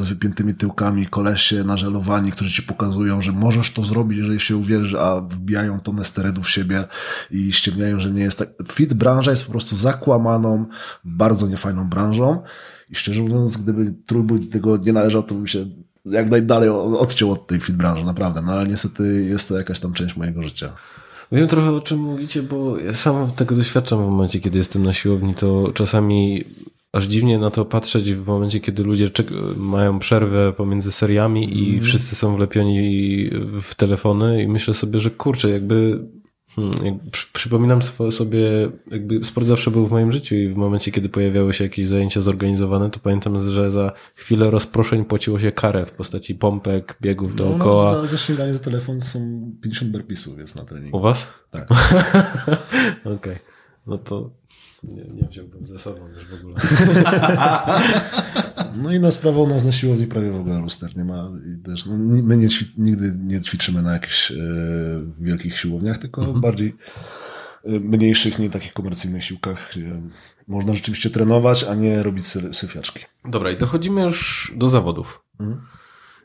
z 0.00 0.06
wypiętymi 0.08 0.54
tyłkami, 0.54 1.06
kolesie 1.06 1.64
nażelowani, 1.64 2.32
którzy 2.32 2.52
ci 2.52 2.62
pokazują, 2.62 3.20
że 3.20 3.32
możesz 3.32 3.72
to 3.72 3.84
zrobić, 3.84 4.18
jeżeli 4.18 4.40
się 4.40 4.56
uwierzysz, 4.56 4.94
a 4.94 5.20
wbijają 5.20 5.80
tonę 5.80 6.04
sterydów 6.04 6.46
w 6.46 6.50
siebie 6.50 6.84
i 7.30 7.52
ściemniają, 7.52 8.00
że 8.00 8.10
nie 8.10 8.22
jest 8.22 8.38
tak. 8.38 8.48
Fit 8.72 8.94
branża 8.94 9.30
jest 9.30 9.44
po 9.44 9.52
prostu 9.52 9.76
zakłamaną, 9.76 10.66
bardzo 11.04 11.46
niefajną 11.46 11.88
branżą 11.88 12.42
i 12.90 12.94
szczerze 12.94 13.22
mówiąc, 13.22 13.56
gdyby 13.56 13.94
trójbój 14.06 14.48
tego 14.48 14.76
nie 14.76 14.92
należał, 14.92 15.22
to 15.22 15.34
bym 15.34 15.46
się 15.46 15.66
jak 16.04 16.30
najdalej 16.30 16.68
odciął 16.98 17.32
od 17.32 17.46
tej 17.46 17.60
fit 17.60 17.76
branży, 17.76 18.04
naprawdę. 18.04 18.42
No 18.42 18.52
ale 18.52 18.66
niestety 18.66 19.24
jest 19.24 19.48
to 19.48 19.58
jakaś 19.58 19.80
tam 19.80 19.92
część 19.92 20.16
mojego 20.16 20.42
życia. 20.42 20.72
Wiem 21.32 21.48
trochę 21.48 21.70
o 21.70 21.80
czym 21.80 21.98
mówicie, 21.98 22.42
bo 22.42 22.78
ja 22.78 22.94
sam 22.94 23.30
tego 23.30 23.54
doświadczam 23.56 23.98
w 23.98 24.10
momencie, 24.10 24.40
kiedy 24.40 24.58
jestem 24.58 24.82
na 24.82 24.92
siłowni, 24.92 25.34
to 25.34 25.72
czasami 25.74 26.44
aż 26.92 27.04
dziwnie 27.04 27.38
na 27.38 27.50
to 27.50 27.64
patrzeć 27.64 28.12
w 28.12 28.26
momencie, 28.26 28.60
kiedy 28.60 28.82
ludzie 28.82 29.10
mają 29.56 29.98
przerwę 29.98 30.52
pomiędzy 30.52 30.92
seriami 30.92 31.58
i 31.58 31.70
mm. 31.70 31.82
wszyscy 31.82 32.16
są 32.16 32.36
wlepioni 32.36 33.30
w 33.62 33.74
telefony 33.74 34.42
i 34.42 34.48
myślę 34.48 34.74
sobie, 34.74 34.98
że 34.98 35.10
kurczę, 35.10 35.50
jakby 35.50 36.04
przypominam 37.32 37.82
sobie, 38.10 38.40
jakby 38.90 39.24
sport 39.24 39.46
zawsze 39.46 39.70
był 39.70 39.86
w 39.86 39.90
moim 39.90 40.12
życiu 40.12 40.34
i 40.34 40.48
w 40.48 40.56
momencie, 40.56 40.92
kiedy 40.92 41.08
pojawiały 41.08 41.54
się 41.54 41.64
jakieś 41.64 41.86
zajęcia 41.86 42.20
zorganizowane, 42.20 42.90
to 42.90 43.00
pamiętam, 43.00 43.50
że 43.50 43.70
za 43.70 43.92
chwilę 44.14 44.50
rozproszeń 44.50 45.04
płaciło 45.04 45.38
się 45.38 45.52
karę 45.52 45.86
w 45.86 45.90
postaci 45.90 46.34
pompek, 46.34 46.96
biegów 47.02 47.30
no, 47.30 47.36
dookoła. 47.36 47.92
No, 47.92 48.00
za, 48.00 48.06
za 48.06 48.16
śniadanie 48.16 48.54
za 48.54 48.58
telefon 48.58 49.00
są 49.00 49.50
50 49.62 49.92
burpeesów 49.92 50.38
jest 50.38 50.56
na 50.56 50.64
treningu. 50.64 50.98
U 50.98 51.00
was? 51.00 51.28
Tak. 51.50 51.68
Okej. 53.00 53.14
Okay. 53.14 53.38
No 53.86 53.98
to 53.98 54.30
nie, 54.82 55.04
nie 55.22 55.28
wziąłbym 55.28 55.66
ze 55.66 55.78
sobą 55.78 56.08
już 56.08 56.24
w 56.24 56.34
ogóle. 56.34 56.54
No 58.82 58.92
i 58.92 59.00
na 59.00 59.10
sprawę 59.10 59.38
u 59.38 59.46
nas 59.46 59.64
na 59.64 59.72
siłowni 59.72 60.06
prawie 60.06 60.30
w 60.30 60.36
ogóle 60.40 60.58
luster 60.58 60.96
nie 60.96 61.04
ma. 61.04 61.30
Też, 61.64 61.86
no, 61.86 61.92
my 61.98 62.36
nie 62.36 62.48
ćwi, 62.48 62.66
nigdy 62.78 63.12
nie 63.24 63.40
ćwiczymy 63.40 63.82
na 63.82 63.92
jakichś 63.92 64.30
e, 64.30 64.34
wielkich 65.20 65.58
siłowniach, 65.58 65.98
tylko 65.98 66.20
Mhm. 66.20 66.40
bardziej 66.40 66.76
e, 67.64 67.80
mniejszych, 67.80 68.38
nie 68.38 68.50
takich 68.50 68.72
komercyjnych 68.72 69.24
siłkach, 69.24 69.72
można 70.48 70.74
rzeczywiście 70.74 71.10
trenować, 71.10 71.64
a 71.64 71.74
nie 71.74 72.02
robić 72.02 72.24
sy- 72.24 72.52
syfiaczki. 72.52 73.04
Dobra, 73.24 73.50
i 73.50 73.56
dochodzimy 73.56 74.02
już 74.02 74.52
do 74.56 74.68
zawodów. 74.68 75.22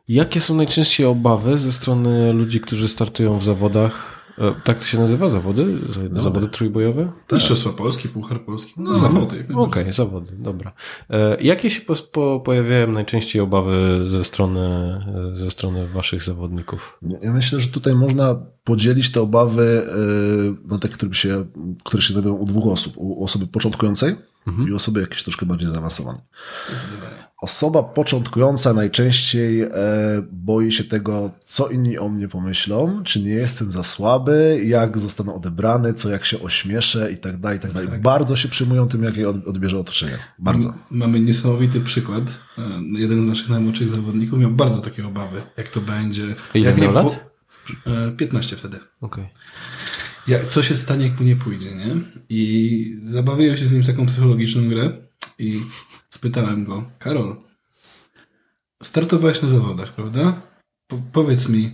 Jakie 0.07 0.39
są 0.39 0.55
najczęściej 0.55 1.05
obawy 1.05 1.57
ze 1.57 1.71
strony 1.71 2.33
ludzi, 2.33 2.59
którzy 2.61 2.87
startują 2.87 3.37
w 3.39 3.43
zawodach? 3.43 4.14
E, 4.39 4.54
Tak 4.63 4.80
to 4.80 4.86
się 4.86 5.00
nazywa? 5.00 5.30
Zawody? 5.30 5.65
Zawody 6.12 6.48
trójbojowe? 6.48 7.12
Mistrzostwa 7.32 7.69
Polski, 7.69 8.10
Puchar 8.10 8.45
Polski. 8.45 8.74
No, 8.78 9.00
zawody. 9.00 9.38
Jak 9.38 9.45
Okej, 9.45 9.58
najbardziej. 9.58 9.93
zawody, 9.93 10.32
dobra. 10.38 10.74
E, 11.10 11.38
Jakie 11.43 11.69
się 11.69 11.82
po, 11.82 11.93
po, 12.12 12.39
pojawiają 12.39 12.91
najczęściej 12.91 13.41
obawy 13.41 14.04
ze 14.08 14.24
strony, 14.24 14.60
e, 14.60 15.36
ze 15.36 15.52
strony 15.52 15.88
waszych 15.88 16.24
zawodników? 16.24 17.00
Ja- 17.21 17.34
myślę, 17.34 17.60
że 17.60 17.67
tutaj 17.69 17.95
można 17.95 18.36
podzielić 18.63 19.12
te 19.12 19.21
obawy 19.21 19.84
na 20.65 20.80
te, 20.80 20.89
które 20.89 21.13
się, 21.13 21.45
które 21.84 22.02
się 22.04 22.12
znajdują 22.13 22.36
u 22.36 22.45
dwóch 22.45 22.67
osób. 22.67 22.93
U 22.98 23.24
osoby 23.24 23.48
początkującej 23.48 24.15
i 24.69 24.73
osoby 24.73 25.01
jakieś 25.01 25.23
troszkę 25.23 25.45
bardziej 25.45 25.69
zaawansowane. 25.69 26.21
Zdecydowanie. 26.67 27.25
Osoba 27.41 27.84
początkująca 27.84 28.73
najczęściej 28.73 29.62
e, 29.62 29.69
boi 30.31 30.71
się 30.71 30.84
tego, 30.84 31.31
co 31.45 31.67
inni 31.67 31.97
o 31.97 32.10
mnie 32.10 32.27
pomyślą, 32.27 33.03
czy 33.03 33.21
nie 33.21 33.29
jestem 33.29 33.71
za 33.71 33.84
słaby, 33.84 34.62
jak 34.65 34.97
zostanę 34.97 35.34
odebrany, 35.34 35.93
co 35.93 36.10
jak 36.10 36.25
się 36.25 36.39
ośmieszę 36.41 37.12
i 37.12 37.17
tak 37.17 37.38
dalej, 37.39 37.58
i 37.58 37.62
tak 37.62 37.71
dalej. 37.71 37.99
Bardzo 37.99 38.36
się 38.36 38.49
przyjmują 38.49 38.88
tym, 38.88 39.03
jak 39.03 39.17
je 39.17 39.29
od- 39.29 39.47
odbierze 39.47 39.79
otoczenie. 39.79 40.17
Bardzo. 40.39 40.73
Mamy 40.89 41.19
niesamowity 41.19 41.79
przykład. 41.81 42.23
E, 42.58 42.62
Jeden 42.99 43.21
z 43.21 43.25
naszych 43.25 43.49
najmłodszych 43.49 43.89
zawodników 43.89 44.39
miał 44.39 44.51
bardzo 44.51 44.81
takie 44.81 45.08
obawy, 45.08 45.41
jak 45.58 45.69
to 45.69 45.81
będzie. 45.81 46.23
Ile 46.53 46.65
jak 46.69 46.77
miał 46.81 46.93
lat? 46.93 47.25
E, 47.88 48.12
15 48.12 48.55
wtedy. 48.55 48.79
Okej. 49.01 49.29
Jak, 50.27 50.47
co 50.47 50.63
się 50.63 50.77
stanie, 50.77 51.07
jak 51.07 51.19
mu 51.19 51.25
nie 51.25 51.35
pójdzie, 51.35 51.75
nie? 51.75 51.95
I 52.29 52.97
zabawiłem 53.01 53.57
się 53.57 53.65
z 53.65 53.71
nim 53.71 53.83
w 53.83 53.88
taką 53.88 54.05
psychologiczną 54.05 54.69
grę 54.69 54.91
i 55.39 55.61
spytałem 56.09 56.65
go, 56.65 56.91
Karol, 56.99 57.35
startowałeś 58.83 59.41
na 59.41 59.49
zawodach, 59.49 59.95
prawda? 59.95 60.41
Po, 60.88 61.01
powiedz 61.11 61.49
mi, 61.49 61.71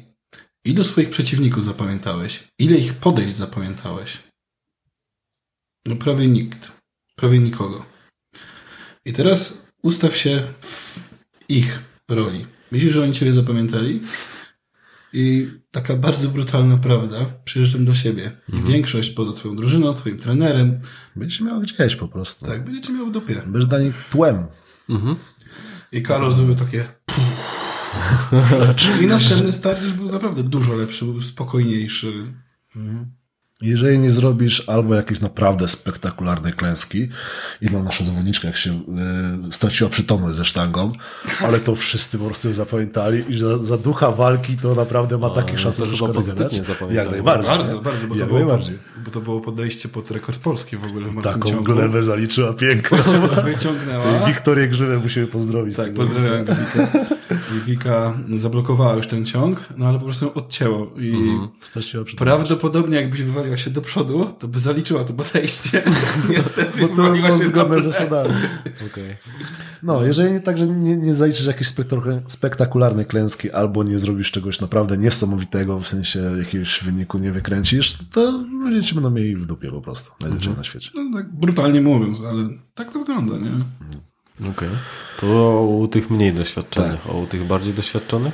ilu 0.66 0.84
swoich 0.84 1.10
przeciwników 1.10 1.64
zapamiętałeś? 1.64 2.48
Ile 2.60 2.78
ich 2.78 2.94
podejść 2.94 3.36
zapamiętałeś? 3.36 4.18
No 5.86 5.96
prawie 5.96 6.28
nikt. 6.28 6.72
Prawie 7.16 7.40
nikogo. 7.40 7.86
I 9.06 9.14
teraz 9.14 9.58
ustaw 9.84 10.16
się 10.16 10.44
w 10.62 11.00
ich 11.50 11.80
roli. 12.10 12.46
Myślisz, 12.72 12.94
że 12.94 13.04
oni 13.04 13.14
ciebie 13.14 13.34
zapamiętali? 13.34 14.02
I 15.14 15.48
taka 15.72 15.96
bardzo 15.96 16.30
brutalna 16.30 16.78
prawda, 16.78 17.18
przyjeżdżam 17.46 17.86
do 17.86 17.96
siebie. 17.96 18.32
I 18.54 18.72
większość 18.72 19.10
poza 19.10 19.34
twoją 19.34 19.56
drużyną, 19.56 19.94
twoim 19.94 20.18
trenerem, 20.18 20.80
Będziesz 21.16 21.42
miał 21.42 21.60
gdzieś 21.60 21.96
po 21.96 22.08
prostu. 22.08 22.46
tak, 22.46 22.66
będziecie 22.66 22.94
miał 22.94 23.08
w 23.08 23.12
dupie. 23.12 23.36
Będziesz 23.36 23.66
dla 23.66 23.80
nich 23.80 24.06
tłem. 24.12 24.46
Mhm. 24.90 25.16
I 25.92 26.02
Karol 26.02 26.34
zrobił 26.34 26.56
takie... 26.56 26.86
I 29.02 29.08
następny 29.08 29.52
start 29.52 29.84
już 29.84 29.94
był 29.94 30.12
naprawdę 30.12 30.44
dużo 30.44 30.76
lepszy, 30.76 31.06
był 31.06 31.22
spokojniejszy. 31.22 32.34
Jeżeli 33.62 34.00
nie 34.00 34.12
zrobisz 34.12 34.70
albo 34.70 34.96
jakiejś 34.96 35.20
naprawdę 35.20 35.68
spektakularnej 35.68 36.54
klęski, 36.54 37.10
i 37.62 37.66
na 37.66 37.84
nasza 37.84 38.04
zawodniczka, 38.04 38.48
jak 38.48 38.58
się 38.58 38.72
y, 39.50 39.52
straciła 39.52 39.90
przytomność 39.90 40.38
ze 40.38 40.46
sztangą, 40.46 40.92
ale 41.42 41.60
to 41.60 41.76
wszyscy 41.76 42.18
po 42.20 42.26
prostu 42.26 42.54
zapamiętali 42.54 43.24
i 43.30 43.38
że 43.38 43.58
za, 43.58 43.64
za 43.66 43.78
ducha 43.78 44.12
walki 44.12 44.58
to 44.58 44.76
naprawdę 44.76 45.18
ma 45.18 45.30
taki 45.30 45.52
no 45.52 45.58
to 45.58 45.64
szacunek. 45.64 45.92
chyba 45.96 46.08
że 46.08 46.14
pozytywnie. 46.14 46.64
Jak 46.92 47.12
najbardziej. 47.12 47.48
Bardzo, 47.58 47.76
nie? 47.76 47.82
bardzo, 47.82 48.08
bo 48.08 48.14
to, 48.14 48.20
Jak 48.20 48.28
było, 48.30 48.40
najbardziej. 48.40 48.78
bo 49.06 49.12
to 49.12 49.22
było 49.22 49.42
podejście 49.42 49.90
pod 49.90 50.12
rekord 50.12 50.38
Polski 50.40 50.78
w 50.78 50.84
ogóle 50.84 51.10
w 51.10 51.22
Taką 51.24 51.50
ciągu. 51.50 51.64
glebę 51.74 52.04
zaliczyła 52.04 52.54
piękną. 52.54 52.98
Wyciągnęła. 53.44 54.26
Wiktorię 54.28 54.68
Grzywę 54.68 55.00
musimy 55.00 55.28
pozdrowić. 55.28 55.74
z 55.74 55.78
Tak, 55.78 55.86
tego 55.86 56.04
pozdrawiam. 56.08 56.46
I 57.58 57.70
Wika 57.70 58.14
zablokowała 58.36 58.94
już 58.96 59.08
ten 59.08 59.26
ciąg, 59.26 59.60
no 59.78 59.86
ale 59.86 60.00
po 60.00 60.06
prostu 60.06 60.26
ją 60.26 60.34
odcięło. 60.34 60.92
I 60.98 61.12
przytomność. 61.62 62.16
prawdopodobnie 62.16 62.96
jakbyś 62.98 63.22
wywaliła 63.52 63.58
się 63.58 63.70
do 63.72 63.82
przodu, 63.82 64.34
to 64.40 64.48
by 64.48 64.60
zaliczyła 64.60 65.04
to 65.04 65.14
podejście. 65.14 65.84
Niestety 66.30 66.82
Bo 66.82 66.88
to 66.88 67.12
było 67.14 67.38
zgodne 67.38 67.82
z 67.82 67.84
zasadami. 67.84 68.34
Okej. 68.92 69.16
No, 69.84 70.04
jeżeli 70.06 70.34
nie, 70.34 70.40
także 70.40 70.68
nie, 70.68 70.98
nie 70.98 71.14
zaliczysz 71.14 71.46
jakiejś 71.46 71.68
spektakular- 71.68 72.22
spektakularnej 72.28 73.06
klęski 73.06 73.52
albo 73.52 73.84
nie 73.84 74.00
zrobisz 74.00 74.32
czegoś 74.32 74.62
naprawdę 74.62 74.98
niesamowitego, 74.98 75.80
w 75.80 75.88
sensie 75.88 76.20
jakiegoś 76.40 76.84
wyniku 76.84 77.18
nie 77.18 77.32
wykręcisz, 77.32 77.98
to 78.12 78.32
ludzie 78.64 78.84
cię 78.84 78.96
będą 78.96 79.10
mieli 79.10 79.36
w 79.36 79.46
dupie 79.46 79.70
po 79.70 79.82
prostu. 79.82 80.12
Najlepiej 80.22 80.54
na 80.58 80.64
świecie. 80.64 80.92
No, 80.96 81.18
tak 81.20 81.34
brutalnie 81.34 81.82
mówiąc, 81.82 82.22
ale 82.30 82.50
tak 82.76 82.94
to 82.94 83.00
wygląda, 83.00 83.38
nie? 83.38 83.52
Okej. 84.50 84.70
To 85.20 85.62
u 85.62 85.88
tych 85.88 86.10
mniej 86.10 86.34
doświadczonych, 86.34 87.00
a 87.10 87.12
u 87.12 87.28
tych 87.28 87.48
bardziej 87.48 87.74
doświadczonych? 87.74 88.34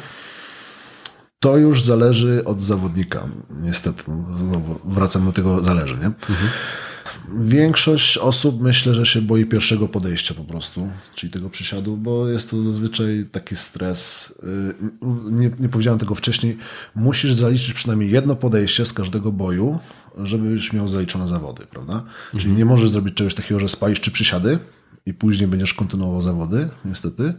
To 1.40 1.58
już 1.58 1.84
zależy 1.84 2.42
od 2.46 2.62
zawodnika. 2.62 3.28
Niestety, 3.62 4.04
no, 4.08 4.38
znowu 4.38 4.80
wracamy 4.86 5.26
do 5.26 5.32
tego 5.32 5.64
zależy, 5.64 5.98
nie? 5.98 6.12
Większość 7.46 8.18
osób 8.18 8.62
myślę, 8.62 8.96
że 8.96 9.06
się 9.06 9.22
boi 9.22 9.46
pierwszego 9.46 9.88
podejścia 9.88 10.34
po 10.34 10.44
prostu, 10.44 10.90
czyli 11.16 11.34
tego 11.34 11.50
przysiadu, 11.50 11.98
bo 11.98 12.28
jest 12.28 12.50
to 12.52 12.64
zazwyczaj 12.64 13.26
taki 13.32 13.56
stres. 13.56 14.34
Yy, 14.44 15.32
Nie, 15.32 15.52
nie 15.60 15.70
powiedziałem 15.70 16.00
tego 16.00 16.16
wcześniej. 16.16 16.58
Musisz 16.96 17.34
zaliczyć 17.34 17.74
przynajmniej 17.74 18.12
jedno 18.12 18.36
podejście 18.36 18.86
z 18.86 18.94
każdego 18.94 19.32
boju, 19.32 19.80
żebyś 20.24 20.74
miał 20.74 20.88
zaliczone 20.88 21.28
zawody, 21.28 21.66
prawda? 21.66 22.04
Czyli 22.38 22.54
nie 22.54 22.66
możesz 22.66 22.90
zrobić 22.90 23.14
czegoś 23.14 23.34
takiego, 23.34 23.60
że 23.60 23.70
spalisz 23.70 24.02
trzy 24.02 24.12
przysiady 24.12 24.60
i 25.06 25.14
później 25.14 25.48
będziesz 25.48 25.74
kontynuował 25.74 26.22
zawody, 26.22 26.70
niestety. 26.86 27.34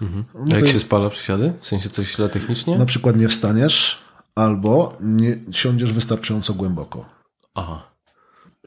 No 0.00 0.24
A 0.46 0.48
to 0.48 0.54
jak 0.56 0.66
się 0.66 0.72
jest- 0.72 0.84
spala 0.84 1.10
przysiady? 1.10 1.52
W 1.60 1.66
sensie 1.66 1.88
coś 1.88 2.14
źle 2.16 2.28
technicznie? 2.28 2.78
na 2.78 2.86
przykład 2.86 3.16
nie 3.16 3.28
wstaniesz 3.28 3.98
albo 4.34 4.96
nie 5.00 5.38
siądziesz 5.52 5.92
wystarczająco 5.92 6.54
głęboko. 6.54 7.06
Aha. 7.54 7.90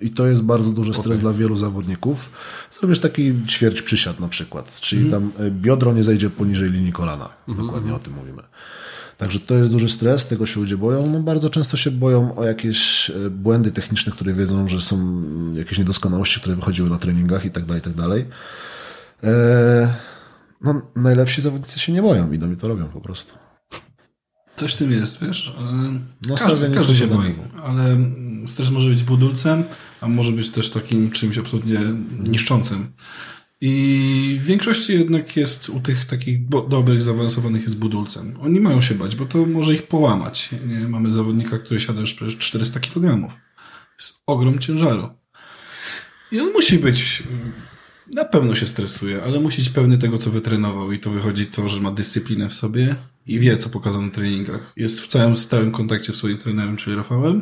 I 0.01 0.09
to 0.11 0.27
jest 0.27 0.43
bardzo 0.43 0.69
duży 0.69 0.93
stres 0.93 1.19
dla 1.19 1.33
wielu 1.33 1.55
zawodników. 1.55 2.31
Zrobisz 2.79 2.99
taki 2.99 3.33
ćwierć 3.47 3.81
przysiad 3.81 4.19
na 4.19 4.27
przykład, 4.27 4.79
czyli 4.79 5.11
tam 5.11 5.31
e, 5.39 5.51
biodro 5.51 5.93
nie 5.93 6.03
zejdzie 6.03 6.29
poniżej 6.29 6.71
linii 6.71 6.91
kolana. 6.91 7.29
Dokładnie 7.47 7.93
o 7.93 7.99
tym 7.99 8.13
mówimy. 8.13 8.43
Także 9.17 9.39
to 9.39 9.55
jest 9.55 9.71
duży 9.71 9.89
stres, 9.89 10.27
tego 10.27 10.45
się 10.45 10.59
ludzie 10.59 10.77
boją. 10.77 11.07
No 11.11 11.19
bardzo 11.19 11.49
często 11.49 11.77
się 11.77 11.91
boją 11.91 12.35
o 12.35 12.43
jakieś 12.43 13.09
e, 13.09 13.29
błędy 13.29 13.71
techniczne, 13.71 14.11
które 14.11 14.33
wiedzą, 14.33 14.67
że 14.67 14.81
są 14.81 15.23
jakieś 15.53 15.77
niedoskonałości, 15.77 16.39
które 16.39 16.55
wychodziły 16.55 16.89
na 16.89 16.97
treningach 16.97 17.45
i 17.45 17.51
tak 17.51 17.65
dalej, 17.65 17.79
i 17.79 17.83
tak 17.83 17.93
dalej. 17.93 18.25
E, 19.23 19.93
No, 20.63 20.81
najlepsi 20.95 21.41
zawodnicy 21.41 21.79
się 21.79 21.91
nie 21.93 22.01
boją, 22.01 22.31
idą 22.31 22.51
i 22.51 22.57
to 22.57 22.67
robią 22.67 22.87
po 22.87 23.01
prostu. 23.01 23.33
Coś 24.55 24.73
w 24.73 24.77
tym 24.77 24.91
jest, 24.91 25.21
wiesz? 25.21 25.55
E, 25.59 25.99
No, 26.27 26.35
każdy 26.35 26.71
każdy 26.71 26.95
się 26.95 27.07
boi, 27.07 27.35
ale 27.63 27.97
stres 28.47 28.69
może 28.69 28.89
być 28.89 29.03
budulcem, 29.03 29.63
a 30.01 30.07
może 30.07 30.31
być 30.31 30.49
też 30.49 30.69
takim 30.69 31.11
czymś 31.11 31.37
absolutnie 31.37 31.79
niszczącym. 32.19 32.93
I 33.61 34.37
w 34.41 34.45
większości 34.45 34.93
jednak 34.93 35.37
jest 35.37 35.69
u 35.69 35.79
tych 35.79 36.05
takich 36.05 36.47
dobrych, 36.47 37.01
zaawansowanych 37.01 37.63
jest 37.63 37.77
budulcem. 37.77 38.37
Oni 38.41 38.59
mają 38.59 38.81
się 38.81 38.95
bać, 38.95 39.15
bo 39.15 39.25
to 39.25 39.45
może 39.45 39.73
ich 39.73 39.87
połamać. 39.87 40.49
Nie? 40.67 40.79
Mamy 40.79 41.11
zawodnika, 41.11 41.57
który 41.57 41.79
siada 41.79 42.01
już 42.01 42.13
przecież 42.13 42.37
400 42.37 42.79
kg. 42.79 43.33
Jest 43.99 44.13
ogrom 44.25 44.59
ciężaru. 44.59 45.09
I 46.31 46.39
on 46.39 46.51
musi 46.51 46.79
być, 46.79 47.23
na 48.11 48.25
pewno 48.25 48.55
się 48.55 48.67
stresuje, 48.67 49.23
ale 49.23 49.39
musi 49.39 49.61
być 49.61 49.69
pewny 49.69 49.97
tego, 49.97 50.17
co 50.17 50.29
wytrenował 50.31 50.91
i 50.91 50.99
to 50.99 51.09
wychodzi 51.09 51.45
to, 51.45 51.69
że 51.69 51.79
ma 51.81 51.91
dyscyplinę 51.91 52.49
w 52.49 52.53
sobie 52.53 52.95
i 53.27 53.39
wie, 53.39 53.57
co 53.57 53.69
pokazał 53.69 54.01
na 54.01 54.09
treningach. 54.11 54.73
Jest 54.77 55.01
w 55.01 55.07
całym 55.07 55.37
stałym 55.37 55.71
kontakcie 55.71 56.13
z 56.13 56.15
swoim 56.15 56.37
trenerem, 56.37 56.77
czyli 56.77 56.95
Rafałem 56.95 57.41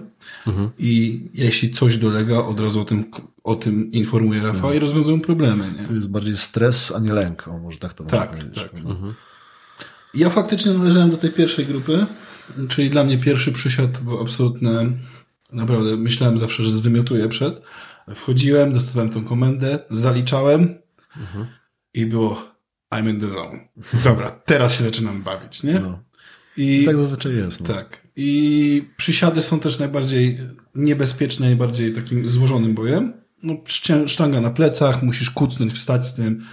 i 0.79 1.21
jeśli 1.33 1.71
coś 1.71 1.97
dolega, 1.97 2.37
od 2.39 2.59
razu 2.59 2.81
o 2.81 2.85
tym, 2.85 3.05
o 3.43 3.55
tym 3.55 3.91
informuje 3.91 4.41
Rafał 4.43 4.73
i 4.73 4.79
rozwiązują 4.79 5.19
problemy. 5.21 5.65
Nie? 5.79 5.87
To 5.87 5.93
jest 5.93 6.09
bardziej 6.09 6.37
stres, 6.37 6.93
a 6.95 6.99
nie 6.99 7.13
lęk. 7.13 7.47
O, 7.47 7.57
może 7.59 7.77
tak 7.77 7.93
to 7.93 8.03
można 8.03 8.19
Tak, 8.19 8.29
powiedzieć. 8.31 8.63
tak. 8.63 8.83
No. 8.83 8.95
Ja 10.13 10.29
faktycznie 10.29 10.73
należałem 10.73 11.09
do 11.09 11.17
tej 11.17 11.31
pierwszej 11.31 11.65
grupy, 11.65 12.05
czyli 12.67 12.89
dla 12.89 13.03
mnie 13.03 13.17
pierwszy 13.17 13.51
przysiad 13.51 14.01
był 14.01 14.21
absolutne, 14.21 14.91
naprawdę 15.51 15.97
myślałem 15.97 16.37
zawsze, 16.39 16.63
że 16.63 16.71
zwymiotuję 16.71 17.27
przed. 17.29 17.61
Wchodziłem, 18.15 18.73
dostawałem 18.73 19.13
tą 19.13 19.23
komendę, 19.25 19.79
zaliczałem 19.89 20.75
i 21.93 22.05
było 22.05 22.51
I'm 22.91 23.09
in 23.09 23.19
the 23.21 23.29
zone. 23.29 23.59
Dobra, 24.03 24.29
teraz 24.29 24.77
się 24.77 24.83
zaczynam 24.83 25.23
bawić, 25.23 25.63
nie? 25.63 25.79
No. 25.79 25.99
I 26.57 26.83
Tak 26.85 26.97
zazwyczaj 26.97 27.35
jest. 27.35 27.61
No. 27.61 27.67
tak. 27.75 28.01
I 28.15 28.83
przysiady 28.97 29.41
są 29.41 29.59
też 29.59 29.79
najbardziej 29.79 30.39
niebezpieczne, 30.75 31.45
najbardziej 31.45 31.93
takim 31.93 32.27
złożonym 32.27 32.73
bojem. 32.73 33.13
no, 33.43 33.55
sztanga 34.07 34.41
na 34.41 34.49
plecach, 34.49 35.03
musisz 35.03 35.29
kucnąć, 35.29 35.73
wstać 35.73 36.07
z 36.07 36.13
tym. 36.13 36.45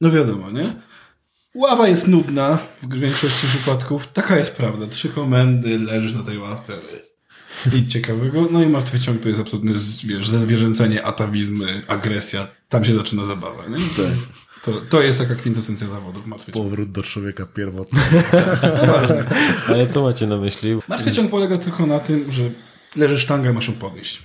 No 0.00 0.10
wiadomo, 0.10 0.50
nie? 0.50 0.72
Ława 1.54 1.88
jest 1.88 2.08
nudna 2.08 2.58
w 2.82 2.94
większości 2.94 3.46
przypadków. 3.46 4.12
Taka 4.12 4.36
jest 4.38 4.56
prawda. 4.56 4.86
Trzy 4.86 5.08
komendy, 5.08 5.78
leżysz 5.78 6.12
na 6.12 6.22
tej 6.22 6.38
ławce. 6.38 6.72
Nic 7.72 7.92
ciekawego. 7.92 8.48
No 8.50 8.62
i 8.62 8.68
martwy 8.68 9.00
ciąg 9.00 9.20
to 9.22 9.28
jest 9.28 9.40
absolutnie, 9.40 9.74
z- 9.78 10.04
wiesz, 10.04 10.28
zezwierzęcenie, 10.28 11.02
atawizmy, 11.06 11.82
agresja. 11.88 12.46
Tam 12.68 12.84
się 12.84 12.94
zaczyna 12.94 13.24
zabawa, 13.24 13.62
nie? 13.68 13.76
To, 13.96 14.02
to, 14.72 14.80
to 14.80 15.02
jest 15.02 15.18
taka 15.18 15.34
kwintesencja 15.34 15.88
zawodów, 15.88 16.26
martwy 16.26 16.52
ciąg. 16.52 16.64
Powrót 16.64 16.92
do 16.92 17.02
człowieka 17.02 17.46
pierwotnego. 17.46 18.06
Poważnie. 18.80 19.24
Ale 19.68 19.86
co 19.86 20.02
macie 20.02 20.26
na 20.26 20.36
myśli? 20.36 20.78
Martwy 20.88 21.12
ciąg 21.12 21.30
polega 21.30 21.58
tylko 21.58 21.86
na 21.86 21.98
tym, 21.98 22.32
że 22.32 22.42
leży 22.96 23.18
sztanga 23.18 23.50
i 23.50 23.52
masz 23.52 23.68
ją 23.68 23.74
podnieść. 23.74 24.22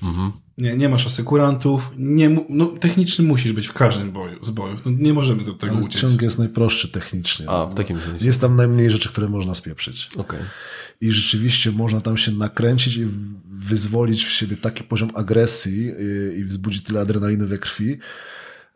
Nie, 0.58 0.78
nie 0.78 0.90
masz 0.90 1.06
asekurantów. 1.06 1.92
Nie, 1.98 2.38
no, 2.50 2.66
techniczny 2.66 3.26
musisz 3.26 3.54
być 3.54 3.68
w 3.68 3.74
każdym 3.74 4.12
boju, 4.12 4.44
z 4.44 4.50
bojów. 4.50 4.86
No, 4.86 4.92
nie 4.98 5.14
możemy 5.14 5.44
do 5.44 5.54
tego 5.54 5.76
Ale 5.76 5.86
uciec. 5.86 6.02
ciąg 6.02 6.22
jest 6.22 6.40
najprostszy 6.40 6.92
technicznie. 6.92 7.50
A, 7.50 7.66
w 7.66 7.76
takim 7.76 8.00
sensie. 8.00 8.26
Jest 8.26 8.42
tam 8.42 8.56
najmniej 8.56 8.90
rzeczy, 8.90 9.10
które 9.10 9.30
można 9.30 9.56
spieprzyć. 9.56 10.10
Okej. 10.18 10.40
I 11.02 11.12
rzeczywiście 11.12 11.72
można 11.72 12.02
tam 12.02 12.18
się 12.18 12.32
nakręcić 12.32 12.98
i 12.98 13.08
wyzwolić 13.52 14.26
w 14.26 14.32
siebie 14.32 14.58
taki 14.58 14.84
poziom 14.84 15.10
agresji 15.14 15.86
yy, 15.86 16.36
i 16.38 16.44
wzbudzić 16.44 16.84
tyle 16.84 17.00
adrenaliny 17.02 17.48
we 17.48 17.58
krwi, 17.58 17.98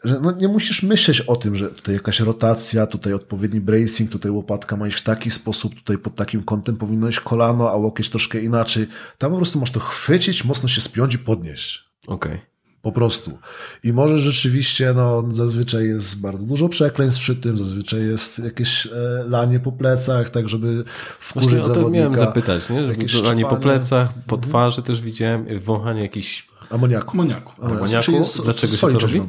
że 0.03 0.19
no 0.19 0.31
nie 0.31 0.47
musisz 0.47 0.83
myśleć 0.83 1.21
o 1.21 1.35
tym, 1.35 1.55
że 1.55 1.69
tutaj 1.69 1.95
jakaś 1.95 2.19
rotacja, 2.19 2.87
tutaj 2.87 3.13
odpowiedni 3.13 3.61
bracing, 3.61 4.11
tutaj 4.11 4.31
łopatka 4.31 4.77
ma 4.77 4.87
iść 4.87 4.97
w 4.97 5.03
taki 5.03 5.31
sposób, 5.31 5.75
tutaj 5.75 5.97
pod 5.97 6.15
takim 6.15 6.43
kątem 6.43 6.77
powinno 6.77 7.07
iść 7.09 7.19
kolano, 7.19 7.69
a 7.71 7.75
łokieć 7.75 8.09
troszkę 8.09 8.41
inaczej. 8.41 8.87
Tam 9.17 9.31
po 9.31 9.37
prostu 9.37 9.59
masz 9.59 9.71
to 9.71 9.79
chwycić, 9.79 10.45
mocno 10.45 10.69
się 10.69 10.81
spiąć 10.81 11.13
i 11.13 11.19
podnieść. 11.19 11.83
Okej. 12.07 12.49
Po 12.81 12.91
prostu. 12.91 13.37
I 13.83 13.93
może 13.93 14.19
rzeczywiście, 14.19 14.93
no, 14.95 15.23
zazwyczaj 15.31 15.87
jest 15.87 16.21
bardzo 16.21 16.45
dużo 16.45 16.69
przekleństw 16.69 17.21
przy 17.21 17.35
tym, 17.35 17.57
zazwyczaj 17.57 18.05
jest 18.05 18.39
jakieś 18.39 18.85
e, 18.85 18.89
lanie 19.29 19.59
po 19.59 19.71
plecach, 19.71 20.29
tak 20.29 20.49
żeby 20.49 20.83
wkurzyć 21.19 21.49
Właśnie 21.49 21.65
o 21.65 21.67
to 21.67 21.73
zawodnika. 21.75 21.99
miałem 22.03 22.15
zapytać, 22.15 22.69
nie? 22.69 22.81
jakieś 22.81 23.11
Żeby 23.11 23.29
ani 23.29 23.43
po 23.43 23.49
szczypanie. 23.49 23.63
plecach, 23.79 24.09
po 24.27 24.37
twarzy 24.37 24.81
też 24.83 25.01
widziałem, 25.01 25.45
wąchanie 25.59 26.01
jakichś... 26.01 26.47
Amoniaku. 26.69 27.11
Amoniaku. 27.11 27.65
Amoniaku? 27.65 28.11
So- 28.23 28.43
Dlaczego 28.43 28.73
się 28.73 28.87
to 28.91 28.99
robi? 28.99 29.21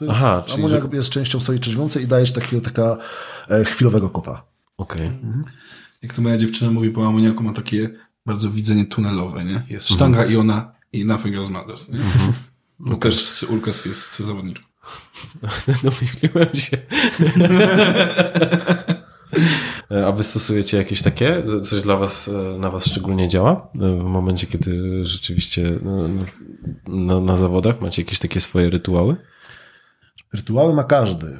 To 0.00 0.04
jest, 0.04 0.16
Aha, 0.18 0.42
czyli 0.46 0.64
amoniak 0.64 0.92
jest 0.92 1.10
częścią 1.10 1.40
soli 1.40 1.60
trzeźwiącej 1.60 2.02
i 2.02 2.06
daje 2.06 2.26
ci 2.26 2.32
takiego 2.32 2.62
taka 2.62 2.96
e, 3.48 3.64
chwilowego 3.64 4.10
kopa. 4.10 4.42
Okej. 4.76 5.10
Jak 6.02 6.14
to 6.14 6.22
moja 6.22 6.36
dziewczyna 6.38 6.70
mówi 6.70 6.90
po 6.90 7.06
amoniaku, 7.06 7.42
ma 7.42 7.52
takie 7.52 7.90
bardzo 8.26 8.50
widzenie 8.50 8.84
tunelowe, 8.86 9.44
nie? 9.44 9.62
Jest 9.68 9.88
sztanga 9.88 10.24
i 10.24 10.36
ona 10.36 10.72
i 10.92 11.04
nothing 11.04 11.36
else 11.36 11.52
matters, 11.52 11.88
nie? 11.88 11.98
Bo 12.78 12.96
też 12.96 13.42
Ulkas 13.48 13.84
jest 13.84 14.18
zawodniczką. 14.18 14.66
Domyśliłem 15.84 16.54
się. 16.54 16.78
A 20.06 20.12
wy 20.12 20.24
stosujecie 20.24 20.76
jakieś 20.76 21.02
takie? 21.02 21.42
Coś 21.62 21.82
dla 21.82 21.96
was, 21.96 22.28
e, 22.28 22.58
na 22.58 22.70
was 22.70 22.86
szczególnie 22.86 23.28
działa? 23.28 23.68
E, 23.80 23.96
W 23.96 24.04
momencie, 24.04 24.46
kiedy 24.46 25.04
rzeczywiście 25.04 25.72
no, 25.82 26.08
no, 26.08 26.24
na, 26.88 27.20
na 27.20 27.36
zawodach 27.36 27.80
macie 27.80 28.02
jakieś 28.02 28.18
takie 28.18 28.40
swoje 28.40 28.70
rytuały? 28.70 29.16
Rytuały 30.32 30.74
ma 30.74 30.84
każdy. 30.84 31.38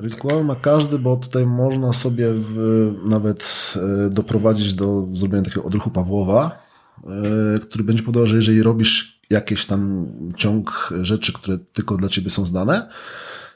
Rytuały 0.00 0.44
ma 0.44 0.54
każdy, 0.54 0.98
bo 0.98 1.16
tutaj 1.16 1.46
można 1.46 1.92
sobie 1.92 2.26
w, 2.32 2.92
nawet 3.08 3.74
e, 3.76 4.10
doprowadzić 4.10 4.74
do 4.74 5.06
zrobienia 5.12 5.44
takiego 5.44 5.64
odruchu 5.64 5.90
Pawłowa, 5.90 6.58
e, 7.04 7.58
który 7.58 7.84
będzie 7.84 8.02
powodował, 8.02 8.26
że 8.26 8.36
jeżeli 8.36 8.62
robisz 8.62 9.20
jakiś 9.30 9.66
tam 9.66 10.06
ciąg 10.36 10.94
rzeczy, 11.02 11.32
które 11.32 11.58
tylko 11.58 11.96
dla 11.96 12.08
ciebie 12.08 12.30
są 12.30 12.46
znane, 12.46 12.88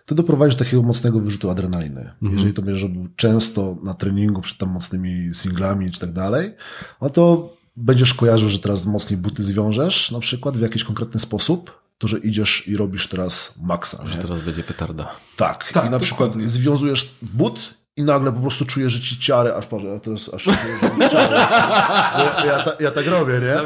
to 0.06 0.14
doprowadzisz 0.14 0.56
do 0.56 0.64
takiego 0.64 0.82
mocnego 0.82 1.20
wyrzutu 1.20 1.50
adrenaliny. 1.50 2.10
Jeżeli 2.32 2.52
to 2.54 2.62
będziesz 2.62 2.82
robił 2.82 3.08
często 3.16 3.76
na 3.82 3.94
treningu 3.94 4.40
przed 4.40 4.58
tam 4.58 4.70
mocnymi 4.70 5.34
singlami 5.34 5.90
czy 5.90 6.00
tak 6.00 6.12
dalej, 6.12 6.54
no 7.02 7.10
to 7.10 7.52
będziesz 7.76 8.14
kojarzył, 8.14 8.48
że 8.48 8.58
teraz 8.58 8.86
mocniej 8.86 9.20
buty 9.20 9.42
zwiążesz, 9.42 10.10
na 10.10 10.20
przykład 10.20 10.56
w 10.56 10.60
jakiś 10.60 10.84
konkretny 10.84 11.20
sposób, 11.20 11.79
to, 12.00 12.08
że 12.08 12.18
idziesz 12.18 12.68
i 12.68 12.76
robisz 12.76 13.06
teraz 13.08 13.54
maksa. 13.62 14.02
Że 14.06 14.16
Nie? 14.16 14.22
teraz 14.22 14.40
będzie 14.40 14.62
petarda. 14.62 15.10
Tak, 15.36 15.72
Tak, 15.72 15.86
i 15.86 15.90
na 15.90 15.98
przykład 15.98 16.28
dokładnie. 16.28 16.48
związujesz 16.48 17.14
but 17.22 17.74
i 17.96 18.02
nagle 18.02 18.32
po 18.32 18.40
prostu 18.40 18.64
czujesz, 18.64 18.92
że 18.92 19.00
ci 19.00 19.18
ciary, 19.18 19.52
aż 19.54 19.66
patrzę, 19.66 19.94
a 19.96 20.00
teraz 20.00 20.34
aż 20.34 20.42
czuję, 20.44 20.56
że 20.82 21.08
ciary 21.10 21.34
jest. 21.36 21.50
ja, 21.52 22.44
ja, 22.46 22.62
ta, 22.62 22.72
ja 22.80 22.90
tak 22.90 23.06
robię, 23.06 23.34
nie? 23.40 23.56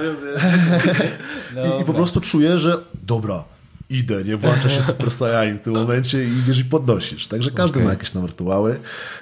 I, 1.79 1.83
I 1.83 1.85
po 1.85 1.95
prostu 1.95 2.21
czuję, 2.21 2.59
że 2.59 2.79
dobra, 3.03 3.45
idę, 3.91 4.25
nie 4.25 4.37
włącza 4.37 4.69
się 4.69 4.81
Super 4.81 5.11
Saiyan 5.11 5.59
w 5.59 5.63
tym 5.63 5.75
momencie 5.83 6.25
i 6.25 6.39
idziesz 6.39 6.61
i 6.61 6.65
podnosisz. 6.65 7.29
Także 7.29 7.51
każdy 7.51 7.75
Okej. 7.79 7.85
ma 7.85 7.91
jakieś 7.91 8.11
tam 8.11 8.25
rytuały. 8.25 8.77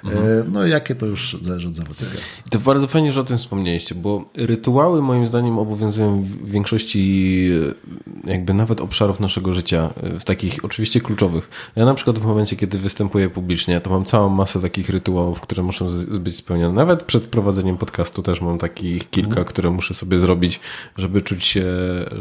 E, 0.05 0.09
No 0.51 0.65
jakie 0.65 0.95
to 0.95 1.05
już 1.05 1.37
zależy 1.41 1.67
od 1.67 1.75
zawodnika. 1.75 2.11
I 2.47 2.49
to 2.49 2.59
bardzo 2.59 2.87
fajnie, 2.87 3.11
że 3.11 3.21
o 3.21 3.23
tym 3.23 3.37
wspomnieliście, 3.37 3.95
bo 3.95 4.29
rytuały 4.35 5.01
moim 5.01 5.27
zdaniem 5.27 5.59
obowiązują 5.59 6.21
w 6.21 6.49
większości 6.49 7.49
e, 8.27 8.31
jakby 8.31 8.53
nawet 8.53 8.81
obszarów 8.81 9.19
naszego 9.19 9.53
życia, 9.53 9.89
e, 10.03 10.19
w 10.19 10.23
takich 10.23 10.65
oczywiście 10.65 11.01
kluczowych. 11.01 11.49
Ja 11.75 11.85
na 11.85 11.93
przykład 11.93 12.19
w 12.19 12.25
momencie, 12.25 12.55
kiedy 12.55 12.79
występuję 12.79 13.29
publicznie, 13.29 13.81
to 13.81 13.89
mam 13.89 14.05
całą 14.05 14.29
masę 14.29 14.61
takich 14.61 14.89
rytuałów, 14.89 15.41
które 15.41 15.63
muszą 15.63 15.87
być 16.19 16.35
spełnione. 16.35 16.73
Nawet 16.73 17.03
przed 17.03 17.23
prowadzeniem 17.23 17.77
podcastu 17.77 18.21
też 18.21 18.41
mam 18.41 18.57
takich 18.57 19.09
kilka, 19.09 19.43
które 19.43 19.71
muszę 19.71 19.93
sobie 19.93 20.19
zrobić, 20.19 20.59
żeby 20.97 21.21
czuć 21.21 21.45
się, 21.45 21.65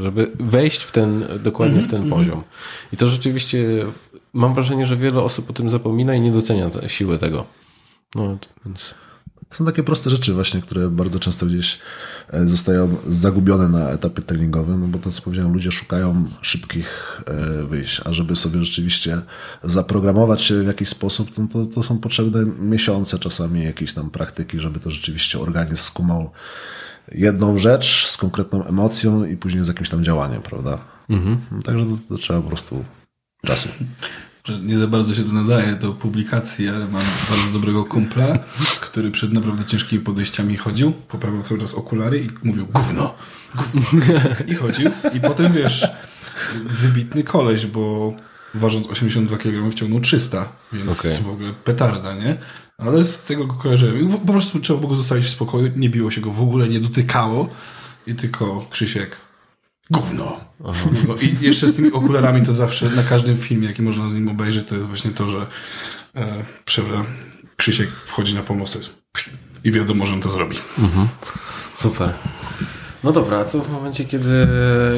żeby 0.01 0.31
wejść 0.41 0.85
w 0.85 0.93
ten, 0.93 1.25
dokładnie 1.43 1.83
w 1.83 1.89
ten 1.89 2.11
poziom. 2.11 2.32
I 2.93 2.97
to 2.97 3.07
rzeczywiście 3.07 3.87
mam 4.33 4.55
wrażenie, 4.55 4.87
że 4.87 4.97
wiele 4.97 5.21
osób 5.21 5.51
o 5.51 5.53
tym 5.53 5.71
zapomina 5.71 6.15
i 6.15 6.21
nie 6.21 6.33
docenia 6.33 6.71
siły 6.89 7.19
tego. 7.19 7.45
No, 8.15 8.39
więc... 8.67 8.95
Są 9.51 9.65
takie 9.65 9.83
proste 9.83 10.11
rzeczy 10.11 10.35
właśnie, 10.35 10.61
które 10.61 10.89
bardzo 10.89 11.19
często 11.19 11.47
gdzieś 11.47 11.79
e, 12.31 12.49
zostają 12.49 12.97
zagubione 13.09 13.69
na 13.69 13.91
etapie 13.91 14.23
treningowym, 14.23 14.81
no 14.81 14.89
bo 14.89 14.99
to 14.99 15.11
co 15.11 15.23
powiedziałem, 15.23 15.53
ludzie 15.53 15.73
szukają 15.73 16.29
szybkich 16.43 17.21
e, 17.27 17.63
wyjść, 17.67 18.01
a 18.05 18.13
żeby 18.13 18.37
sobie 18.37 18.65
rzeczywiście 18.65 19.23
zaprogramować 19.63 20.43
się 20.43 20.63
w 20.63 20.67
jakiś 20.67 20.89
sposób, 20.89 21.39
no 21.39 21.47
to, 21.53 21.67
to 21.67 21.83
są 21.83 21.99
potrzebne 21.99 22.45
miesiące 22.59 23.19
czasami 23.19 23.65
jakiejś 23.65 23.93
tam 23.93 24.11
praktyki, 24.11 24.59
żeby 24.59 24.81
to 24.81 24.91
rzeczywiście 24.91 25.39
organizm 25.39 25.83
skumał 25.83 26.31
jedną 27.13 27.59
rzecz 27.59 28.07
z 28.07 28.17
konkretną 28.17 28.65
emocją 28.65 29.25
i 29.25 29.37
później 29.37 29.65
z 29.65 29.69
jakimś 29.69 29.89
tam 29.89 30.05
działaniem, 30.05 30.43
prawda? 30.43 30.79
No, 31.51 31.63
także 31.63 31.85
to, 31.85 31.99
to 32.09 32.19
trzeba 32.19 32.41
po 32.41 32.49
prostu 32.49 32.85
czasu. 33.47 33.69
nie 34.63 34.79
za 34.79 34.87
bardzo 34.87 35.15
się 35.15 35.23
to 35.23 35.33
nadaje 35.33 35.73
do 35.75 35.93
publikacji, 35.93 36.69
ale 36.69 36.89
mam 36.89 37.05
bardzo 37.31 37.53
dobrego 37.53 37.85
kumpla, 37.85 38.39
który 38.81 39.11
przed 39.11 39.33
naprawdę 39.33 39.65
ciężkimi 39.65 40.03
podejściami 40.03 40.57
chodził, 40.57 40.93
poprawiał 40.93 41.43
cały 41.43 41.61
czas 41.61 41.75
okulary 41.75 42.19
i 42.19 42.47
mówił 42.49 42.67
gówno, 42.67 43.15
gówno. 43.55 44.03
I 44.47 44.55
chodził. 44.55 44.91
I 45.15 45.21
potem 45.21 45.53
wiesz, 45.53 45.87
wybitny 46.65 47.25
koleś, 47.25 47.67
bo 47.67 48.15
ważąc 48.55 48.87
82 48.87 49.37
kg 49.39 49.71
wciągnął 49.71 50.01
300, 50.01 50.49
więc 50.73 51.01
Okej. 51.01 51.19
w 51.23 51.29
ogóle 51.29 51.53
petarda, 51.53 52.15
nie? 52.15 52.37
Ale 52.79 53.05
z 53.05 53.23
tego 53.23 53.47
go 53.47 53.55
kojarzyłem. 53.55 54.01
I 54.01 54.13
po 54.13 54.33
prostu 54.33 54.61
trzeba 54.61 54.79
było 54.79 54.91
go 54.91 54.97
zostawić 54.97 55.27
w 55.27 55.31
spokoju, 55.31 55.71
nie 55.77 55.91
biło 55.91 56.11
się 56.11 56.21
go 56.21 56.31
w 56.31 56.43
ogóle, 56.43 56.69
nie 56.69 56.81
dotykało 56.81 57.49
i 58.07 58.15
tylko 58.15 58.67
Krzysiek 58.71 59.17
Gówno. 59.93 60.41
No 61.09 61.15
I 61.21 61.37
jeszcze 61.41 61.69
z 61.69 61.75
tymi 61.75 61.93
okularami 61.93 62.47
to 62.47 62.53
zawsze 62.53 62.91
na 62.91 63.03
każdym 63.03 63.37
filmie, 63.37 63.67
jaki 63.67 63.83
można 63.83 64.09
z 64.09 64.15
nim 64.15 64.29
obejrzeć, 64.29 64.69
to 64.69 64.75
jest 64.75 64.87
właśnie 64.87 65.11
to, 65.11 65.31
że 65.31 65.47
e, 66.17 66.45
przewra 66.65 67.05
Krzysiek 67.57 67.91
wchodzi 67.91 68.35
na 68.35 68.43
pomost 68.43 68.73
to 68.73 68.79
jest 68.79 69.03
i 69.65 69.73
wiadomo, 69.73 70.07
że 70.07 70.15
on 70.15 70.21
to 70.21 70.31
zrobi. 70.31 70.57
Super. 71.75 72.13
No 73.05 73.13
dobra, 73.13 73.39
a 73.39 73.45
co 73.45 73.61
w 73.61 73.71
momencie, 73.71 74.05
kiedy, 74.05 74.47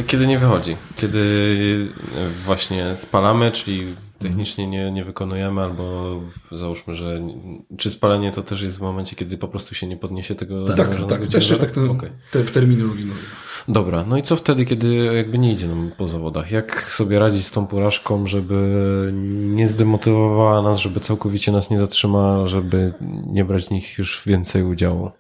kiedy 0.07 0.27
nie 0.27 0.39
wychodzi? 0.39 0.77
Kiedy 0.97 1.89
e, 2.17 2.45
właśnie 2.45 2.97
spalamy, 2.97 3.53
czyli 3.53 3.97
technicznie 4.29 4.66
nie, 4.66 4.91
nie 4.91 5.05
wykonujemy, 5.05 5.61
albo 5.61 6.20
załóżmy, 6.53 6.95
że 6.95 7.20
czy 7.77 7.91
spalenie 7.91 8.33
to 8.33 8.43
też 8.43 8.62
jest 8.62 8.79
w 8.79 8.81
momencie, 8.81 9.16
kiedy 9.16 9.39
po 9.39 9.49
prostu 9.49 9.75
się 9.75 9.87
nie 9.87 9.97
podniesie 9.97 10.35
tego 10.35 10.66
Tak, 10.66 10.77
zamierzonego 10.77 11.25
tak, 11.25 11.33
też 11.33 11.49
się 11.49 11.57
tak 11.57 11.70
to, 11.70 11.91
Okej. 11.91 12.11
te, 12.33 12.45
w 12.45 12.51
terminologii 12.51 13.05
nazywa. 13.05 13.29
Dobra, 13.68 14.05
no 14.09 14.16
i 14.16 14.22
co 14.22 14.37
wtedy, 14.37 14.64
kiedy 14.64 14.95
jakby 14.95 15.39
nie 15.39 15.53
idzie 15.53 15.68
nam 15.68 15.91
po 15.99 16.09
zawodach? 16.09 16.51
Jak 16.51 16.91
sobie 16.91 17.18
radzić 17.18 17.47
z 17.47 17.51
tą 17.51 17.66
porażką, 17.66 18.27
żeby 18.27 19.11
nie 19.33 19.68
zdemotywowała 19.68 20.62
nas, 20.62 20.79
żeby 20.79 21.01
całkowicie 21.01 21.53
nas 21.53 21.70
nie 21.70 21.79
zatrzymała, 21.79 22.47
żeby 22.47 22.93
nie 23.27 23.45
brać 23.45 23.66
w 23.66 23.70
nich 23.70 23.99
już 23.99 24.22
więcej 24.27 24.62
udziału? 24.62 25.11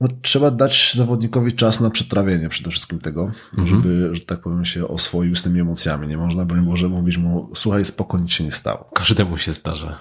No, 0.00 0.08
trzeba 0.22 0.50
dać 0.50 0.92
zawodnikowi 0.94 1.52
czas 1.52 1.80
na 1.80 1.90
przetrawienie 1.90 2.48
przede 2.48 2.70
wszystkim 2.70 2.98
tego, 2.98 3.30
żeby, 3.66 4.10
że 4.12 4.20
tak 4.20 4.40
powiem, 4.40 4.64
się 4.64 4.88
oswoił 4.88 5.36
z 5.36 5.42
tymi 5.42 5.60
emocjami. 5.60 6.08
Nie 6.08 6.16
można, 6.16 6.44
broń 6.44 6.64
Boże, 6.64 6.88
mówić 6.88 7.18
mu, 7.18 7.50
słuchaj, 7.54 7.84
spokojnie 7.84 8.24
nic 8.24 8.32
się 8.32 8.44
nie 8.44 8.52
stało. 8.52 8.90
Każdemu 8.94 9.38
się 9.38 9.52
zdarza. 9.52 9.98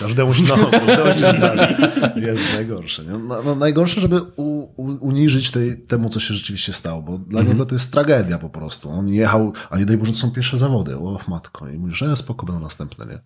Każdemu 0.00 0.34
się, 0.34 0.42
no, 0.42 0.70
każdemu 0.86 1.10
się 1.10 1.38
zdarzy. 1.38 1.76
Jest 2.16 2.42
najgorsze. 2.54 3.04
Nie? 3.04 3.12
No, 3.12 3.42
no, 3.42 3.54
najgorsze, 3.54 4.00
żeby 4.00 4.20
u, 4.36 4.68
uniżyć 5.00 5.50
tej, 5.50 5.78
temu, 5.78 6.10
co 6.10 6.20
się 6.20 6.34
rzeczywiście 6.34 6.72
stało, 6.72 7.02
bo 7.02 7.18
dla 7.18 7.42
niego 7.42 7.66
to 7.66 7.74
jest 7.74 7.92
tragedia 7.92 8.38
po 8.38 8.50
prostu. 8.50 8.90
On 8.90 9.08
jechał, 9.08 9.52
a 9.70 9.78
nie 9.78 9.86
daj 9.86 9.96
Boże, 9.96 10.12
to 10.12 10.18
są 10.18 10.30
pierwsze 10.30 10.56
zawody, 10.56 10.96
o 10.96 11.18
matko, 11.28 11.68
i 11.68 11.78
mówi, 11.78 11.94
że 11.94 12.16
spoko, 12.16 12.46
będą 12.46 12.60
następne, 12.60 13.06
nie? 13.06 13.18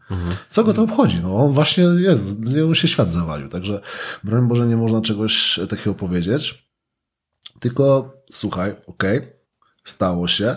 Co 0.48 0.64
go 0.64 0.74
to 0.74 0.82
obchodzi? 0.82 1.20
No 1.22 1.36
on 1.36 1.52
właśnie 1.52 1.84
jest, 1.84 2.46
z 2.46 2.54
niego 2.54 2.74
się 2.74 2.88
świat 2.88 3.12
zawalił, 3.12 3.48
także 3.48 3.80
broń 4.24 4.48
Boże, 4.48 4.66
nie 4.66 4.76
można 4.76 5.00
czegoś 5.00 5.60
takiego 5.70 5.94
powiedzieć, 6.02 6.68
tylko 7.60 8.16
słuchaj, 8.30 8.70
okej, 8.86 9.18
okay, 9.18 9.32
stało 9.84 10.28
się, 10.28 10.56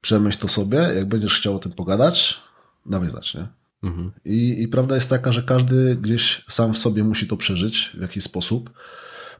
przemyśl 0.00 0.38
to 0.38 0.48
sobie, 0.48 0.78
jak 0.78 1.08
będziesz 1.08 1.38
chciał 1.38 1.56
o 1.56 1.58
tym 1.58 1.72
pogadać, 1.72 2.40
dawaj 2.86 3.10
znać, 3.10 3.34
nie? 3.34 3.46
Mhm. 3.82 4.12
I, 4.24 4.62
I 4.62 4.68
prawda 4.68 4.94
jest 4.94 5.10
taka, 5.10 5.32
że 5.32 5.42
każdy 5.42 5.96
gdzieś 5.96 6.44
sam 6.48 6.72
w 6.74 6.78
sobie 6.78 7.04
musi 7.04 7.26
to 7.26 7.36
przeżyć 7.36 7.90
w 7.94 8.00
jakiś 8.00 8.24
sposób, 8.24 8.70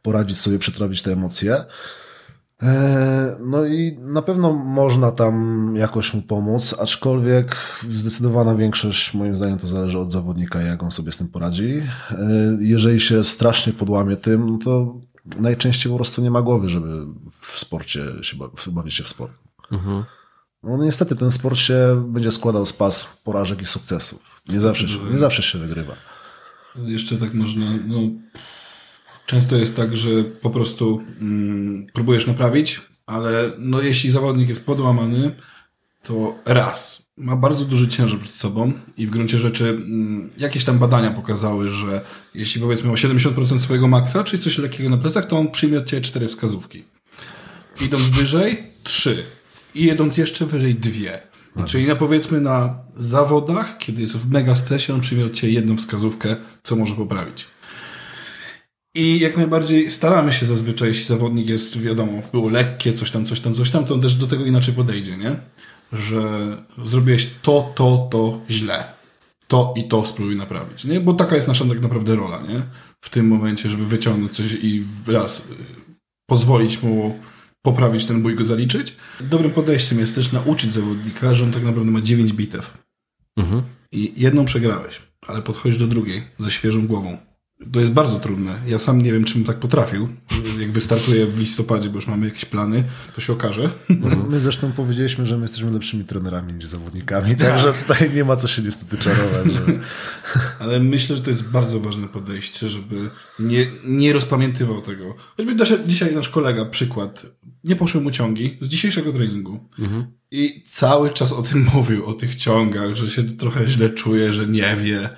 poradzić 0.02 0.38
sobie, 0.38 0.58
przetrawić 0.58 1.02
te 1.02 1.12
emocje. 1.12 1.64
E, 2.62 3.36
no 3.44 3.66
i 3.66 3.98
na 4.00 4.22
pewno 4.22 4.52
można 4.52 5.12
tam 5.12 5.74
jakoś 5.76 6.14
mu 6.14 6.22
pomóc, 6.22 6.74
aczkolwiek 6.78 7.56
zdecydowana 7.90 8.54
większość, 8.54 9.14
moim 9.14 9.36
zdaniem, 9.36 9.58
to 9.58 9.66
zależy 9.66 9.98
od 9.98 10.12
zawodnika, 10.12 10.62
jak 10.62 10.82
on 10.82 10.90
sobie 10.90 11.12
z 11.12 11.16
tym 11.16 11.28
poradzi. 11.28 11.82
E, 12.10 12.16
jeżeli 12.60 13.00
się 13.00 13.24
strasznie 13.24 13.72
podłamie 13.72 14.16
tym, 14.16 14.58
to 14.58 15.00
najczęściej 15.36 15.92
po 15.92 15.96
prostu 15.96 16.22
nie 16.22 16.30
ma 16.30 16.42
głowy, 16.42 16.68
żeby 16.68 17.06
w 17.40 17.58
sporcie 17.58 18.04
się 18.22 18.36
bawić 18.72 18.94
się 18.94 19.04
w 19.04 19.08
sport. 19.08 19.32
Mhm. 19.72 20.04
No 20.62 20.84
niestety 20.84 21.16
ten 21.16 21.30
sport 21.30 21.58
się 21.58 22.04
będzie 22.08 22.30
składał 22.30 22.66
z 22.66 22.72
pas 22.72 23.04
porażek 23.24 23.62
i 23.62 23.66
sukcesów. 23.66 24.42
Nie 24.48 24.60
zawsze, 24.60 24.86
nie 25.10 25.18
zawsze 25.18 25.42
się 25.42 25.58
wygrywa. 25.58 25.94
Jeszcze 26.76 27.16
tak 27.16 27.34
można, 27.34 27.64
no, 27.86 27.98
często 29.26 29.56
jest 29.56 29.76
tak, 29.76 29.96
że 29.96 30.24
po 30.24 30.50
prostu 30.50 31.00
mm, 31.20 31.86
próbujesz 31.94 32.26
naprawić, 32.26 32.80
ale 33.06 33.52
no, 33.58 33.82
jeśli 33.82 34.10
zawodnik 34.10 34.48
jest 34.48 34.66
podłamany, 34.66 35.34
to 36.02 36.34
raz, 36.44 37.07
ma 37.18 37.36
bardzo 37.36 37.64
duży 37.64 37.88
ciężar 37.88 38.20
przed 38.20 38.34
sobą 38.34 38.72
i 38.96 39.06
w 39.06 39.10
gruncie 39.10 39.38
rzeczy 39.38 39.68
mm, 39.68 40.30
jakieś 40.38 40.64
tam 40.64 40.78
badania 40.78 41.10
pokazały, 41.10 41.70
że 41.70 42.00
jeśli 42.34 42.60
powiedzmy 42.60 42.88
ma 42.88 42.94
70% 42.94 43.58
swojego 43.58 43.88
maksa, 43.88 44.24
czyli 44.24 44.42
coś 44.42 44.58
lekkiego 44.58 44.90
na 44.90 44.96
plecach, 44.96 45.26
to 45.26 45.38
on 45.38 45.50
przyjmie 45.50 45.78
od 45.78 45.86
Ciebie 45.86 46.02
cztery 46.02 46.28
wskazówki. 46.28 46.84
Idąc 47.80 48.04
wyżej, 48.04 48.62
trzy 48.82 49.24
i 49.74 49.84
jedąc 49.84 50.16
jeszcze 50.16 50.46
wyżej 50.46 50.74
dwie. 50.74 51.18
Czyli 51.66 51.86
na 51.86 51.96
powiedzmy 51.96 52.40
na 52.40 52.78
zawodach, 52.96 53.78
kiedy 53.78 54.02
jest 54.02 54.16
w 54.16 54.30
mega 54.30 54.56
stresie, 54.56 54.94
on 54.94 55.00
przyjmie 55.00 55.24
od 55.24 55.32
Ciebie 55.32 55.52
jedną 55.52 55.76
wskazówkę, 55.76 56.36
co 56.64 56.76
może 56.76 56.94
poprawić. 56.94 57.46
I 58.98 59.20
jak 59.20 59.36
najbardziej 59.36 59.90
staramy 59.90 60.32
się 60.32 60.46
zazwyczaj, 60.46 60.88
jeśli 60.88 61.04
zawodnik 61.04 61.48
jest, 61.48 61.80
wiadomo, 61.80 62.22
było 62.32 62.50
lekkie, 62.50 62.92
coś 62.92 63.10
tam, 63.10 63.26
coś 63.26 63.40
tam, 63.40 63.54
coś 63.54 63.70
tam, 63.70 63.84
to 63.84 63.94
on 63.94 64.00
też 64.00 64.14
do 64.14 64.26
tego 64.26 64.44
inaczej 64.44 64.74
podejdzie, 64.74 65.16
nie? 65.16 65.36
Że 65.92 66.22
zrobiłeś 66.84 67.30
to, 67.42 67.72
to, 67.74 68.08
to 68.10 68.40
źle. 68.50 68.84
To 69.48 69.74
i 69.76 69.88
to 69.88 70.06
spróbuj 70.06 70.36
naprawić, 70.36 70.84
nie? 70.84 71.00
Bo 71.00 71.14
taka 71.14 71.36
jest 71.36 71.48
nasza 71.48 71.64
tak 71.64 71.80
naprawdę 71.80 72.16
rola, 72.16 72.42
nie? 72.48 72.62
W 73.00 73.10
tym 73.10 73.28
momencie, 73.28 73.68
żeby 73.68 73.86
wyciągnąć 73.86 74.32
coś 74.32 74.52
i 74.52 74.84
raz 75.06 75.40
y, 75.40 75.44
pozwolić 76.26 76.82
mu 76.82 77.18
poprawić 77.62 78.04
ten 78.04 78.22
bój, 78.22 78.34
go 78.34 78.44
zaliczyć. 78.44 78.96
Dobrym 79.20 79.50
podejściem 79.50 79.98
jest 79.98 80.14
też 80.14 80.32
nauczyć 80.32 80.72
zawodnika, 80.72 81.34
że 81.34 81.44
on 81.44 81.52
tak 81.52 81.62
naprawdę 81.64 81.90
ma 81.90 82.00
9 82.00 82.32
bitew. 82.32 82.78
Mhm. 83.36 83.62
I 83.92 84.12
jedną 84.16 84.44
przegrałeś, 84.44 85.00
ale 85.26 85.42
podchodzisz 85.42 85.78
do 85.78 85.86
drugiej 85.86 86.22
ze 86.38 86.50
świeżą 86.50 86.86
głową. 86.86 87.27
To 87.72 87.80
jest 87.80 87.92
bardzo 87.92 88.20
trudne. 88.20 88.54
Ja 88.66 88.78
sam 88.78 89.02
nie 89.02 89.12
wiem, 89.12 89.24
czym 89.24 89.44
tak 89.44 89.58
potrafił. 89.58 90.08
Jak 90.60 90.72
wystartuję 90.72 91.26
w 91.26 91.38
listopadzie, 91.38 91.88
bo 91.88 91.94
już 91.94 92.06
mamy 92.06 92.26
jakieś 92.26 92.44
plany, 92.44 92.84
to 93.14 93.20
się 93.20 93.32
okaże. 93.32 93.70
My 94.28 94.40
zresztą 94.40 94.72
powiedzieliśmy, 94.72 95.26
że 95.26 95.36
my 95.36 95.42
jesteśmy 95.42 95.70
lepszymi 95.70 96.04
trenerami 96.04 96.52
niż 96.52 96.66
zawodnikami, 96.66 97.36
tak. 97.36 97.48
także 97.48 97.72
tutaj 97.72 98.10
nie 98.14 98.24
ma 98.24 98.36
co 98.36 98.48
się 98.48 98.62
niestety 98.62 98.98
czarować. 98.98 99.52
Że... 99.52 99.60
Ale 100.60 100.80
myślę, 100.80 101.16
że 101.16 101.22
to 101.22 101.30
jest 101.30 101.50
bardzo 101.50 101.80
ważne 101.80 102.08
podejście, 102.08 102.68
żeby 102.68 103.10
nie, 103.38 103.66
nie 103.84 104.12
rozpamiętywał 104.12 104.80
tego. 104.80 105.14
Choćby 105.36 105.56
dzisiaj 105.86 106.14
nasz 106.14 106.28
kolega, 106.28 106.64
przykład, 106.64 107.26
nie 107.64 107.76
poszły 107.76 108.00
mu 108.00 108.10
ciągi 108.10 108.58
z 108.60 108.68
dzisiejszego 108.68 109.12
treningu. 109.12 109.68
Mhm. 109.78 110.06
I 110.30 110.62
cały 110.66 111.10
czas 111.10 111.32
o 111.32 111.42
tym 111.42 111.66
mówił, 111.74 112.06
o 112.06 112.14
tych 112.14 112.34
ciągach, 112.34 112.94
że 112.94 113.10
się 113.10 113.22
trochę 113.22 113.68
źle 113.68 113.90
czuje, 113.90 114.34
że 114.34 114.46
nie 114.46 114.76
wie. 114.76 115.08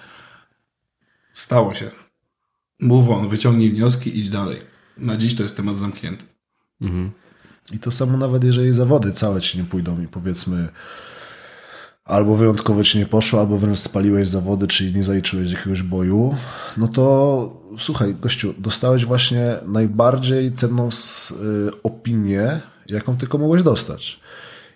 Stało 1.35 1.75
się 1.75 1.91
move 2.81 3.11
on, 3.11 3.29
wyciągnij 3.29 3.71
wnioski, 3.71 4.19
idź 4.19 4.29
dalej. 4.31 4.59
Na 4.99 5.17
dziś 5.17 5.35
to 5.35 5.43
jest 5.43 5.57
temat 5.57 5.79
zamknięty. 5.79 6.25
Mhm. 6.81 7.11
I 7.73 7.79
to 7.79 7.91
samo 7.91 8.19
nawet 8.19 8.45
jeżeli 8.45 8.75
zawody 8.75 9.13
całe 9.13 9.41
ci 9.41 9.59
nie 9.59 9.65
pójdą 9.65 10.03
i 10.03 10.07
powiedzmy 10.07 10.69
albo 12.05 12.37
wyjątkowo 12.37 12.85
ci 12.85 12.99
nie 12.99 13.07
poszło, 13.07 13.41
albo 13.41 13.59
wręcz 13.59 13.79
spaliłeś 13.79 14.29
zawody, 14.29 14.67
czyli 14.67 14.95
nie 14.95 15.05
zaliczyłeś 15.05 15.53
jakiegoś 15.53 15.83
boju, 15.83 16.37
no 16.77 16.89
to 16.89 17.63
słuchaj, 17.79 18.15
gościu, 18.15 18.55
dostałeś 18.59 19.05
właśnie 19.05 19.57
najbardziej 19.67 20.53
cenną 20.53 20.89
y, 20.89 21.83
opinię, 21.83 22.61
jaką 22.87 23.17
tylko 23.17 23.39
mogłeś 23.39 23.63
dostać. 23.63 24.21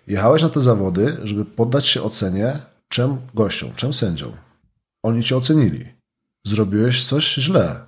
Jechałeś 0.07 0.41
na 0.41 0.49
te 0.49 0.61
zawody, 0.61 1.17
żeby 1.23 1.45
poddać 1.45 1.87
się 1.87 2.03
ocenie 2.03 2.59
czym 2.89 3.17
gościom, 3.33 3.69
czym 3.75 3.93
sędziom. 3.93 4.31
Oni 5.03 5.23
cię 5.23 5.37
ocenili. 5.37 5.85
Zrobiłeś 6.43 7.03
coś 7.03 7.33
źle 7.33 7.84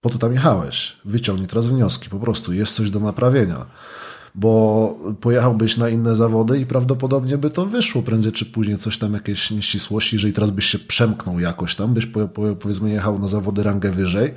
po 0.00 0.10
to 0.10 0.18
tam 0.18 0.32
jechałeś. 0.32 0.96
Wyciągnij 1.04 1.48
teraz 1.48 1.66
wnioski, 1.66 2.08
po 2.08 2.18
prostu 2.18 2.52
jest 2.52 2.74
coś 2.74 2.90
do 2.90 3.00
naprawienia. 3.00 3.66
Bo 4.34 4.98
pojechałbyś 5.20 5.76
na 5.76 5.88
inne 5.88 6.16
zawody 6.16 6.60
i 6.60 6.66
prawdopodobnie 6.66 7.38
by 7.38 7.50
to 7.50 7.66
wyszło 7.66 8.02
prędzej 8.02 8.32
czy 8.32 8.46
później, 8.46 8.78
coś 8.78 8.98
tam, 8.98 9.12
jakieś 9.14 9.50
nieścisłości. 9.50 10.16
Jeżeli 10.16 10.32
teraz 10.32 10.50
byś 10.50 10.64
się 10.64 10.78
przemknął 10.78 11.40
jakoś 11.40 11.74
tam, 11.74 11.94
byś 11.94 12.06
po, 12.06 12.28
po, 12.28 12.56
powiedzmy 12.56 12.90
jechał 12.90 13.18
na 13.18 13.28
zawody 13.28 13.62
rangę 13.62 13.90
wyżej 13.90 14.34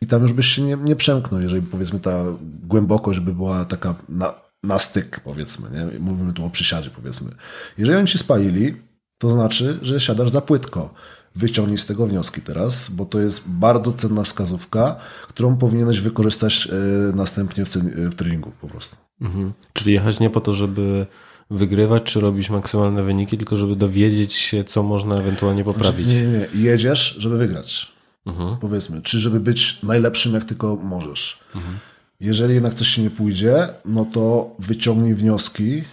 i 0.00 0.06
tam 0.06 0.22
już 0.22 0.32
byś 0.32 0.46
się 0.46 0.62
nie, 0.62 0.76
nie 0.76 0.96
przemknął, 0.96 1.40
jeżeli 1.40 1.62
powiedzmy 1.62 2.00
ta 2.00 2.24
głębokość 2.62 3.20
by 3.20 3.34
była 3.34 3.64
taka 3.64 3.94
na, 4.08 4.34
na 4.62 4.78
styk, 4.78 5.20
powiedzmy, 5.20 5.68
nie? 5.70 5.98
Mówimy 5.98 6.32
tu 6.32 6.46
o 6.46 6.50
przysiadzie, 6.50 6.90
powiedzmy. 6.90 7.30
Jeżeli 7.78 7.98
oni 7.98 8.08
ci 8.08 8.18
spalili, 8.18 8.74
to 9.18 9.30
znaczy, 9.30 9.78
że 9.82 10.00
siadasz 10.00 10.30
za 10.30 10.40
płytko 10.40 10.94
wyciągnij 11.36 11.78
z 11.78 11.86
tego 11.86 12.06
wnioski 12.06 12.40
teraz, 12.40 12.90
bo 12.90 13.04
to 13.04 13.20
jest 13.20 13.42
bardzo 13.46 13.92
cenna 13.92 14.22
wskazówka, 14.22 14.96
którą 15.28 15.56
powinieneś 15.56 16.00
wykorzystać 16.00 16.68
e, 16.72 17.16
następnie 17.16 17.64
w, 17.64 17.68
w 18.10 18.14
treningu 18.14 18.52
po 18.60 18.68
prostu. 18.68 18.96
Mhm. 19.20 19.52
Czyli 19.72 19.92
jechać 19.92 20.20
nie 20.20 20.30
po 20.30 20.40
to, 20.40 20.54
żeby 20.54 21.06
wygrywać, 21.50 22.02
czy 22.02 22.20
robić 22.20 22.50
maksymalne 22.50 23.02
wyniki, 23.02 23.38
tylko 23.38 23.56
żeby 23.56 23.76
dowiedzieć 23.76 24.32
się, 24.32 24.64
co 24.64 24.82
można 24.82 25.16
ewentualnie 25.16 25.64
znaczy, 25.64 25.78
poprawić. 25.78 26.06
Znaczy, 26.06 26.26
nie, 26.26 26.60
nie, 26.60 26.70
jedziesz, 26.70 27.16
żeby 27.18 27.38
wygrać. 27.38 27.92
Mhm. 28.26 28.56
Powiedzmy, 28.56 29.02
czy 29.02 29.18
żeby 29.18 29.40
być 29.40 29.82
najlepszym, 29.82 30.34
jak 30.34 30.44
tylko 30.44 30.76
możesz. 30.76 31.38
Mhm. 31.54 31.78
Jeżeli 32.20 32.54
jednak 32.54 32.74
coś 32.74 32.88
się 32.88 33.02
nie 33.02 33.10
pójdzie, 33.10 33.68
no 33.84 34.04
to 34.04 34.54
wyciągnij 34.58 35.14
wnioski 35.14 35.84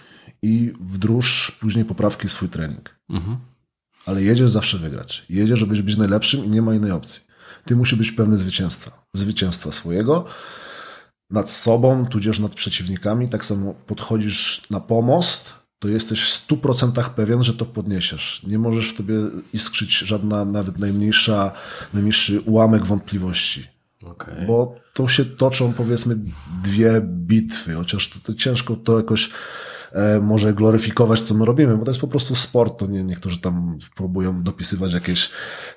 i 0.42 0.72
wdróż 0.80 1.56
później 1.60 1.84
poprawki 1.84 2.28
w 2.28 2.32
swój 2.32 2.48
trening. 2.48 2.96
Mhm 3.10 3.36
ale 4.06 4.22
jedziesz 4.22 4.50
zawsze 4.50 4.78
wygrać. 4.78 5.24
Jedziesz, 5.30 5.58
żebyś 5.58 5.82
być 5.82 5.96
najlepszym 5.96 6.44
i 6.44 6.48
nie 6.48 6.62
ma 6.62 6.74
innej 6.74 6.90
opcji. 6.90 7.22
Ty 7.64 7.76
musisz 7.76 7.98
być 7.98 8.12
pewny 8.12 8.38
zwycięstwa. 8.38 9.04
Zwycięstwa 9.16 9.72
swojego 9.72 10.24
nad 11.30 11.50
sobą, 11.50 12.06
tudzież 12.06 12.38
nad 12.38 12.54
przeciwnikami. 12.54 13.28
Tak 13.28 13.44
samo 13.44 13.74
podchodzisz 13.86 14.62
na 14.70 14.80
pomost, 14.80 15.52
to 15.78 15.88
jesteś 15.88 16.22
w 16.22 16.48
100% 16.48 17.10
pewien, 17.10 17.42
że 17.42 17.54
to 17.54 17.66
podniesiesz. 17.66 18.42
Nie 18.46 18.58
możesz 18.58 18.90
w 18.90 18.96
tobie 18.96 19.14
iskrzyć 19.52 19.98
żadna, 19.98 20.44
nawet 20.44 20.78
najmniejsza, 20.78 21.52
najmniejszy 21.94 22.40
ułamek 22.40 22.86
wątpliwości. 22.86 23.66
Okay. 24.02 24.46
Bo 24.46 24.74
to 24.94 25.08
się 25.08 25.24
toczą 25.24 25.72
powiedzmy 25.72 26.16
dwie 26.62 27.00
bitwy, 27.04 27.74
chociaż 27.74 28.08
to, 28.08 28.18
to 28.18 28.34
ciężko 28.34 28.76
to 28.76 28.96
jakoś 28.96 29.30
może 30.22 30.52
gloryfikować, 30.52 31.20
co 31.20 31.34
my 31.34 31.44
robimy, 31.44 31.76
bo 31.76 31.84
to 31.84 31.90
jest 31.90 32.00
po 32.00 32.08
prostu 32.08 32.34
sport. 32.34 32.78
To 32.78 32.86
nie, 32.86 33.04
niektórzy 33.04 33.40
tam 33.40 33.78
próbują 33.96 34.42
dopisywać 34.42 34.92
jakieś 34.92 35.30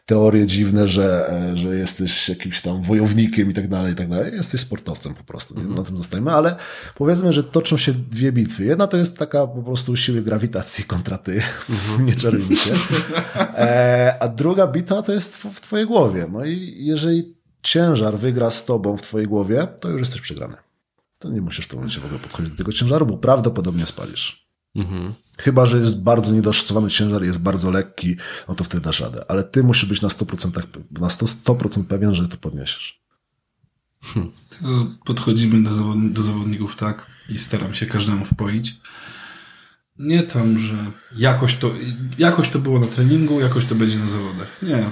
teorie 0.06 0.48
dziwne, 0.48 0.88
że, 0.88 1.32
e, 1.32 1.58
że 1.58 1.76
jesteś 1.76 2.30
jakimś 2.30 2.62
tam 2.62 2.82
wojownikiem 2.82 3.50
i 3.50 3.54
tak 3.54 3.68
dalej, 3.68 3.94
i 3.94 3.96
tak 3.96 4.10
dalej. 4.10 4.34
Jesteś 4.34 4.62
sportowcem 4.62 5.14
po 5.14 5.24
prostu. 5.24 5.54
Nie? 5.54 5.62
Mhm. 5.62 5.78
Na 5.78 5.84
tym 5.84 5.98
zostajemy, 5.98 6.32
ale 6.32 6.56
powiedzmy, 6.96 7.34
że 7.34 7.44
toczą 7.44 7.78
się 7.78 7.94
dwie 7.94 8.32
bitwy. 8.32 8.66
Jedna 8.66 8.88
to 8.88 8.98
jest 8.98 9.18
taka 9.18 9.48
po 9.48 9.64
prostu 9.64 9.96
siły 9.96 10.22
grawitacji 10.22 10.84
kontra 10.84 11.18
ty. 11.18 11.42
Mhm. 11.70 12.06
nie 12.08 12.16
czarujmy 12.16 12.56
się. 12.56 12.74
E, 13.38 14.16
a 14.20 14.28
druga 14.28 14.68
bitwa 14.68 15.02
to 15.02 15.14
jest 15.14 15.38
w 15.38 15.62
twojej 15.62 15.86
głowie. 15.86 16.28
No 16.32 16.46
i 16.46 16.76
jeżeli 16.80 17.36
ciężar 17.62 18.18
wygra 18.20 18.50
z 18.50 18.66
tobą 18.66 18.98
w 18.98 19.02
twojej 19.02 19.28
głowie, 19.28 19.68
to 19.80 19.90
już 19.90 20.00
jesteś 20.00 20.22
przegrany 20.22 20.67
to 21.20 21.30
nie 21.30 21.42
musisz 21.42 21.66
w 21.66 21.68
tym 21.68 21.80
momencie 21.80 22.00
w 22.00 22.06
ogóle 22.06 22.20
podchodzić 22.20 22.52
do 22.52 22.58
tego 22.58 22.74
ciężaru, 22.74 23.06
bo 23.06 23.18
prawdopodobnie 23.18 23.86
spalisz. 23.86 24.48
Mhm. 24.76 25.14
Chyba, 25.38 25.66
że 25.66 25.80
jest 25.80 26.04
bardzo 26.04 26.32
niedoszacowany 26.32 26.90
ciężar, 26.90 27.24
jest 27.24 27.40
bardzo 27.40 27.72
lekki, 27.72 28.16
no 28.48 28.56
to 28.56 28.64
wtedy 28.64 28.84
dasz 28.84 29.00
radę. 29.00 29.26
Ale 29.28 29.44
ty 29.44 29.64
musisz 29.64 29.86
być 29.86 30.02
na 30.02 30.08
100%, 30.08 30.62
na 30.92 31.08
100%, 31.08 31.28
100 31.28 31.84
pewien, 31.84 32.16
że 32.16 32.28
to 32.28 32.38
podniesiesz. 32.38 33.02
Hmm. 34.02 34.32
Podchodzimy 35.06 35.64
do, 35.64 35.74
zawod 35.74 36.12
do 36.12 36.24
zawodników 36.24 36.76
tak 36.76 37.06
i 37.30 37.40
staram 37.40 37.74
się 37.74 37.86
każdemu 37.86 38.26
wpoić. 38.26 38.76
Nie 40.00 40.24
tam, 40.24 40.60
że 40.60 40.76
jakoś 41.16 41.56
to, 41.56 41.74
jakoś 42.20 42.50
to 42.50 42.60
było 42.60 42.80
na 42.80 42.88
treningu, 42.88 43.42
jakoś 43.42 43.66
to 43.66 43.76
będzie 43.76 44.00
na 44.00 44.08
zawodach. 44.08 44.62
Nie. 44.62 44.92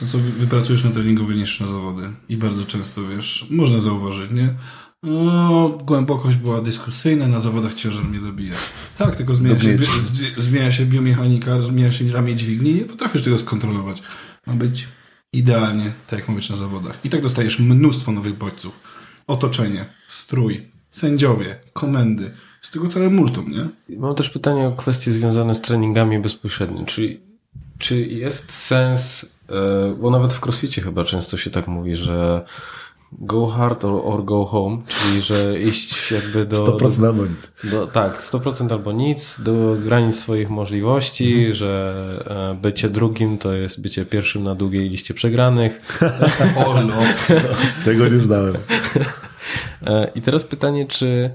To, 0.00 0.06
co 0.06 0.18
wypracujesz 0.18 0.84
na 0.84 0.90
treningu, 0.90 1.26
wyniesiesz 1.26 1.60
na 1.60 1.66
zawody. 1.66 2.12
I 2.28 2.36
bardzo 2.36 2.64
często, 2.64 3.08
wiesz, 3.08 3.46
można 3.50 3.80
zauważyć, 3.80 4.30
nie? 4.30 4.54
No, 5.02 5.68
głębokość 5.68 6.36
była 6.36 6.60
dyskusyjna, 6.60 7.28
na 7.28 7.40
zawodach 7.40 7.74
ciężar 7.74 8.04
mnie 8.04 8.18
dobija. 8.18 8.54
Tak, 8.98 9.16
tylko 9.16 9.34
zmienia 9.34 9.60
się, 9.60 9.78
zmienia 10.38 10.72
się 10.72 10.86
biomechanika, 10.86 11.62
zmienia 11.62 11.92
się 11.92 12.12
ramię 12.12 12.34
dźwigni, 12.34 12.74
nie 12.74 12.84
potrafisz 12.84 13.22
tego 13.22 13.38
skontrolować. 13.38 14.02
Ma 14.46 14.54
być 14.54 14.88
idealnie 15.32 15.92
tak, 16.06 16.18
jak 16.18 16.28
ma 16.28 16.34
być 16.34 16.50
na 16.50 16.56
zawodach. 16.56 16.98
I 17.04 17.10
tak 17.10 17.22
dostajesz 17.22 17.58
mnóstwo 17.58 18.12
nowych 18.12 18.38
bodźców. 18.38 18.80
Otoczenie, 19.26 19.84
strój, 20.06 20.66
sędziowie, 20.90 21.56
komendy. 21.72 22.30
Z 22.60 22.70
tego 22.70 22.88
całe 22.88 23.10
multum, 23.10 23.50
nie? 23.50 23.96
Mam 23.98 24.14
też 24.14 24.30
pytanie 24.30 24.66
o 24.66 24.72
kwestie 24.72 25.12
związane 25.12 25.54
z 25.54 25.60
treningami 25.60 26.18
bezpośrednio. 26.18 26.84
Czyli 26.84 27.20
czy 27.78 28.00
jest 28.00 28.52
sens, 28.52 29.26
e, 29.48 29.94
bo 30.00 30.10
nawet 30.10 30.32
w 30.32 30.46
crossficie 30.46 30.82
chyba 30.82 31.04
często 31.04 31.36
się 31.36 31.50
tak 31.50 31.68
mówi, 31.68 31.96
że 31.96 32.44
go 33.12 33.46
hard 33.46 33.84
or, 33.84 34.00
or 34.04 34.24
go 34.24 34.44
home, 34.44 34.82
czyli 34.86 35.20
że 35.20 35.60
iść 35.60 36.12
jakby 36.12 36.44
do... 36.44 36.56
100% 36.66 37.00
do, 37.00 37.06
albo 37.06 37.26
nic. 37.26 37.52
Do, 37.64 37.86
tak, 37.86 38.22
100% 38.22 38.72
albo 38.72 38.92
nic, 38.92 39.40
do 39.40 39.76
granic 39.84 40.16
swoich 40.16 40.50
możliwości, 40.50 41.34
mhm. 41.34 41.54
że 41.54 42.52
e, 42.52 42.60
bycie 42.62 42.88
drugim 42.88 43.38
to 43.38 43.52
jest 43.52 43.80
bycie 43.80 44.06
pierwszym 44.06 44.42
na 44.42 44.54
długiej 44.54 44.90
liście 44.90 45.14
przegranych. 45.14 45.78
o 46.66 46.82
no. 46.82 46.94
Tego 47.84 48.08
nie 48.08 48.20
znałem. 48.20 48.56
E, 49.86 50.10
I 50.14 50.22
teraz 50.22 50.44
pytanie, 50.44 50.86
czy 50.86 51.30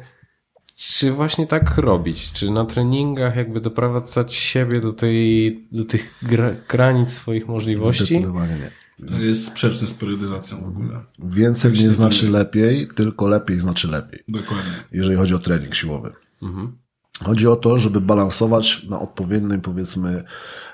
czy 0.78 1.12
właśnie 1.12 1.48
tak 1.48 1.78
robić? 1.78 2.32
Czy 2.32 2.52
na 2.52 2.66
treningach 2.66 3.36
jakby 3.36 3.62
doprowadzać 3.62 4.34
siebie 4.34 4.80
do, 4.82 4.94
tej, 4.94 5.68
do 5.72 5.84
tych 5.84 6.24
granic 6.70 7.14
swoich 7.14 7.48
możliwości? 7.48 8.06
Zdecydowanie 8.06 8.56
nie. 8.56 8.72
To 9.08 9.14
jest 9.14 9.46
sprzeczne 9.46 9.88
z 9.88 9.94
periodyzacją 9.94 10.62
w 10.62 10.68
ogóle. 10.68 11.00
Więcej 11.20 11.72
nie 11.72 11.92
znaczy 11.92 12.30
lepiej, 12.30 12.88
tylko 12.88 13.28
lepiej 13.28 13.60
znaczy 13.60 13.88
lepiej. 13.88 14.24
Dokładnie. 14.28 14.72
Jeżeli 14.92 15.16
chodzi 15.16 15.34
o 15.34 15.40
trening 15.40 15.76
siłowy. 15.76 16.14
Mhm. 16.42 16.78
Chodzi 17.24 17.48
o 17.48 17.56
to, 17.56 17.78
żeby 17.78 18.02
balansować 18.02 18.84
na 18.84 19.00
odpowiednim, 19.00 19.62
powiedzmy, 19.62 20.24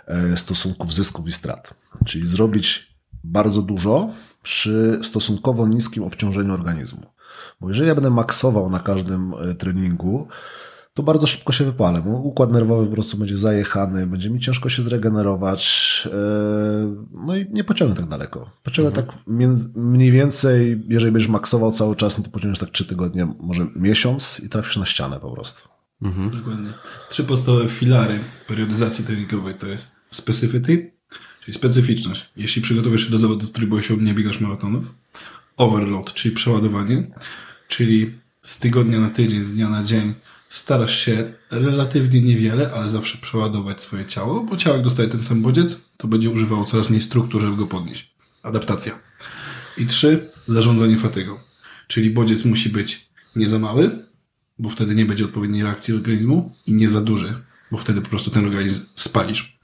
e, 0.07 0.37
stosunku 0.37 0.91
zysków 0.91 1.27
i 1.27 1.31
strat. 1.31 1.73
Czyli 2.05 2.27
zrobić 2.27 2.95
bardzo 3.23 3.61
dużo 3.61 4.09
przy 4.43 4.99
stosunkowo 5.01 5.67
niskim 5.67 6.03
obciążeniu 6.03 6.53
organizmu. 6.53 7.05
Bo 7.61 7.69
jeżeli 7.69 7.87
ja 7.87 7.95
będę 7.95 8.09
maksował 8.09 8.69
na 8.69 8.79
każdym 8.79 9.33
e, 9.33 9.55
treningu, 9.55 10.27
to 10.93 11.03
bardzo 11.03 11.27
szybko 11.27 11.53
się 11.53 11.65
wypalę. 11.65 12.01
Bo 12.01 12.09
układ 12.09 12.51
nerwowy 12.51 12.85
po 12.85 12.93
prostu 12.93 13.17
będzie 13.17 13.37
zajechany, 13.37 14.07
będzie 14.07 14.29
mi 14.29 14.39
ciężko 14.39 14.69
się 14.69 14.81
zregenerować, 14.81 15.63
e, 16.13 16.95
no 17.11 17.35
i 17.37 17.45
nie 17.51 17.63
pociągnę 17.63 17.95
tak 17.95 18.05
daleko. 18.05 18.49
Pociągnę 18.63 19.01
mhm. 19.01 19.07
tak 19.07 19.17
mniej 19.75 20.11
więcej, 20.11 20.83
jeżeli 20.89 21.11
będziesz 21.11 21.29
maksował 21.29 21.71
cały 21.71 21.95
czas, 21.95 22.17
no 22.17 22.23
to 22.23 22.29
pociągniesz 22.29 22.59
tak 22.59 22.69
trzy 22.69 22.85
tygodnie, 22.85 23.27
może 23.39 23.67
miesiąc 23.75 24.41
i 24.45 24.49
trafisz 24.49 24.77
na 24.77 24.85
ścianę 24.85 25.19
po 25.19 25.31
prostu. 25.31 25.69
Mhm. 26.01 26.29
Dokładnie. 26.29 26.73
Trzy 27.09 27.23
podstawowe 27.23 27.69
filary 27.69 28.19
periodyzacji 28.47 29.05
treningowej 29.05 29.53
to 29.53 29.67
jest 29.67 29.91
specificity, 30.09 30.91
czyli 31.45 31.53
specyficzność. 31.55 32.29
Jeśli 32.37 32.61
przygotowujesz 32.61 33.05
się 33.05 33.11
do 33.11 33.17
zawodów, 33.17 33.49
w 33.49 33.51
których 33.51 33.85
się 33.85 33.97
nie 33.97 34.13
biegasz 34.13 34.41
maratonów. 34.41 34.93
Overload, 35.57 36.13
czyli 36.13 36.35
przeładowanie, 36.35 37.07
czyli 37.67 38.11
z 38.41 38.59
tygodnia 38.59 38.99
na 38.99 39.09
tydzień, 39.09 39.45
z 39.45 39.51
dnia 39.51 39.69
na 39.69 39.83
dzień 39.83 40.13
starasz 40.53 40.99
się 40.99 41.33
relatywnie 41.51 42.21
niewiele, 42.21 42.71
ale 42.73 42.89
zawsze 42.89 43.17
przeładować 43.17 43.81
swoje 43.81 44.05
ciało, 44.05 44.43
bo 44.43 44.57
ciało 44.57 44.75
jak 44.75 44.85
dostaje 44.85 45.09
ten 45.09 45.23
sam 45.23 45.41
bodziec, 45.41 45.81
to 45.97 46.07
będzie 46.07 46.29
używało 46.29 46.65
coraz 46.65 46.89
mniej 46.89 47.01
struktur, 47.01 47.41
żeby 47.41 47.55
go 47.55 47.67
podnieść. 47.67 48.13
Adaptacja. 48.43 48.99
I 49.77 49.85
trzy, 49.85 50.29
zarządzanie 50.47 50.97
fatygą. 50.97 51.39
Czyli 51.87 52.09
bodziec 52.09 52.45
musi 52.45 52.69
być 52.69 53.09
nie 53.35 53.49
za 53.49 53.59
mały, 53.59 54.05
bo 54.59 54.69
wtedy 54.69 54.95
nie 54.95 55.05
będzie 55.05 55.25
odpowiedniej 55.25 55.63
reakcji 55.63 55.93
organizmu 55.93 56.55
i 56.67 56.73
nie 56.73 56.89
za 56.89 57.01
duży, 57.01 57.33
bo 57.71 57.77
wtedy 57.77 58.01
po 58.01 58.09
prostu 58.09 58.31
ten 58.31 58.45
organizm 58.45 58.85
spalisz. 58.95 59.57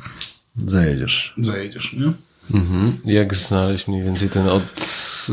Zajedziesz. 0.56 1.34
Zajedziesz, 1.38 1.94
nie? 1.94 2.14
Mhm. 2.54 2.98
Jak 3.06 3.36
znaleźć 3.36 3.88
mniej 3.88 4.04
więcej 4.04 4.30
ten 4.30 4.48
od 4.48 4.64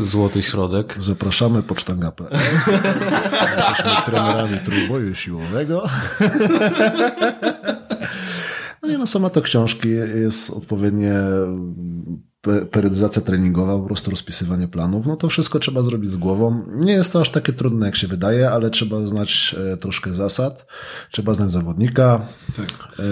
złoty 0.03 0.41
środek? 0.41 0.95
Zapraszamy 0.97 1.63
pocztanga.pl. 1.63 2.29
Jesteśmy 3.69 4.01
trenerami 4.05 4.59
trójboju 4.65 5.15
siłowego. 5.15 5.83
No 8.81 8.89
nie, 8.89 8.97
no 8.97 9.07
sama 9.07 9.29
to 9.29 9.41
książki 9.41 9.89
jest 10.23 10.49
odpowiednie 10.49 11.13
periodyzacja 12.71 13.21
treningowa, 13.21 13.77
po 13.77 13.85
prostu 13.85 14.11
rozpisywanie 14.11 14.67
planów, 14.67 15.07
no 15.07 15.15
to 15.15 15.29
wszystko 15.29 15.59
trzeba 15.59 15.81
zrobić 15.81 16.11
z 16.11 16.17
głową. 16.17 16.63
Nie 16.75 16.93
jest 16.93 17.13
to 17.13 17.21
aż 17.21 17.29
takie 17.29 17.53
trudne, 17.53 17.85
jak 17.85 17.95
się 17.95 18.07
wydaje, 18.07 18.51
ale 18.51 18.69
trzeba 18.69 19.07
znać 19.07 19.55
e, 19.73 19.77
troszkę 19.77 20.13
zasad, 20.13 20.67
trzeba 21.11 21.33
znać 21.33 21.51
zawodnika. 21.51 22.27
Tak. 22.57 22.67
E, 22.99 23.03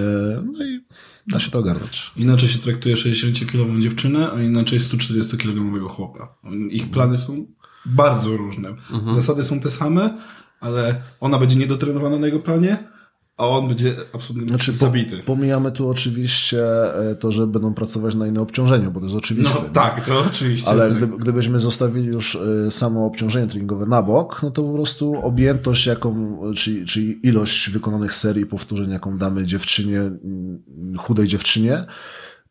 no 0.53 0.65
i 0.65 0.85
Da 1.27 1.39
się 1.39 1.51
to 1.51 1.59
ogarnąć. 1.59 2.11
Inaczej 2.17 2.49
się 2.49 2.59
traktuje 2.59 2.95
60-kilową 2.95 3.81
dziewczynę, 3.81 4.31
a 4.31 4.41
inaczej 4.41 4.79
140-kilogramowego 4.79 5.87
chłopa. 5.87 6.35
Ich 6.69 6.89
plany 6.89 7.17
są 7.17 7.45
bardzo 7.85 8.37
różne. 8.37 8.69
Mhm. 8.69 9.11
Zasady 9.11 9.43
są 9.43 9.59
te 9.59 9.71
same, 9.71 10.17
ale 10.59 11.01
ona 11.19 11.39
będzie 11.39 11.55
niedotrenowana 11.55 12.17
na 12.19 12.25
jego 12.25 12.39
planie, 12.39 12.94
a 13.37 13.47
on 13.47 13.67
będzie 13.67 13.95
absolutnie 14.13 14.49
znaczy, 14.49 14.71
zabity. 14.71 15.17
pomijamy 15.17 15.71
tu 15.71 15.89
oczywiście 15.89 16.63
e, 17.11 17.15
to, 17.15 17.31
że 17.31 17.47
będą 17.47 17.73
pracować 17.73 18.15
na 18.15 18.27
innym 18.27 18.43
obciążeniu, 18.43 18.91
bo 18.91 18.99
to 18.99 19.05
jest 19.05 19.17
oczywiste. 19.17 19.59
No 19.63 19.69
tak, 19.73 20.05
to 20.05 20.19
oczywiście. 20.27 20.69
Ale 20.69 20.89
tak. 20.89 20.97
gdy, 20.97 21.07
gdybyśmy 21.07 21.59
zostawili 21.59 22.07
już 22.07 22.35
e, 22.35 22.71
samo 22.71 23.05
obciążenie 23.05 23.47
treningowe 23.47 23.85
na 23.85 24.03
bok, 24.03 24.43
no 24.43 24.51
to 24.51 24.63
po 24.63 24.73
prostu 24.73 25.15
objętość, 25.23 25.85
jaką, 25.85 26.39
czyli, 26.55 26.85
czyli 26.85 27.27
ilość 27.27 27.69
wykonanych 27.69 28.13
serii 28.13 28.45
powtórzeń, 28.45 28.91
jaką 28.91 29.17
damy 29.17 29.45
dziewczynie, 29.45 30.01
chudej 30.97 31.27
dziewczynie, 31.27 31.85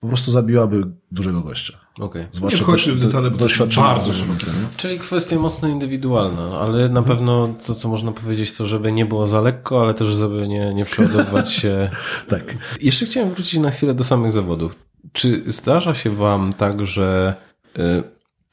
po 0.05 0.09
prostu 0.09 0.31
zabiłaby 0.31 0.83
dużego 1.13 1.41
gościa. 1.41 1.79
Okay. 2.01 2.29
Zwłaszcza 2.33 2.59
nie 2.59 2.65
wchodźmy 2.65 2.93
w 2.93 3.01
detale, 3.01 3.31
bo 3.31 3.37
doświadczenie 3.37 3.87
bardzo 3.87 4.13
szerokie. 4.13 4.47
Czyli 4.77 4.99
kwestia 4.99 5.39
mocno 5.39 5.69
indywidualna, 5.69 6.61
ale 6.61 6.89
na 6.89 7.03
pewno 7.03 7.55
to, 7.67 7.75
co 7.75 7.89
można 7.89 8.13
powiedzieć, 8.13 8.53
to 8.53 8.67
żeby 8.67 8.93
nie 8.93 9.07
było 9.07 9.27
za 9.27 9.41
lekko, 9.41 9.83
ale 9.83 9.95
też 9.95 10.09
żeby 10.09 10.49
nie, 10.49 10.75
nie 10.75 10.85
przeładować 10.85 11.53
się. 11.53 11.91
tak. 12.29 12.55
Jeszcze 12.81 13.07
chciałem 13.07 13.31
wrócić 13.35 13.61
na 13.61 13.71
chwilę 13.71 13.95
do 13.95 14.05
samych 14.05 14.33
zawodów. 14.33 14.77
Czy 15.13 15.43
zdarza 15.47 15.95
się 15.95 16.11
wam 16.11 16.53
tak, 16.53 16.87
że 16.87 17.35
y, 17.79 18.03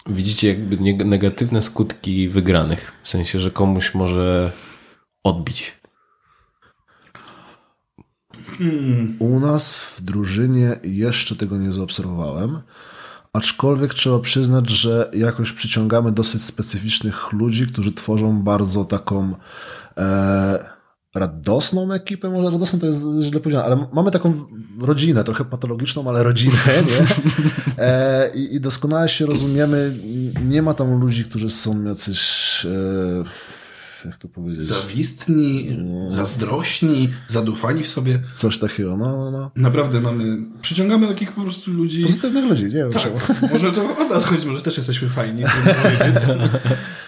widzicie 0.07 0.47
jakby 0.47 1.05
negatywne 1.05 1.61
skutki 1.61 2.29
wygranych? 2.29 2.91
W 3.03 3.09
sensie, 3.09 3.39
że 3.39 3.51
komuś 3.51 3.93
może 3.93 4.51
odbić 5.23 5.80
Hmm. 8.61 9.15
U 9.19 9.39
nas 9.39 9.83
w 9.83 10.01
drużynie 10.01 10.79
jeszcze 10.83 11.35
tego 11.35 11.57
nie 11.57 11.73
zaobserwowałem, 11.73 12.61
aczkolwiek 13.33 13.93
trzeba 13.93 14.19
przyznać, 14.19 14.69
że 14.69 15.09
jakoś 15.13 15.51
przyciągamy 15.51 16.11
dosyć 16.11 16.43
specyficznych 16.43 17.33
ludzi, 17.33 17.67
którzy 17.67 17.93
tworzą 17.93 18.43
bardzo 18.43 18.85
taką 18.85 19.35
e, 19.97 20.71
radosną 21.15 21.93
ekipę, 21.93 22.29
może 22.29 22.49
radosną 22.49 22.79
to 22.79 22.85
jest 22.85 23.05
źle 23.21 23.39
powiedziane, 23.39 23.65
ale 23.65 23.87
mamy 23.93 24.11
taką 24.11 24.45
rodzinę, 24.81 25.23
trochę 25.23 25.45
patologiczną, 25.45 26.09
ale 26.09 26.23
rodzinę, 26.23 26.57
nie? 26.67 27.07
E, 27.77 28.31
i, 28.35 28.55
I 28.55 28.61
doskonale 28.61 29.09
się 29.09 29.25
rozumiemy, 29.25 29.97
nie 30.45 30.61
ma 30.61 30.73
tam 30.73 30.99
ludzi, 30.99 31.23
którzy 31.23 31.49
są 31.49 31.83
jacyś... 31.83 32.65
E, 32.65 33.60
jak 34.05 34.17
to 34.17 34.27
powiedzieć? 34.27 34.65
Zawistni, 34.65 35.77
no. 35.77 36.11
zazdrośni, 36.11 37.09
zadufani 37.27 37.83
w 37.83 37.87
sobie. 37.87 38.19
Coś 38.35 38.59
takiego, 38.59 38.97
no, 38.97 39.17
no, 39.17 39.31
no. 39.31 39.51
Naprawdę 39.55 40.01
mamy, 40.01 40.37
przyciągamy 40.61 41.07
takich 41.07 41.31
po 41.31 41.41
prostu 41.41 41.71
ludzi. 41.71 42.03
Pozytywnych 42.03 42.45
ludzi, 42.45 42.63
nie 42.63 42.69
wiem 42.69 42.91
tak, 42.91 43.11
Może 43.51 43.71
to 43.71 43.97
od 43.97 44.09
nas 44.09 44.25
chodzi, 44.25 44.47
może 44.47 44.61
też 44.61 44.77
jesteśmy 44.77 45.09
fajni. 45.09 45.43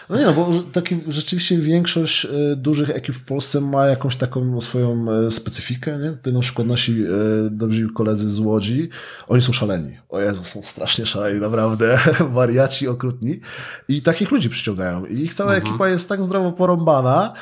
No 0.09 0.17
nie 0.17 0.25
no, 0.25 0.33
bo 0.33 0.49
taki, 0.71 0.99
rzeczywiście 1.07 1.57
większość 1.57 2.25
e, 2.25 2.55
dużych 2.55 2.89
ekip 2.89 3.15
w 3.15 3.23
Polsce 3.23 3.61
ma 3.61 3.85
jakąś 3.85 4.17
taką 4.17 4.61
swoją 4.61 5.11
e, 5.11 5.31
specyfikę, 5.31 5.97
nie? 5.97 6.11
Tutaj 6.11 6.33
na 6.33 6.39
przykład 6.39 6.67
nasi 6.67 7.03
e, 7.03 7.07
dobrzy 7.49 7.87
koledzy 7.95 8.29
z 8.29 8.39
Łodzi, 8.39 8.89
oni 9.27 9.41
są 9.41 9.53
szaleni. 9.53 9.97
O 10.09 10.21
Jezu, 10.21 10.43
są 10.43 10.61
strasznie 10.63 11.05
szaleni, 11.05 11.39
naprawdę. 11.39 11.97
Wariaci, 12.33 12.87
okrutni. 12.87 13.39
I 13.87 14.01
takich 14.01 14.31
ludzi 14.31 14.49
przyciągają. 14.49 15.05
I 15.05 15.19
ich 15.19 15.33
cała 15.33 15.55
mhm. 15.55 15.73
ekipa 15.73 15.89
jest 15.89 16.09
tak 16.09 16.23
zdrowo 16.23 16.51
porąbana, 16.85 17.33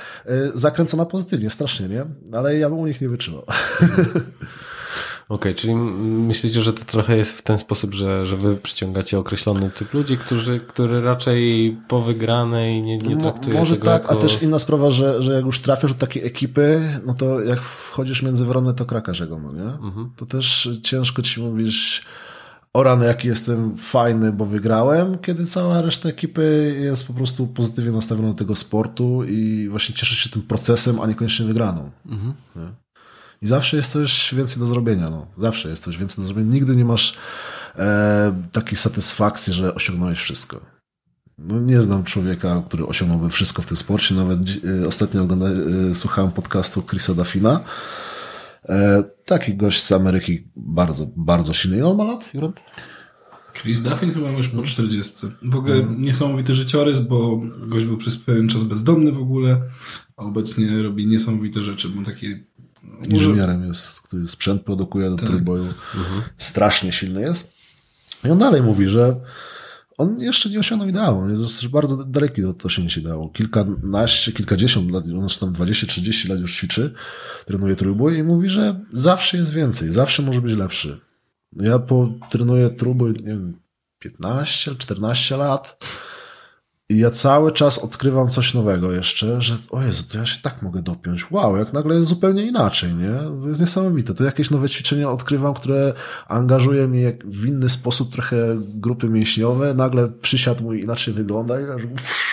zakręcona 0.54 1.06
pozytywnie, 1.06 1.50
strasznie, 1.50 1.88
nie? 1.88 2.06
Ale 2.34 2.58
ja 2.58 2.70
bym 2.70 2.80
u 2.80 2.88
nich 2.88 3.02
nie 3.02 3.10
wytrzymał. 3.10 3.44
okay, 5.30 5.56
czyli 5.56 5.76
myślicie, 5.76 6.62
że 6.62 6.74
to 6.74 6.86
trochę 6.86 7.18
jest 7.18 7.38
w 7.38 7.42
ten 7.42 7.58
sposób, 7.58 7.94
że, 7.94 8.26
że 8.26 8.38
wy 8.38 8.56
przyciągacie 8.58 9.20
określony 9.20 9.70
typ 9.70 9.94
ludzi, 9.94 10.18
którzy, 10.18 10.60
który 10.60 11.02
raczej 11.02 11.78
po 11.88 12.02
wygranej 12.02 12.82
nie, 12.82 12.98
nie 12.98 13.18
traktuje 13.18 13.60
Może 13.60 13.76
tego 13.76 13.86
tak, 13.86 14.02
jako... 14.02 14.16
a 14.16 14.22
też 14.22 14.42
inna 14.42 14.60
sprawa, 14.60 14.92
że, 14.92 15.24
że 15.24 15.34
jak 15.34 15.46
już 15.46 15.60
trafisz 15.60 15.94
do 15.94 16.00
takiej 16.00 16.26
ekipy, 16.26 17.00
no 17.06 17.14
to 17.14 17.42
jak 17.42 17.62
wchodzisz 17.62 18.24
między 18.24 18.46
wrony, 18.46 18.74
to 18.74 18.86
krakasz 18.86 19.20
jego, 19.20 19.40
no 19.40 19.52
nie? 19.54 19.74
Mhm. 19.88 20.10
To 20.16 20.26
też 20.26 20.70
ciężko 20.84 21.22
ci 21.22 21.42
mówić 21.42 22.06
o 22.74 22.84
rany, 22.84 23.06
jaki 23.06 23.28
jestem 23.28 23.78
fajny, 23.78 24.32
bo 24.32 24.46
wygrałem, 24.46 25.18
kiedy 25.18 25.46
cała 25.46 25.82
reszta 25.82 26.10
ekipy 26.10 26.76
jest 26.82 27.08
po 27.08 27.14
prostu 27.14 27.48
pozytywnie 27.48 27.92
nastawiona 27.92 28.28
do 28.28 28.34
tego 28.34 28.56
sportu 28.56 29.24
i 29.24 29.68
właśnie 29.70 29.96
cieszy 29.96 30.16
się 30.16 30.30
tym 30.30 30.42
procesem, 30.42 31.00
a 31.00 31.08
niekoniecznie 31.08 31.46
wygraną. 31.46 31.92
Mhm. 32.06 32.34
I 33.42 33.48
zawsze 33.48 33.78
jest 33.78 33.92
coś 33.92 34.34
więcej 34.36 34.60
do 34.60 34.68
zrobienia. 34.68 35.10
No. 35.10 35.28
Zawsze 35.38 35.70
jest 35.70 35.84
coś 35.84 35.98
więcej 35.98 36.22
do 36.22 36.26
zrobienia. 36.26 36.54
Nigdy 36.54 36.76
nie 36.76 36.86
masz 36.86 37.18
e, 37.76 38.34
takiej 38.52 38.78
satysfakcji, 38.78 39.54
że 39.54 39.76
osiągnąłeś 39.76 40.20
wszystko. 40.20 40.60
No, 41.38 41.60
nie 41.60 41.82
znam 41.82 42.04
człowieka, 42.04 42.64
który 42.68 42.86
osiągnąłby 42.86 43.30
wszystko 43.30 43.62
w 43.62 43.66
tym 43.66 43.78
sporcie. 43.78 44.16
Nawet 44.16 44.40
e, 44.84 44.88
ostatnio 44.88 45.22
ogląda, 45.22 45.46
e, 45.48 45.96
słuchałem 45.96 46.32
podcastu 46.32 46.84
Chrisa 46.84 47.14
Dafina. 47.14 47.60
E, 48.70 49.04
taki 49.26 49.56
gość 49.56 49.84
z 49.84 49.92
Ameryki, 49.92 50.48
bardzo, 50.56 51.08
bardzo 51.16 51.54
silny. 51.54 51.78
Ile 51.78 51.88
on 51.88 51.98
ma 51.98 52.04
lat, 52.04 52.34
Jurand? 52.34 52.64
Chris 53.54 53.82
Duffin 53.82 54.14
chyba 54.14 54.32
już 54.32 54.48
po 54.48 54.64
40. 54.64 55.28
W 55.42 55.56
ogóle 55.56 55.76
mm. 55.76 56.02
niesamowity 56.02 56.54
życiorys, 56.54 57.00
bo 57.00 57.42
gość 57.68 57.86
był 57.86 57.98
przez 57.98 58.18
pewien 58.18 58.50
czas 58.50 58.64
bezdomny 58.64 59.12
w 59.12 59.20
ogóle, 59.20 59.62
a 60.18 60.24
obecnie 60.24 60.84
robi 60.84 61.08
niesamowite 61.08 61.62
rzeczy. 61.62 61.90
Był 61.90 62.04
taki 62.04 62.36
inżynierem 63.10 63.68
jest, 63.68 64.02
który 64.02 64.28
sprzęt 64.28 64.64
produkuje 64.64 65.10
do 65.10 65.16
tak. 65.16 65.28
trójboju. 65.28 65.64
Mhm. 65.64 66.22
Strasznie 66.38 66.92
silny 66.92 67.22
jest. 67.22 67.52
I 68.26 68.30
on 68.30 68.38
dalej 68.38 68.62
mówi, 68.62 68.88
że 68.88 69.16
on 70.02 70.20
jeszcze 70.20 70.50
nie 70.50 70.60
osiągnął 70.60 70.90
ideału. 70.90 71.30
Jest 71.30 71.68
bardzo 71.68 71.98
daleki 71.98 72.42
do 72.42 72.56
osiągnięcia 72.64 73.02
ideału. 73.02 73.30
Kilkanaście, 73.30 74.32
kilkadziesiąt 74.32 74.92
lat, 74.92 75.04
on 75.06 75.28
tam 75.40 75.54
20-30 75.54 76.30
lat 76.30 76.40
już 76.40 76.56
ćwiczy, 76.56 76.94
trenuje 77.46 77.76
trójbój 77.76 78.18
i 78.18 78.24
mówi, 78.24 78.50
że 78.50 78.80
zawsze 78.94 79.38
jest 79.38 79.54
więcej, 79.54 79.90
zawsze 79.90 80.24
może 80.24 80.42
być 80.42 80.54
lepszy. 80.54 81.00
Ja 81.56 81.80
po 81.80 82.14
trenuję 82.30 82.70
trójbój, 82.70 83.14
nie 83.14 83.24
wiem, 83.24 83.60
15, 84.00 84.76
14 84.76 85.38
lat 85.38 85.86
i 86.92 86.98
ja 86.98 87.12
cały 87.12 87.52
czas 87.52 87.80
odkrywam 87.80 88.30
coś 88.30 88.54
nowego 88.54 88.92
jeszcze, 88.92 89.42
że 89.42 89.58
o 89.70 89.82
Jezu, 89.82 90.04
to 90.04 90.18
ja 90.18 90.26
się 90.26 90.42
tak 90.42 90.62
mogę 90.62 90.82
dopiąć. 90.82 91.32
Wow, 91.32 91.58
jak 91.58 91.74
nagle 91.74 91.96
jest 91.96 92.10
zupełnie 92.10 92.44
inaczej, 92.44 92.94
nie? 92.94 93.42
To 93.42 93.48
jest 93.48 93.60
niesamowite. 93.60 94.14
To 94.14 94.24
jakieś 94.24 94.50
nowe 94.52 94.70
ćwiczenia 94.70 95.12
odkrywam, 95.12 95.54
które 95.54 95.94
angażuje 96.28 96.88
mnie 96.88 97.18
w 97.26 97.46
inny 97.46 97.70
sposób, 97.70 98.14
trochę 98.14 98.38
grupy 98.60 99.10
mięśniowe. 99.10 99.74
Nagle 99.74 100.08
przysiad 100.08 100.62
mój 100.62 100.82
inaczej 100.82 101.14
wygląda 101.14 101.62
i 101.62 101.64
aż 101.64 101.82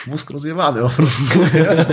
mózg 0.07 0.31
rozjewany 0.31 0.81
po 0.81 0.89
prostu. 0.89 1.39
Nie? 1.55 1.87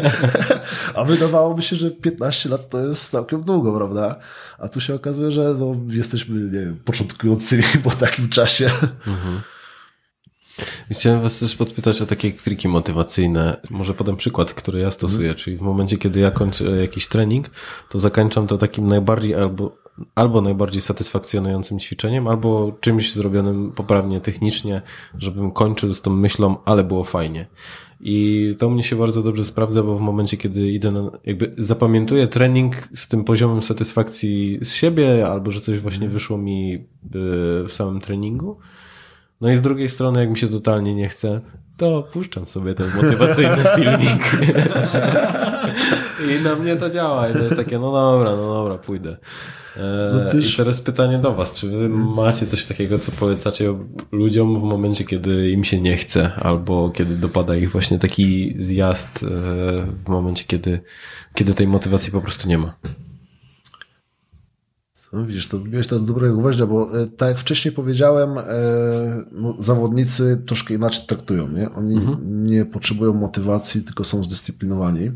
A 0.96 1.04
wydawałoby 1.04 1.62
się, 1.62 1.76
że 1.76 1.92
15 1.92 2.50
lat 2.50 2.70
to 2.70 2.80
jest 2.80 3.12
całkiem 3.12 3.44
długo, 3.44 3.74
prawda? 3.74 4.16
A 4.60 4.68
tu 4.68 4.82
się 4.82 4.96
okazuje, 4.96 5.32
że 5.32 5.56
no, 5.60 5.76
jesteśmy, 5.88 6.42
nie 6.42 6.60
wiem, 6.60 6.80
początkującymi 6.86 7.64
po 7.84 7.92
takim 7.92 8.30
czasie. 8.30 8.66
Mhm. 9.08 9.42
Chciałem 10.92 11.22
was 11.22 11.40
też 11.40 11.56
podpytać 11.56 12.02
o 12.02 12.06
takie 12.06 12.32
triki 12.32 12.68
motywacyjne. 12.68 13.58
Może 13.70 13.94
podam 13.94 14.16
przykład, 14.16 14.54
który 14.54 14.80
ja 14.80 14.92
stosuję, 14.92 15.28
mm. 15.28 15.38
czyli 15.38 15.58
w 15.58 15.62
momencie, 15.62 15.98
kiedy 15.98 16.20
ja 16.20 16.32
kończę 16.32 16.64
jakiś 16.66 17.08
trening, 17.08 17.50
to 17.90 18.00
zakończam 18.00 18.48
to 18.48 18.58
takim 18.58 18.88
najbardziej 18.88 19.36
albo, 19.36 19.78
albo 20.16 20.42
najbardziej 20.42 20.82
satysfakcjonującym 20.82 21.80
ćwiczeniem, 21.80 22.28
albo 22.28 22.78
czymś 22.82 23.14
zrobionym 23.14 23.72
poprawnie 23.72 24.22
technicznie, 24.22 24.82
żebym 25.18 25.52
kończył 25.52 25.94
z 25.94 26.02
tą 26.02 26.12
myślą, 26.12 26.58
ale 26.66 26.84
było 26.84 27.04
fajnie. 27.04 27.46
I 28.02 28.56
to 28.60 28.70
mnie 28.70 28.84
się 28.84 28.96
bardzo 28.96 29.22
dobrze 29.22 29.46
sprawdza, 29.46 29.84
bo 29.84 29.98
w 29.98 30.02
momencie, 30.02 30.38
kiedy 30.38 30.72
idę 30.72 30.92
na, 30.92 31.12
jakby 31.26 31.54
zapamiętuję 31.58 32.28
trening 32.28 32.76
z 32.94 33.08
tym 33.08 33.24
poziomem 33.24 33.64
satysfakcji 33.64 34.60
z 34.62 34.74
siebie, 34.74 35.28
albo 35.28 35.52
że 35.52 35.62
coś 35.62 35.80
właśnie 35.80 36.10
wyszło 36.10 36.38
mi 36.38 36.86
w 37.68 37.74
samym 37.74 38.02
treningu, 38.02 38.58
no 39.42 39.50
i 39.50 39.56
z 39.56 39.62
drugiej 39.62 39.90
strony, 39.90 40.20
jak 40.20 40.30
mi 40.30 40.38
się 40.38 40.48
totalnie 40.48 40.96
nie 40.96 41.10
chce, 41.10 41.42
to 41.78 42.04
puszczam 42.14 42.48
sobie 42.48 42.76
ten 42.76 42.88
motywacyjny 42.96 43.64
filmik. 43.76 44.38
I 46.30 46.44
na 46.44 46.56
mnie 46.56 46.76
to 46.76 46.90
działa. 46.90 47.30
I 47.30 47.34
to 47.34 47.40
jest 47.40 47.56
takie, 47.56 47.80
no 47.80 47.92
dobra, 47.92 48.36
no 48.36 48.54
dobra, 48.54 48.78
pójdę. 48.78 49.18
E, 49.78 50.12
no 50.14 50.32
też... 50.32 50.54
I 50.54 50.58
teraz 50.58 50.82
pytanie 50.82 51.18
do 51.18 51.34
Was. 51.34 51.54
Czy 51.54 51.70
Wy 51.70 51.90
macie 51.90 52.46
coś 52.46 52.66
takiego, 52.66 53.00
co 53.00 53.12
polecacie 53.12 53.74
ludziom 54.12 54.60
w 54.60 54.64
momencie, 54.64 55.06
kiedy 55.06 55.50
im 55.50 55.64
się 55.64 55.82
nie 55.82 55.98
chce, 55.98 56.34
albo 56.34 56.90
kiedy 56.90 57.16
dopada 57.16 57.56
ich 57.56 57.72
właśnie 57.72 58.00
taki 58.00 58.56
zjazd, 58.58 59.24
e, 59.24 59.28
w 60.06 60.08
momencie, 60.08 60.44
kiedy, 60.48 60.80
kiedy 61.34 61.54
tej 61.54 61.68
motywacji 61.68 62.12
po 62.12 62.22
prostu 62.22 62.50
nie 62.50 62.58
ma? 62.58 62.76
No 65.16 65.26
widzisz, 65.26 65.48
to 65.48 65.60
miałeś 65.60 65.88
teraz 65.88 66.06
dobrego 66.06 66.38
gwoździa, 66.38 66.66
bo 66.66 67.02
e, 67.02 67.08
tak 67.08 67.30
jak 67.30 67.40
wcześniej 67.40 67.72
powiedziałem, 67.74 68.38
e, 68.38 68.44
no, 69.32 69.56
zawodnicy 69.60 70.44
troszkę 70.46 70.74
inaczej 70.74 71.06
traktują, 71.08 71.48
nie? 71.48 71.72
Oni 71.72 71.96
mhm. 71.96 72.46
nie 72.46 72.66
potrzebują 72.66 73.14
motywacji, 73.14 73.82
tylko 73.82 74.04
są 74.04 74.24
zdyscyplinowani. 74.24 75.12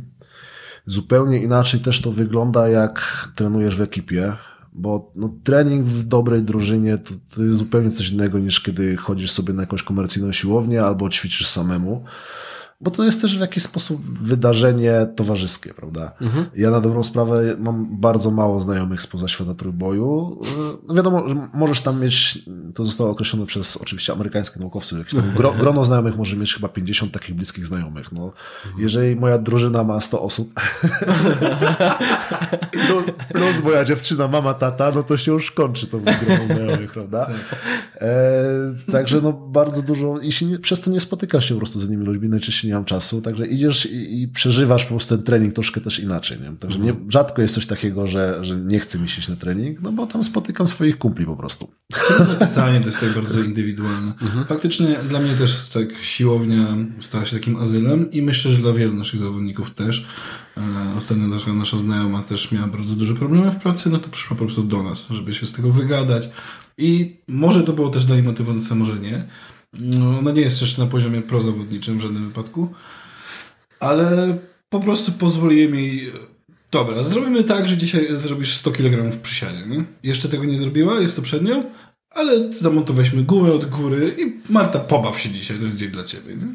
Zupełnie 0.86 1.44
inaczej 1.44 1.80
też 1.80 2.02
to 2.02 2.12
wygląda, 2.12 2.70
jak 2.70 3.28
trenujesz 3.36 3.78
w 3.78 3.82
ekipie, 3.82 4.34
bo 4.74 5.12
no, 5.16 5.34
trening 5.44 5.86
w 5.86 6.04
dobrej 6.04 6.44
drużynie 6.44 6.98
to, 6.98 7.14
to 7.36 7.44
jest 7.44 7.58
zupełnie 7.58 7.92
coś 7.92 8.10
innego 8.10 8.40
niż 8.40 8.62
kiedy 8.62 8.98
chodzisz 8.98 9.32
sobie 9.32 9.54
na 9.54 9.62
jakąś 9.62 9.84
komercyjną 9.84 10.32
siłownię 10.32 10.84
albo 10.84 11.10
ćwiczysz 11.10 11.48
samemu. 11.48 12.04
Bo 12.82 12.92
to 12.92 13.04
jest 13.04 13.22
też 13.22 13.38
w 13.38 13.42
jakiś 13.42 13.64
sposób 13.64 14.02
wydarzenie 14.02 14.94
towarzyskie, 15.16 15.74
prawda? 15.74 16.12
Mhm. 16.22 16.46
Ja 16.56 16.72
na 16.72 16.82
dobrą 16.82 17.04
sprawę 17.04 17.56
mam 17.58 18.00
bardzo 18.00 18.32
mało 18.32 18.60
znajomych 18.60 19.02
spoza 19.02 19.28
świata 19.28 19.54
trójboju. 19.54 20.42
No 20.88 20.96
wiadomo, 20.96 21.30
że 21.30 21.36
możesz 21.54 21.82
tam 21.82 22.02
mieć, 22.02 22.40
to 22.76 22.86
zostało 22.86 23.10
określone 23.10 23.46
przez 23.46 23.78
oczywiście 23.78 24.14
amerykańskich 24.14 24.60
naukowców, 24.62 24.98
jakieś 24.98 25.14
tam 25.14 25.32
gro, 25.36 25.52
grono 25.60 25.86
znajomych 25.86 26.18
może 26.18 26.38
mieć 26.38 26.54
chyba 26.54 26.70
50 26.70 27.12
takich 27.12 27.36
bliskich 27.36 27.66
znajomych. 27.66 28.12
No, 28.12 28.24
mhm. 28.66 28.84
Jeżeli 28.84 29.16
moja 29.16 29.38
drużyna 29.38 29.84
ma 29.84 30.02
100 30.02 30.22
osób, 30.22 30.54
plus, 32.72 33.04
plus 33.34 33.64
moja 33.64 33.86
dziewczyna, 33.86 34.28
mama, 34.28 34.54
tata, 34.54 34.92
no 34.96 35.04
to 35.04 35.18
się 35.18 35.32
już 35.32 35.52
kończy 35.52 35.88
to 35.88 36.00
grono 36.00 36.46
znajomych, 36.46 36.92
prawda? 36.92 37.26
Tak. 37.26 37.36
E, 38.02 38.92
także 38.92 39.22
no 39.22 39.34
bardzo 39.34 39.82
dużo, 39.82 40.20
i 40.20 40.32
się 40.32 40.46
nie, 40.46 40.60
przez 40.60 40.82
to 40.82 40.92
nie 40.92 41.00
spotykasz 41.00 41.50
się 41.50 41.54
po 41.54 41.60
prostu 41.60 41.80
z 41.80 41.88
innymi 41.88 42.06
ludźmi, 42.06 42.30
najczęściej 42.30 42.69
nie 42.70 42.76
mam 42.76 42.86
czasu, 42.86 43.22
także 43.22 43.48
idziesz 43.48 43.86
i, 43.86 44.22
i 44.22 44.28
przeżywasz 44.28 44.84
po 44.84 44.90
prostu 44.90 45.16
ten 45.16 45.26
trening 45.26 45.54
troszkę 45.54 45.82
też 45.82 46.00
inaczej. 46.00 46.38
Nie? 46.42 46.58
Także 46.58 46.80
nie, 46.80 46.90
mhm. 46.90 47.12
rzadko 47.12 47.42
jest 47.42 47.56
coś 47.56 47.66
takiego, 47.66 48.08
że, 48.08 48.40
że 48.42 48.56
nie 48.56 48.80
chcę 48.80 49.00
mi 49.00 49.10
się 49.10 49.20
iść 49.20 49.30
na 49.30 49.36
trening, 49.36 49.82
no 49.82 49.92
bo 49.92 50.08
tam 50.08 50.24
spotykam 50.24 50.68
swoich 50.68 50.98
kumpli 50.98 51.26
po 51.26 51.36
prostu. 51.36 51.72
Pytanie 52.40 52.80
to 52.80 52.86
jest 52.86 53.00
tak 53.00 53.14
bardzo 53.14 53.42
indywidualne. 53.42 54.14
Mhm. 54.22 54.46
Faktycznie 54.46 55.00
dla 55.10 55.20
mnie 55.20 55.34
też 55.34 55.68
tak 55.68 55.88
siłownia 56.02 56.78
stała 57.00 57.26
się 57.26 57.36
takim 57.36 57.58
azylem 57.58 58.12
i 58.12 58.22
myślę, 58.22 58.52
że 58.52 58.58
dla 58.58 58.74
wielu 58.74 58.94
naszych 58.94 59.20
zawodników 59.20 59.74
też. 59.74 60.06
E, 60.58 60.62
ostatnio 60.98 61.28
nasza, 61.28 61.54
nasza 61.54 61.78
znajoma 61.78 62.24
też 62.24 62.52
miała 62.52 62.68
bardzo 62.68 62.96
duże 62.96 63.14
problemy 63.14 63.52
w 63.52 63.56
pracy, 63.56 63.90
no 63.90 63.98
to 63.98 64.10
przyszła 64.10 64.38
po 64.38 64.46
prostu 64.46 64.64
do 64.64 64.84
nas, 64.84 65.08
żeby 65.10 65.34
się 65.34 65.46
z 65.46 65.52
tego 65.52 65.72
wygadać. 65.72 66.30
I 66.78 67.18
może 67.28 67.64
to 67.64 67.74
było 67.74 67.90
też 67.90 68.06
dla 68.06 68.16
niej 68.16 68.24
motywujące, 68.24 68.76
może 68.76 69.00
nie. 69.00 69.24
No, 69.74 70.20
ona 70.20 70.32
nie 70.32 70.42
jest 70.42 70.62
jeszcze 70.62 70.82
na 70.82 70.88
poziomie 70.88 71.22
prozawodniczym 71.22 71.98
w 71.98 72.02
żadnym 72.02 72.28
wypadku, 72.28 72.70
ale 73.80 74.38
po 74.70 74.80
prostu 74.80 75.12
pozwoliłem 75.12 75.76
jej 75.76 76.12
dobra, 76.72 77.04
zrobimy 77.04 77.44
tak, 77.44 77.68
że 77.68 77.78
dzisiaj 77.78 78.08
zrobisz 78.18 78.58
100 78.58 78.72
kg 78.72 79.12
w 79.12 79.20
przysiadzie, 79.20 79.68
nie? 79.68 79.84
Jeszcze 80.04 80.30
tego 80.30 80.46
nie 80.46 80.58
zrobiła, 80.58 81.00
jest 81.00 81.16
to 81.16 81.22
przed 81.22 81.44
nią, 81.44 81.64
ale 82.10 82.54
zamontowaliśmy 82.54 83.24
gumę 83.24 83.54
od 83.54 83.66
góry 83.66 84.16
i 84.18 84.52
Marta, 84.52 84.80
pobaw 84.80 85.20
się 85.20 85.30
dzisiaj, 85.30 85.58
to 85.58 85.64
jest 85.64 85.76
dzień 85.76 85.90
dla 85.90 86.04
ciebie, 86.04 86.36
nie? 86.36 86.54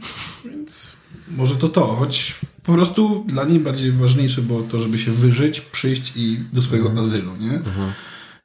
Więc 0.51 0.97
może 1.29 1.57
to 1.57 1.69
to, 1.69 1.87
choć 1.87 2.41
po 2.63 2.73
prostu 2.73 3.25
dla 3.29 3.45
niej 3.45 3.61
bardziej 3.61 3.93
ważniejsze 3.93 4.43
było 4.43 4.63
to, 4.63 4.81
żeby 4.81 4.99
się 4.99 5.13
wyżyć, 5.13 5.61
przyjść 5.61 6.13
i 6.17 6.39
do 6.53 6.63
swojego 6.63 6.89
mhm. 6.89 7.07
azylu, 7.07 7.37
nie? 7.37 7.53
Mhm. 7.53 7.93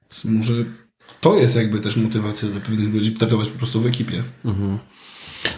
Więc 0.01 0.25
może 0.25 0.53
to 1.21 1.35
jest 1.35 1.55
jakby 1.55 1.79
też 1.79 1.97
motywacja 1.97 2.49
dla 2.49 2.61
pewnych 2.61 2.93
ludzi, 2.93 3.11
traktować 3.11 3.49
po 3.49 3.57
prostu 3.57 3.81
w 3.81 3.85
ekipie. 3.85 4.23
Mhm. 4.45 4.77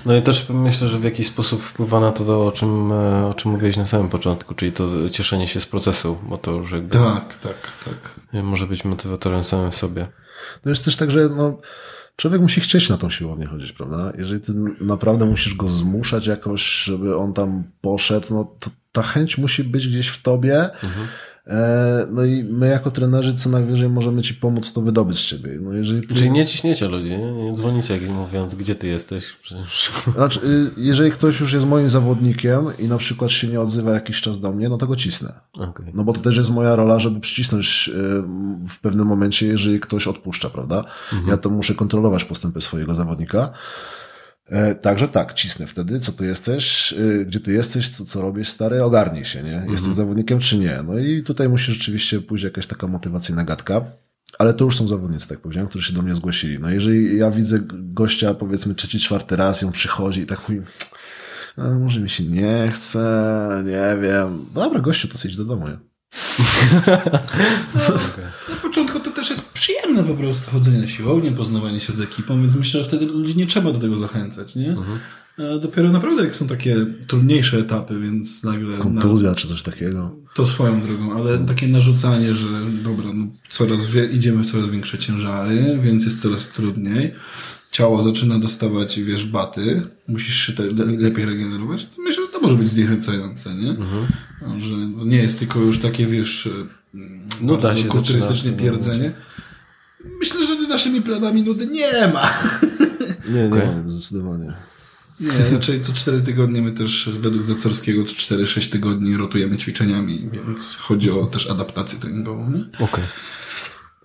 No 0.06 0.16
i 0.16 0.22
też 0.22 0.50
myślę, 0.50 0.90
że 0.90 1.00
w 1.00 1.04
jakiś 1.04 1.28
sposób 1.28 1.64
wpływa 1.64 2.00
na 2.00 2.12
to, 2.12 2.46
o 2.46 2.52
czym, 2.52 2.92
e, 2.92 3.28
o 3.28 3.34
czym 3.34 3.52
mówiłeś 3.52 3.78
na 3.78 3.86
samym 3.86 4.10
początku, 4.10 4.56
czyli 4.56 4.72
to 4.72 5.10
cieszenie 5.10 5.48
się 5.48 5.60
z 5.60 5.66
procesu, 5.66 6.18
bo 6.30 6.38
to 6.38 6.52
już 6.52 6.72
jakby... 6.72 6.90
Tak, 6.90 7.40
tak, 7.40 7.56
tak. 7.86 8.20
Może 8.44 8.68
być 8.68 8.86
motywatorem 8.86 9.44
samym 9.44 9.72
w 9.72 9.76
sobie. 9.76 10.08
To 10.62 10.70
jest 10.70 10.86
też 10.86 10.96
tak, 10.96 11.12
że 11.12 11.30
no, 11.30 11.58
człowiek 12.16 12.42
musi 12.42 12.62
chcieć 12.62 12.90
na 12.90 12.98
tą 12.98 13.10
siłownię 13.10 13.46
chodzić, 13.46 13.72
prawda? 13.72 14.14
Jeżeli 14.18 14.42
ty 14.42 14.54
naprawdę 14.82 15.26
musisz 15.26 15.56
go 15.56 15.68
zmuszać 15.68 16.28
jakoś, 16.28 16.84
żeby 16.84 17.18
on 17.18 17.34
tam 17.34 17.64
poszedł, 17.82 18.28
no 18.34 18.56
to 18.60 18.70
ta 18.92 19.02
chęć 19.02 19.38
musi 19.38 19.64
być 19.64 19.88
gdzieś 19.88 20.08
w 20.08 20.22
tobie, 20.22 20.70
mhm 20.84 21.08
no 22.12 22.26
i 22.26 22.44
my 22.44 22.68
jako 22.68 22.92
trenerzy 22.92 23.34
co 23.34 23.50
najwyżej 23.50 23.90
możemy 23.90 24.22
ci 24.22 24.34
pomóc 24.34 24.74
to 24.74 24.82
wydobyć 24.82 25.18
z 25.18 25.26
ciebie. 25.26 25.50
No 25.62 25.74
jeżeli 25.74 26.08
ty... 26.08 26.16
Czyli 26.16 26.32
nie 26.32 26.46
ciśniecie 26.46 26.88
ludzi, 26.88 27.10
nie, 27.10 27.32
nie 27.32 27.54
dzwonicie 27.54 27.98
jak 27.98 28.10
mówiąc, 28.10 28.56
gdzie 28.56 28.76
ty 28.76 28.88
jesteś. 28.88 29.26
Przecież... 29.44 29.92
Znaczy, 30.16 30.40
y, 30.40 30.72
jeżeli 30.78 31.12
ktoś 31.12 31.40
już 31.40 31.54
jest 31.54 31.68
moim 31.68 31.90
zawodnikiem 31.90 32.66
i 32.80 32.88
na 32.88 32.98
przykład 32.98 33.32
się 33.32 33.48
nie 33.48 33.60
odzywa 33.62 33.92
jakiś 33.92 34.22
czas 34.22 34.40
do 34.40 34.52
mnie, 34.52 34.70
no 34.70 34.78
to 34.78 34.88
go 34.88 34.96
cisnę. 34.96 35.34
Okay. 35.54 35.92
No 35.94 36.04
bo 36.04 36.14
to 36.14 36.20
też 36.20 36.38
jest 36.38 36.52
moja 36.52 36.76
rola, 36.76 37.00
żeby 37.00 37.20
przycisnąć 37.20 37.90
y, 37.94 37.94
w 38.70 38.80
pewnym 38.82 39.08
momencie, 39.08 39.48
jeżeli 39.48 39.80
ktoś 39.80 40.08
odpuszcza, 40.08 40.50
prawda? 40.50 40.84
Mhm. 41.14 41.28
Ja 41.28 41.38
to 41.38 41.50
muszę 41.50 41.76
kontrolować 41.76 42.26
postępy 42.26 42.62
swojego 42.62 42.94
zawodnika. 42.96 43.54
E, 44.52 44.76
także 44.76 45.08
tak, 45.08 45.34
cisnę 45.34 45.68
wtedy, 45.68 46.00
co 46.00 46.12
ty 46.12 46.26
jesteś, 46.26 46.94
e, 46.94 47.26
gdzie 47.26 47.40
ty 47.40 47.54
jesteś, 47.54 47.90
co, 47.90 48.06
co 48.06 48.22
robisz, 48.22 48.50
stary, 48.50 48.84
ogarnij 48.84 49.26
się, 49.26 49.44
nie? 49.44 49.52
Jesteś 49.52 49.72
mhm. 49.72 49.94
zawodnikiem 49.94 50.40
czy 50.40 50.58
nie? 50.58 50.80
No 50.88 51.00
i 51.00 51.24
tutaj 51.24 51.50
musi 51.50 51.72
rzeczywiście 51.72 52.22
pójść 52.22 52.44
jakaś 52.44 52.68
taka 52.68 52.88
motywacyjna 52.88 53.44
gadka. 53.44 53.82
Ale 54.40 54.54
to 54.54 54.66
już 54.66 54.78
są 54.78 54.88
zawodnicy, 54.88 55.28
tak 55.28 55.40
powiedziałem, 55.40 55.70
którzy 55.70 55.88
się 55.88 55.94
do 55.94 56.02
mnie 56.02 56.16
zgłosili. 56.16 56.60
No 56.60 56.70
jeżeli 56.70 57.18
ja 57.18 57.32
widzę 57.32 57.60
gościa, 57.74 58.34
powiedzmy 58.34 58.76
trzeci, 58.76 59.00
czwarty 59.00 59.36
raz, 59.36 59.62
ją 59.62 59.72
przychodzi 59.72 60.22
i 60.22 60.26
tak 60.26 60.50
mówi, 60.50 60.62
no, 61.58 61.80
może 61.80 62.00
mi 62.00 62.10
się 62.10 62.24
nie 62.24 62.70
chce, 62.74 63.64
nie 63.66 64.02
wiem. 64.02 64.46
Dobra, 64.54 64.80
gościu, 64.80 65.08
to 65.08 65.28
idź 65.28 65.38
do 65.38 65.46
domu, 65.46 65.68
nie? 65.68 65.78
no, 67.76 67.96
na 68.50 68.56
początku 68.62 69.00
to 69.00 69.12
też 69.12 69.30
jest 69.30 69.51
przyjemne 69.62 70.04
po 70.04 70.14
prostu 70.14 70.52
chodzenie 70.52 70.78
na 70.78 70.88
siłownię, 70.88 71.32
poznawanie 71.32 71.80
się 71.80 71.94
z 71.94 72.02
ekipą, 72.02 72.42
więc 72.42 72.56
myślę, 72.56 72.84
że 72.84 72.90
wtedy 72.90 73.06
ludzi 73.06 73.38
nie 73.38 73.48
trzeba 73.48 73.72
do 73.72 73.80
tego 73.80 73.98
zachęcać, 73.98 74.56
nie? 74.56 74.70
Mhm. 74.70 75.00
Dopiero 75.62 75.92
naprawdę 75.92 76.24
jak 76.24 76.36
są 76.36 76.48
takie 76.48 76.86
trudniejsze 77.08 77.58
etapy, 77.58 78.00
więc 78.00 78.44
nagle... 78.44 78.78
Kontuzja 78.78 79.30
na... 79.30 79.36
czy 79.36 79.48
coś 79.48 79.64
takiego. 79.64 80.16
To 80.34 80.46
swoją 80.46 80.82
drogą, 80.82 81.18
ale 81.18 81.38
takie 81.38 81.68
narzucanie, 81.68 82.36
że 82.36 82.48
dobra, 82.84 83.06
no 83.14 83.28
coraz 83.50 83.86
wie, 83.86 84.06
idziemy 84.06 84.44
w 84.44 84.52
coraz 84.52 84.70
większe 84.70 84.98
ciężary, 84.98 85.80
więc 85.84 86.04
jest 86.04 86.22
coraz 86.22 86.50
trudniej 86.50 87.14
ciało 87.72 88.04
zaczyna 88.04 88.40
dostawać, 88.40 89.00
wiesz, 89.00 89.26
baty, 89.26 89.82
musisz 90.08 90.36
się 90.36 90.54
te, 90.54 90.64
lepiej 90.98 91.26
regenerować, 91.26 91.86
to 91.86 92.02
myślę, 92.02 92.26
że 92.26 92.32
to 92.32 92.40
może 92.40 92.56
być 92.56 92.70
zniechęcające, 92.70 93.56
nie? 93.56 93.70
Mhm. 93.70 94.62
Że 94.62 94.76
nie 95.06 95.18
jest 95.18 95.40
tylko 95.40 95.60
już 95.60 95.80
takie, 95.80 96.06
wiesz, 96.06 96.50
no 97.42 97.58
bardzo 97.58 97.78
się 97.78 97.88
kulturystycznie 97.88 98.52
pierdzenie. 98.52 99.12
Myślę, 100.20 100.46
że 100.46 100.66
z 100.66 100.68
naszymi 100.68 101.02
planami 101.02 101.44
nudy 101.44 101.68
nie 101.68 102.08
ma. 102.08 102.34
Nie, 103.30 103.50
nie 103.50 103.56
okay. 103.56 103.84
ma, 103.84 103.90
zdecydowanie. 103.90 104.54
Nie, 105.20 105.50
raczej 105.52 105.82
co 105.82 105.94
4 105.94 106.22
tygodnie 106.22 106.62
my 106.62 106.72
też 106.72 107.10
według 107.14 107.44
Zacorskiego 107.44 108.04
co 108.04 108.14
4-6 108.14 108.72
tygodni 108.72 109.18
rotujemy 109.18 109.58
ćwiczeniami, 109.58 110.30
więc 110.48 110.76
chodzi 110.76 111.12
o 111.12 111.26
też 111.26 111.48
adaptację 111.48 112.00
treningową. 112.00 112.48
Okej. 112.48 112.86
Okay. 112.86 113.04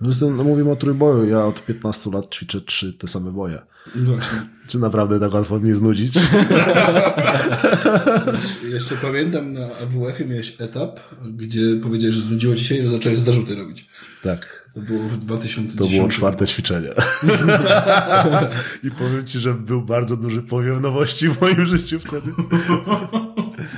Zresztą 0.01 0.31
no, 0.31 0.45
mówimy 0.45 0.71
o 0.71 0.77
trójboju. 0.77 1.29
Ja 1.29 1.45
od 1.45 1.63
15 1.63 2.11
lat 2.11 2.35
ćwiczę 2.35 2.61
trzy 2.61 2.93
te 2.93 3.09
same 3.09 3.33
boje. 3.33 3.63
Właśnie. 3.95 4.43
Czy 4.69 4.79
naprawdę 4.79 5.21
tak 5.21 5.35
łatwo 5.35 5.59
mnie 5.59 5.75
znudzić? 5.75 6.15
Jeszcze 8.75 8.97
pamiętam 9.03 9.53
na 9.53 9.65
AWF-ie 9.65 10.29
miałeś 10.29 10.57
etap, 10.59 11.01
gdzie 11.25 11.61
powiedziałeś, 11.83 12.17
że 12.17 12.23
znudziło 12.23 12.57
ci 12.57 12.65
się 12.65 12.75
i 12.75 12.91
zacząłeś 12.91 13.19
zarzuty 13.19 13.55
robić. 13.55 13.89
Tak. 14.23 14.71
To 14.75 14.81
było 14.81 15.09
w 15.09 15.17
2010 15.17 15.79
To 15.79 15.87
było 15.97 16.09
czwarte 16.09 16.47
ćwiczenie. 16.47 16.89
I 18.85 18.91
powiem 18.91 19.27
ci, 19.27 19.39
że 19.39 19.55
był 19.55 19.83
bardzo 19.83 20.17
duży 20.17 20.43
powiew 20.43 20.81
nowości 20.81 21.29
w 21.29 21.41
moim 21.41 21.67
życiu 21.67 22.01
wtedy. 22.01 22.33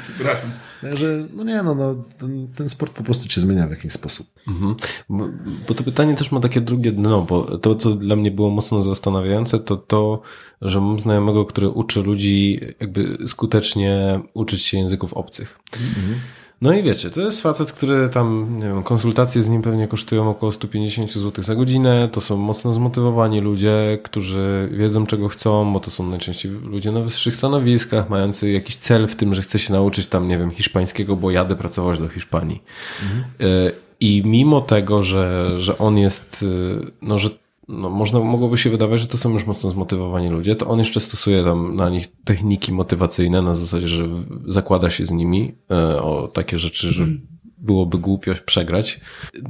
Przepraszam. 0.09 0.51
Także, 0.81 1.27
no 1.35 1.45
nie, 1.45 1.63
no, 1.63 1.75
no 1.75 1.95
ten, 2.19 2.49
ten, 2.57 2.69
sport 2.69 2.93
po 2.93 3.03
prostu 3.03 3.29
cię 3.29 3.41
zmienia 3.41 3.67
w 3.67 3.71
jakiś 3.71 3.93
sposób. 3.93 4.27
Mhm. 4.49 4.75
Bo, 5.09 5.25
bo, 5.69 5.75
to 5.75 5.85
pytanie 5.85 6.15
też 6.15 6.33
ma 6.33 6.41
takie 6.41 6.61
drugie 6.61 6.93
dno, 6.93 7.23
bo 7.23 7.59
to, 7.59 7.75
co 7.75 7.93
dla 7.93 8.17
mnie 8.17 8.31
było 8.31 8.51
mocno 8.51 8.83
zastanawiające, 8.83 9.59
to 9.59 9.77
to, 9.77 10.23
że 10.63 10.81
mam 10.81 10.99
znajomego, 10.99 11.45
który 11.45 11.69
uczy 11.69 12.03
ludzi 12.03 12.61
jakby 12.81 13.19
skutecznie 13.27 14.21
uczyć 14.35 14.63
się 14.63 14.79
języków 14.79 15.13
obcych. 15.13 15.59
Mhm. 15.73 16.21
No 16.61 16.73
i 16.73 16.83
wiecie, 16.83 17.11
to 17.11 17.21
jest 17.21 17.43
facet, 17.43 17.73
który 17.73 18.09
tam, 18.09 18.57
nie 18.59 18.65
wiem, 18.65 18.83
konsultacje 18.83 19.43
z 19.43 19.49
nim 19.49 19.63
pewnie 19.63 19.89
kosztują 19.89 20.31
około 20.31 20.53
150 20.53 21.13
zł 21.13 21.45
za 21.45 21.55
godzinę. 21.55 22.09
To 22.13 22.21
są 22.21 22.37
mocno 22.37 22.73
zmotywowani 22.73 23.41
ludzie, 23.41 23.99
którzy 24.03 24.69
wiedzą, 24.73 25.07
czego 25.07 25.29
chcą, 25.29 25.73
bo 25.73 25.81
to 25.81 25.91
są 25.91 26.07
najczęściej 26.07 26.53
ludzie 26.53 26.93
na 26.93 27.01
wyższych 27.01 27.37
stanowiskach, 27.37 28.11
mający 28.11 28.51
jakiś 28.51 28.77
cel 28.77 29.07
w 29.07 29.17
tym, 29.17 29.35
że 29.35 29.43
chce 29.43 29.59
się 29.59 29.73
nauczyć 29.73 30.07
tam, 30.07 30.29
nie 30.29 30.39
wiem, 30.39 30.51
hiszpańskiego, 30.51 31.17
bo 31.17 31.31
jadę 31.31 31.57
pracować 31.57 31.99
do 31.99 32.09
Hiszpanii. 32.09 32.63
Mhm. 33.03 33.25
I 34.01 34.23
mimo 34.25 34.61
tego, 34.61 35.03
że, 35.03 35.55
że 35.61 35.79
on 35.79 35.99
jest, 35.99 36.45
e, 36.79 36.87
no, 37.03 37.19
że 37.19 37.31
no, 37.69 37.91
można, 37.91 38.21
mogłoby 38.21 38.59
się 38.59 38.71
wydawać, 38.71 39.01
że 39.01 39.07
to 39.07 39.19
są 39.19 39.33
już 39.33 39.47
mocno 39.47 39.71
zmotywowani 39.71 40.29
ludzie, 40.29 40.57
to 40.57 40.67
on 40.67 40.79
jeszcze 40.79 41.01
stosuje 41.01 41.45
tam 41.45 41.77
na 41.77 41.91
nich 41.91 42.07
techniki 42.25 42.73
motywacyjne 42.73 43.43
na 43.43 43.55
zasadzie, 43.55 43.89
że 43.89 44.09
zakłada 44.47 44.91
się 44.91 45.07
z 45.07 45.11
nimi 45.11 45.55
e, 45.71 46.03
o 46.03 46.29
takie 46.29 46.59
rzeczy, 46.59 46.93
że 46.93 47.05
byłoby 47.59 47.99
głupio 47.99 48.33
przegrać. 48.47 49.01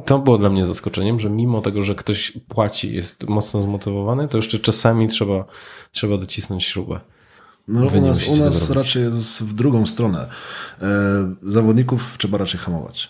To 0.05 0.19
było 0.19 0.39
dla 0.39 0.51
mnie 0.51 0.66
zaskoczeniem, 0.66 1.21
że 1.21 1.31
mimo 1.31 1.61
tego, 1.61 1.83
że 1.83 1.95
ktoś 1.95 2.33
płaci, 2.49 2.95
jest 2.95 3.29
mocno 3.29 3.61
zmotywowany, 3.61 4.29
to 4.29 4.39
jeszcze 4.39 4.59
czasami 4.59 5.09
trzeba, 5.09 5.45
trzeba 5.91 6.19
docisnąć 6.19 6.64
śrubę. 6.64 7.01
No, 7.69 7.87
u 7.87 8.01
nas, 8.01 8.29
u 8.29 8.37
nas 8.37 8.71
raczej 8.71 9.03
jest 9.03 9.43
w 9.43 9.55
drugą 9.55 9.87
stronę. 9.87 10.29
E, 10.83 10.87
zawodników 11.43 12.19
trzeba 12.19 12.39
raczej 12.39 12.61
hamować. 12.61 13.09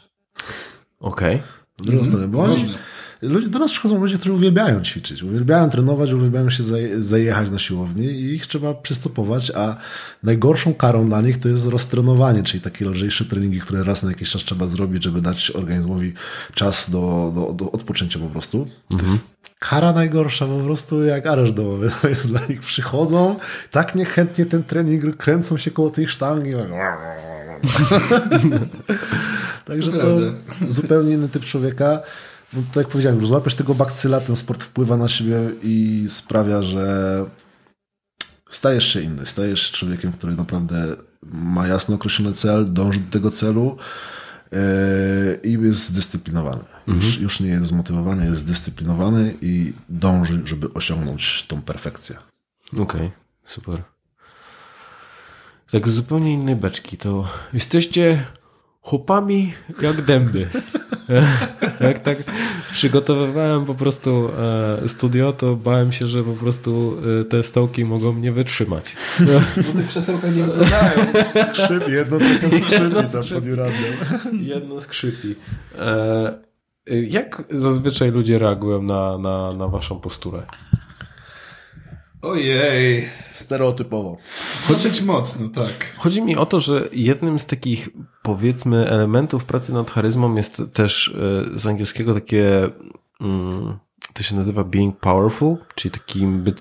Okej. 1.01 1.37
Okay. 1.37 1.49
W 1.79 1.83
drugą 1.83 1.99
mm, 1.99 2.05
stronę, 2.05 2.29
bo 2.29 2.43
oni, 2.43 2.75
Ludzie, 3.23 3.49
do 3.49 3.59
nas 3.59 3.71
przychodzą 3.71 4.01
ludzie, 4.01 4.17
którzy 4.17 4.33
uwielbiają 4.33 4.83
ćwiczyć, 4.83 5.23
uwielbiają 5.23 5.71
trenować, 5.71 6.13
uwielbiają 6.13 6.51
się 6.51 6.63
zajechać 6.99 7.51
na 7.51 7.59
siłowni 7.59 8.07
i 8.07 8.35
ich 8.35 8.47
trzeba 8.47 8.75
przystopować, 8.75 9.53
a 9.55 9.77
najgorszą 10.23 10.75
karą 10.75 11.09
dla 11.09 11.21
nich 11.21 11.41
to 11.41 11.49
jest 11.49 11.67
roztrenowanie, 11.67 12.43
czyli 12.43 12.61
takie 12.61 12.85
lżejsze 12.85 13.25
treningi, 13.25 13.61
które 13.61 13.85
raz 13.85 14.03
na 14.03 14.11
jakiś 14.11 14.31
czas 14.31 14.43
trzeba 14.43 14.67
zrobić, 14.67 15.05
żeby 15.05 15.21
dać 15.21 15.51
organizmowi 15.51 16.13
czas 16.55 16.91
do, 16.91 17.33
do, 17.35 17.53
do 17.53 17.73
odpoczęcia 17.73 18.19
po 18.19 18.27
prostu. 18.27 18.67
To 18.89 18.95
mhm. 18.95 19.13
jest 19.13 19.27
kara 19.59 19.93
najgorsza 19.93 20.47
po 20.47 20.59
prostu 20.59 21.05
jak 21.05 21.27
areszt 21.27 21.55
domowy. 21.55 21.91
To 22.03 22.09
jest 22.15 22.29
dla 22.29 22.41
nich 22.49 22.61
przychodzą, 22.61 23.37
tak 23.71 23.95
niechętnie 23.95 24.47
ten 24.47 24.65
trening 24.65 25.17
kręcą 25.17 25.57
się 25.57 25.71
koło 25.71 25.91
tej 25.91 26.09
sztangi. 26.09 26.53
Także 29.65 29.93
to, 29.93 29.99
to 29.99 30.19
zupełnie 30.69 31.15
inny 31.15 31.29
typ 31.29 31.45
człowieka 31.45 32.01
no, 32.53 32.63
tak 32.69 32.77
jak 32.77 32.89
powiedziałem, 32.89 33.19
już 33.19 33.29
złapiesz 33.29 33.55
tego 33.55 33.75
bakcyla, 33.75 34.21
ten 34.21 34.37
sport 34.37 34.63
wpływa 34.63 34.97
na 34.97 35.09
siebie 35.09 35.37
i 35.63 36.05
sprawia, 36.09 36.63
że 36.63 37.25
stajesz 38.49 38.93
się 38.93 39.01
inny, 39.01 39.27
stajesz 39.27 39.63
się 39.63 39.73
człowiekiem, 39.73 40.13
który 40.13 40.37
naprawdę 40.37 40.97
ma 41.23 41.67
jasno 41.67 41.95
określony 41.95 42.35
cel, 42.35 42.73
dąży 42.73 43.01
do 43.01 43.13
tego 43.13 43.31
celu 43.31 43.77
yy, 44.53 44.59
i 45.45 45.53
jest 45.53 45.89
zdyscyplinowany. 45.89 46.63
Mhm. 46.79 46.97
Już, 46.97 47.21
już 47.21 47.41
nie 47.41 47.49
jest 47.49 47.67
zmotywowany, 47.67 48.27
jest 48.27 48.41
zdyscyplinowany 48.41 49.35
i 49.43 49.73
dąży, 49.89 50.43
żeby 50.45 50.73
osiągnąć 50.75 51.45
tą 51.49 51.63
perfekcję. 51.63 52.17
Okej, 52.73 52.85
okay, 52.85 53.11
super. 53.45 53.83
Tak 55.71 55.89
z 55.89 55.93
zupełnie 55.93 56.33
innej 56.33 56.57
beczki, 56.57 56.97
to 56.97 57.29
jesteście 57.53 58.27
chłopami 58.81 59.53
jak 59.83 60.03
dęby. 60.03 60.49
jak 61.81 61.99
tak 61.99 62.19
przygotowywałem 62.71 63.65
po 63.65 63.75
prostu 63.75 64.31
e, 64.85 64.89
studio, 64.89 65.33
to 65.33 65.57
bałem 65.57 65.93
się, 65.93 66.07
że 66.07 66.25
po 66.25 66.33
prostu 66.33 66.97
e, 67.21 67.25
te 67.25 67.43
stołki 67.43 67.85
mogą 67.85 68.13
mnie 68.13 68.33
wytrzymać. 68.33 68.85
Bo 69.57 69.81
te 69.81 69.89
krzesełka 69.89 70.29
nie 70.29 70.43
wyglądają. 70.43 71.25
Skrzypi, 71.25 71.93
jedno 71.93 72.19
tylko 72.19 72.51
skrzypi 72.51 73.09
za 73.09 73.23
Jedno 74.55 74.81
skrzypi. 74.81 75.35
E, 75.79 76.39
jak 76.87 77.45
zazwyczaj 77.51 78.11
ludzie 78.11 78.39
reagują 78.39 78.83
na, 78.83 79.19
na, 79.19 79.53
na 79.53 79.69
waszą 79.69 80.01
posturę? 80.01 80.43
Ojej. 82.23 83.09
Stereotypowo. 83.33 84.17
Dosyć 84.69 85.03
mocno, 85.03 85.49
tak. 85.49 85.95
Chodzi 85.97 86.23
mi 86.23 86.37
o 86.37 86.47
to, 86.47 86.61
że 86.61 86.89
jednym 86.93 87.39
z 87.39 87.47
takich, 87.47 87.89
powiedzmy, 88.23 88.89
elementów 88.89 89.45
pracy 89.45 89.75
nad 89.75 89.91
charyzmą 89.91 90.35
jest 90.35 90.63
też 90.73 91.15
e, 91.55 91.59
z 91.59 91.67
angielskiego 91.67 92.15
takie 92.15 92.71
mm, 93.21 93.79
to 94.13 94.23
się 94.23 94.37
nazywa 94.37 94.65
being 94.65 95.01
powerful, 95.01 95.57
czyli 95.75 95.93
takim 95.93 96.43
być 96.43 96.57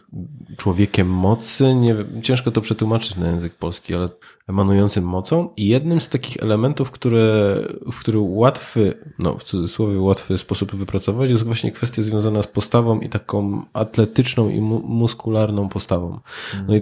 człowiekiem 0.57 1.09
mocy. 1.09 1.75
Nie 1.75 1.95
wiem, 1.95 2.21
ciężko 2.21 2.51
to 2.51 2.61
przetłumaczyć 2.61 3.15
na 3.15 3.27
język 3.27 3.55
polski, 3.55 3.95
ale 3.95 4.09
emanującym 4.47 5.03
mocą. 5.03 5.49
I 5.57 5.67
jednym 5.67 6.01
z 6.01 6.09
takich 6.09 6.37
elementów, 6.37 6.91
które, 6.91 7.55
w 7.91 7.99
który 7.99 8.19
łatwy, 8.19 8.93
no 9.19 9.37
w 9.37 9.43
cudzysłowie 9.43 9.99
łatwy 9.99 10.37
sposób 10.37 10.75
wypracować, 10.75 11.29
jest 11.29 11.45
właśnie 11.45 11.71
kwestia 11.71 12.01
związana 12.01 12.43
z 12.43 12.47
postawą 12.47 12.99
i 12.99 13.09
taką 13.09 13.65
atletyczną 13.73 14.49
i 14.49 14.61
mu 14.61 14.79
muskularną 14.79 15.69
postawą. 15.69 16.19
No 16.67 16.75
i 16.75 16.81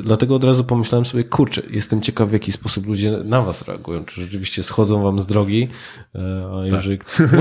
dlatego 0.00 0.34
od 0.34 0.44
razu 0.44 0.64
pomyślałem 0.64 1.06
sobie, 1.06 1.24
kurczę, 1.24 1.62
jestem 1.70 2.02
ciekaw, 2.02 2.28
w 2.28 2.32
jaki 2.32 2.52
sposób 2.52 2.86
ludzie 2.86 3.10
na 3.24 3.42
was 3.42 3.62
reagują. 3.62 4.04
Czy 4.04 4.20
rzeczywiście 4.20 4.62
schodzą 4.62 5.02
wam 5.02 5.20
z 5.20 5.26
drogi? 5.26 5.68
E, 6.14 6.50
a 6.54 6.66
jeżeli... 6.66 6.98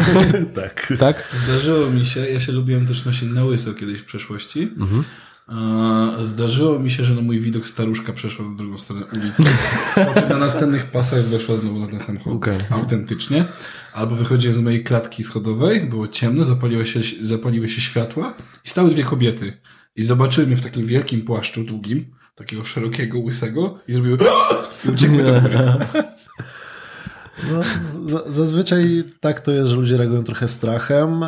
tak. 0.55 0.93
tak? 0.99 1.29
Zdarzyło 1.33 1.89
mi 1.89 2.05
się, 2.05 2.19
ja 2.19 2.39
się 2.39 2.51
lubiłem 2.51 2.87
też 2.87 3.05
nosić 3.05 3.29
na 3.29 3.45
łyso 3.45 3.73
kiedyś 3.73 4.01
w 4.01 4.05
przeszłości. 4.05 4.61
Mhm. 4.61 5.03
Zdarzyło 6.23 6.79
mi 6.79 6.91
się, 6.91 7.03
że 7.03 7.15
na 7.15 7.21
mój 7.21 7.39
widok 7.39 7.67
staruszka 7.67 8.13
przeszła 8.13 8.49
na 8.49 8.55
drugą 8.55 8.77
stronę 8.77 9.05
ulicy. 9.05 9.43
na 10.29 10.37
następnych 10.37 10.85
pasach 10.85 11.23
weszła 11.23 11.57
znowu 11.57 11.79
na 11.79 11.87
ten 11.87 11.99
samochód. 11.99 12.33
Okay. 12.33 12.59
Autentycznie. 12.69 13.45
Albo 13.93 14.15
wychodziłem 14.15 14.55
z 14.55 14.59
mojej 14.59 14.83
klatki 14.83 15.23
schodowej, 15.23 15.85
było 15.85 16.07
ciemno, 16.07 16.45
zapaliły 16.45 16.87
się, 16.87 16.99
zapaliły 17.21 17.69
się 17.69 17.81
światła 17.81 18.33
i 18.65 18.69
stały 18.69 18.89
dwie 18.89 19.03
kobiety. 19.03 19.53
I 19.95 20.03
zobaczyły 20.03 20.47
mnie 20.47 20.57
w 20.57 20.61
takim 20.61 20.85
wielkim 20.85 21.21
płaszczu 21.21 21.63
długim, 21.63 22.05
takiego 22.35 22.65
szerokiego, 22.65 23.19
łysego 23.19 23.79
i 23.87 23.93
zrobiły 23.93 24.17
i 24.85 24.89
uciekły 24.89 25.23
do 25.23 25.41
góry. 25.41 25.59
No, 27.51 27.61
zazwyczaj 28.29 29.03
tak 29.19 29.41
to 29.41 29.51
jest, 29.51 29.69
że 29.69 29.75
ludzie 29.75 29.97
reagują 29.97 30.23
trochę 30.23 30.47
strachem. 30.47 31.23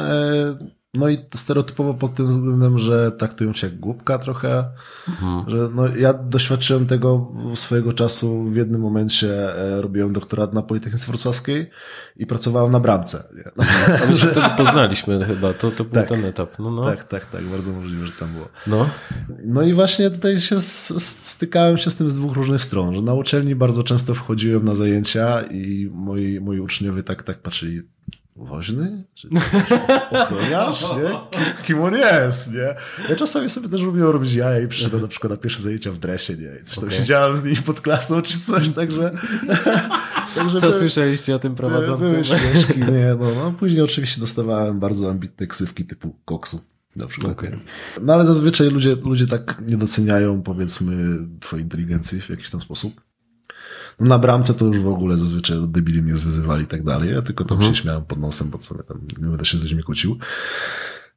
No 0.94 1.10
i 1.10 1.18
stereotypowo 1.36 1.94
pod 1.94 2.16
tym 2.16 2.28
względem, 2.28 2.80
że 2.80 3.12
traktują 3.12 3.54
cię 3.54 3.68
jak 3.68 3.80
głupka 3.80 4.18
trochę, 4.18 4.66
mhm. 5.10 5.50
że 5.50 5.70
no 5.76 5.88
ja 5.88 6.14
doświadczyłem 6.14 6.86
tego 6.86 7.32
swojego 7.56 7.94
czasu 7.94 8.44
w 8.44 8.56
jednym 8.56 8.82
momencie 8.82 9.56
e, 9.56 9.82
robiłem 9.82 10.14
doktorat 10.14 10.54
na 10.54 10.62
Politechnice 10.62 11.08
Wrocławskiej 11.08 11.70
i 12.18 12.26
pracowałem 12.26 12.72
na 12.72 12.80
bramce. 12.80 13.24
No. 13.56 13.64
A 14.04 14.06
my 14.06 14.16
się 14.16 14.28
wtedy 14.28 14.48
poznaliśmy 14.58 15.26
chyba, 15.26 15.54
to, 15.54 15.72
to 15.72 15.84
był 15.84 15.94
tak, 15.94 16.10
ten 16.10 16.26
etap. 16.26 16.60
No, 16.60 16.72
no. 16.72 16.86
Tak, 16.86 17.04
tak, 17.04 17.26
tak, 17.26 17.44
bardzo 17.44 17.72
możliwe, 17.72 18.06
że 18.06 18.14
tam 18.14 18.34
było. 18.34 18.48
No, 18.68 18.90
no 19.46 19.62
i 19.62 19.74
właśnie 19.74 20.10
tutaj 20.10 20.38
się 20.38 20.60
stykałem 20.60 21.78
się 21.78 21.90
z 21.90 21.96
tym 21.96 22.10
z 22.10 22.16
dwóch 22.16 22.34
różnych 22.34 22.62
stron, 22.62 22.96
że 22.96 23.02
na 23.02 23.14
uczelni 23.14 23.56
bardzo 23.56 23.84
często 23.84 24.14
wchodziłem 24.14 24.66
na 24.66 24.76
zajęcia 24.76 25.42
i 25.42 25.90
moi, 25.94 26.40
moi 26.42 26.60
uczniowie 26.60 27.04
tak, 27.04 27.24
tak 27.24 27.42
patrzyli, 27.42 27.82
woźny? 28.46 29.04
Czy 29.14 29.30
ochroniarz, 30.12 30.82
nie? 30.82 31.44
Kim, 31.64 31.82
on 31.82 31.94
jest, 31.94 32.54
nie? 32.54 32.76
Ja 33.10 33.16
czasami 33.16 33.50
sobie 33.50 33.70
też 33.70 33.82
lubię 33.82 34.02
robić 34.02 34.34
jaja 34.34 34.60
i 34.60 34.68
przyszedłem 34.68 35.02
na 35.02 35.08
przykład 35.08 35.32
na 35.32 35.38
pierwsze 35.38 35.62
zajęcia 35.62 35.92
w 35.92 35.98
dresie, 35.98 36.38
nie? 36.38 36.60
I 36.62 36.66
coś 36.66 36.78
okay. 36.78 36.90
tam 36.90 37.00
siedziałem 37.00 37.36
z 37.36 37.44
nimi 37.44 37.58
pod 37.58 37.82
klasą 37.82 38.22
czy 38.22 38.40
coś, 38.40 38.70
także... 38.70 39.12
także 40.36 40.60
Co 40.60 40.68
by, 40.68 40.74
słyszeliście 40.74 41.36
o 41.36 41.40
tym 41.40 41.56
prowadzącym? 41.56 42.12
Były 42.12 42.26
śmieszki, 42.26 42.80
nie? 42.80 43.16
No, 43.20 43.26
no, 43.36 43.52
później 43.52 43.82
oczywiście 43.82 44.20
dostawałem 44.20 44.80
bardzo 44.80 45.10
ambitne 45.10 45.48
ksywki 45.48 45.86
typu 45.86 46.16
koksu. 46.26 46.62
Na 46.96 47.08
przykład. 47.08 47.32
Okay. 47.32 47.60
No 48.02 48.14
ale 48.14 48.26
zazwyczaj 48.26 48.70
ludzie, 48.70 48.96
ludzie 49.06 49.28
tak 49.28 49.62
nie 49.68 49.78
doceniają, 49.78 50.42
powiedzmy, 50.42 51.18
twojej 51.40 51.64
inteligencji 51.64 52.22
w 52.22 52.30
jakiś 52.30 52.50
tam 52.50 52.62
sposób. 52.62 53.02
Na 54.02 54.20
bramce 54.20 54.54
to 54.54 54.66
już 54.66 54.80
w 54.80 54.88
ogóle 54.88 55.18
zazwyczaj 55.18 55.58
debili 55.68 56.02
mnie 56.02 56.16
zwyzywali 56.16 56.64
i 56.64 56.68
tak 56.68 56.84
dalej. 56.84 57.14
Ja 57.14 57.22
tylko 57.22 57.46
tam 57.46 57.58
mhm. 57.58 57.76
się 57.76 57.82
śmiałem 57.82 58.06
pod 58.06 58.20
nosem, 58.20 58.50
bo 58.50 58.62
sobie 58.62 58.84
tam 58.84 59.02
nie 59.22 59.28
będę 59.28 59.46
się 59.46 59.58
z 59.58 59.62
ludźmi 59.62 59.84
kłócił. 59.84 60.18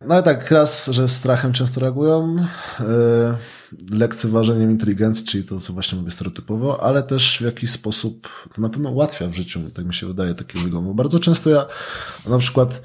No 0.01 0.15
ale 0.15 0.23
tak, 0.23 0.51
raz, 0.51 0.87
że 0.87 1.09
strachem 1.09 1.53
często 1.53 1.81
reagują, 1.81 2.37
yy, 2.81 3.99
lekceważeniem 3.99 4.71
inteligencji, 4.71 5.27
czyli 5.27 5.45
to, 5.45 5.61
co 5.61 5.73
właśnie 5.73 5.99
mówię 5.99 6.11
stereotypowo, 6.11 6.83
ale 6.83 7.03
też 7.03 7.39
w 7.39 7.41
jakiś 7.41 7.71
sposób 7.71 8.29
to 8.55 8.63
na 8.63 8.69
pewno 8.69 8.91
ułatwia 8.91 9.29
w 9.29 9.35
życiu, 9.35 9.61
tak 9.75 9.85
mi 9.85 9.95
się 9.95 10.07
wydaje, 10.07 10.35
takiego 10.35 10.65
wyglądu. 10.65 10.95
Bardzo 10.95 11.21
często 11.21 11.51
ja 11.51 11.67
na 12.27 12.39
przykład 12.39 12.83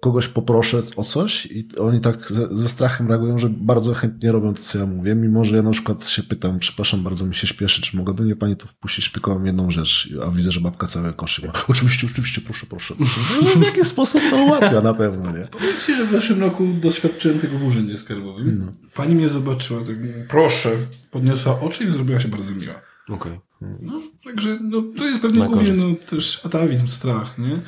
kogoś 0.00 0.28
poproszę 0.28 0.82
o 0.96 1.04
coś 1.04 1.46
i 1.46 1.68
oni 1.78 2.00
tak 2.00 2.28
ze, 2.28 2.56
ze, 2.56 2.68
strachem 2.68 3.08
reagują, 3.08 3.38
że 3.38 3.48
bardzo 3.48 3.94
chętnie 3.94 4.32
robią 4.32 4.54
to, 4.54 4.62
co 4.62 4.78
ja 4.78 4.86
mówię, 4.86 5.14
mimo 5.14 5.44
że 5.44 5.56
ja 5.56 5.62
na 5.62 5.70
przykład 5.70 6.08
się 6.08 6.22
pytam, 6.22 6.58
przepraszam, 6.58 7.02
bardzo 7.02 7.26
mi 7.26 7.34
się 7.34 7.46
śpieszy, 7.46 7.82
czy 7.82 7.96
mogłaby 7.96 8.22
mnie 8.22 8.36
pani 8.36 8.56
tu 8.56 8.68
wpuścić, 8.68 9.12
tylko 9.12 9.34
mam 9.34 9.46
jedną 9.46 9.70
rzecz, 9.70 10.14
a 10.26 10.30
widzę, 10.30 10.52
że 10.52 10.60
babka 10.60 10.86
całe 10.86 11.12
koszy 11.12 11.46
ma. 11.46 11.52
Oczywiście, 11.68 12.06
oczywiście, 12.12 12.40
proszę, 12.40 12.66
proszę. 12.66 12.94
proszę. 12.96 13.20
No, 13.42 13.60
w 13.60 13.64
jakiś 13.64 13.86
sposób 13.86 14.22
to 14.30 14.36
ułatwia 14.36 14.80
na 14.80 14.94
pewno, 14.94 15.32
nie? 15.32 15.48
Powiedzcie, 15.50 15.96
że 15.96 16.06
w 16.06 16.10
zeszłym 16.10 16.40
roku 16.40 16.66
doświadczyłem 16.82 17.38
tego 17.38 17.58
w 17.58 17.64
urzędzie 17.64 17.96
skarbowym. 17.96 18.58
No. 18.58 18.72
Pani 18.94 19.14
mnie 19.14 19.28
zobaczyła, 19.28 19.80
tak, 19.80 19.96
proszę, 20.28 20.70
podniosła 21.10 21.60
oczy 21.60 21.84
i 21.84 21.92
zrobiła 21.92 22.20
się 22.20 22.28
bardzo 22.28 22.52
miła. 22.52 22.74
Okej. 23.08 23.32
Okay. 23.32 23.78
No, 23.80 24.02
także 24.24 24.58
no, 24.60 24.82
to 24.98 25.04
jest 25.04 25.22
pewnie 25.22 25.46
głównie 25.46 25.72
no, 25.72 25.94
też 26.10 26.46
atawizm, 26.46 26.86
strach, 26.86 27.38
nie? 27.38 27.62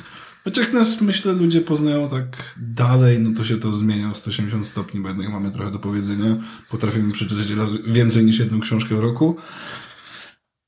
Chociaż 0.49 0.73
nas, 0.73 1.01
myślę, 1.01 1.33
ludzie 1.33 1.61
poznają 1.61 2.09
tak 2.09 2.55
dalej, 2.57 3.19
no 3.19 3.37
to 3.37 3.45
się 3.45 3.59
to 3.59 3.73
zmienia 3.73 4.11
o 4.11 4.15
180 4.15 4.67
stopni, 4.67 4.99
bo 4.99 5.09
jednak 5.09 5.29
mamy 5.29 5.51
trochę 5.51 5.71
do 5.71 5.79
powiedzenia. 5.79 6.37
Potrafimy 6.69 7.13
przeczytać 7.13 7.47
więcej 7.87 8.25
niż 8.25 8.39
jedną 8.39 8.59
książkę 8.59 8.95
w 8.95 8.99
roku. 8.99 9.35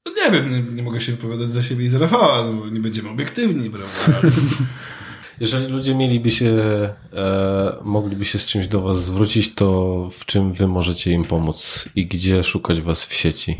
No 0.05 0.11
nie 0.25 0.31
wiem, 0.31 0.51
nie, 0.51 0.75
nie, 0.75 0.83
mogę 0.83 1.01
się 1.01 1.11
wypowiadać 1.11 1.53
za 1.53 1.63
siebie 1.63 1.85
i 1.85 1.89
za 1.89 1.99
Rafała, 1.99 2.43
no 2.43 2.53
bo 2.53 2.69
nie 2.69 2.79
będziemy 2.79 3.09
obiektywni, 3.09 3.69
prawda? 3.69 4.27
Jeżeli 5.39 5.67
ludzie 5.67 5.95
mieliby 5.95 6.31
się, 6.31 6.49
e, 7.13 7.77
mogliby 7.83 8.25
się 8.25 8.39
z 8.39 8.45
czymś 8.45 8.67
do 8.67 8.81
Was 8.81 9.05
zwrócić, 9.05 9.53
to 9.53 10.09
w 10.11 10.25
czym 10.25 10.53
Wy 10.53 10.67
możecie 10.67 11.11
im 11.11 11.23
pomóc 11.23 11.89
i 11.95 12.07
gdzie 12.07 12.43
szukać 12.43 12.81
Was 12.81 13.05
w 13.05 13.13
sieci? 13.13 13.57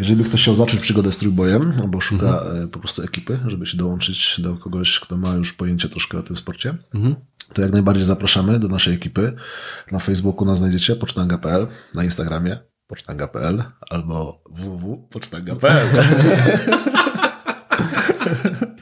Jeżeli 0.00 0.24
ktoś 0.24 0.42
chciał 0.42 0.54
zacząć 0.54 0.82
przygodę 0.82 1.12
z 1.12 1.16
trójbojem, 1.16 1.72
albo 1.80 2.00
szuka 2.00 2.26
mhm. 2.26 2.64
E, 2.64 2.68
po 2.68 2.78
prostu 2.78 3.02
ekipy, 3.02 3.38
żeby 3.46 3.66
się 3.66 3.76
dołączyć 3.76 4.40
do 4.40 4.54
kogoś, 4.54 5.00
kto 5.00 5.16
ma 5.16 5.34
już 5.34 5.52
pojęcie 5.52 5.88
troszkę 5.88 6.18
o 6.18 6.22
tym 6.22 6.36
sporcie, 6.36 6.74
mhm. 6.94 7.16
to 7.52 7.62
jak 7.62 7.72
najbardziej 7.72 8.04
zapraszamy 8.04 8.58
do 8.58 8.68
naszej 8.68 8.94
ekipy. 8.94 9.32
Na 9.92 9.98
Facebooku 9.98 10.44
nas 10.46 10.58
znajdziecie, 10.58 10.96
pocztanga.pl, 10.96 11.66
na 11.94 12.04
Instagramie 12.04 12.58
pocztanga.pl 12.86 13.64
albo 13.90 14.42
www.pocztanga.pl. 14.50 15.88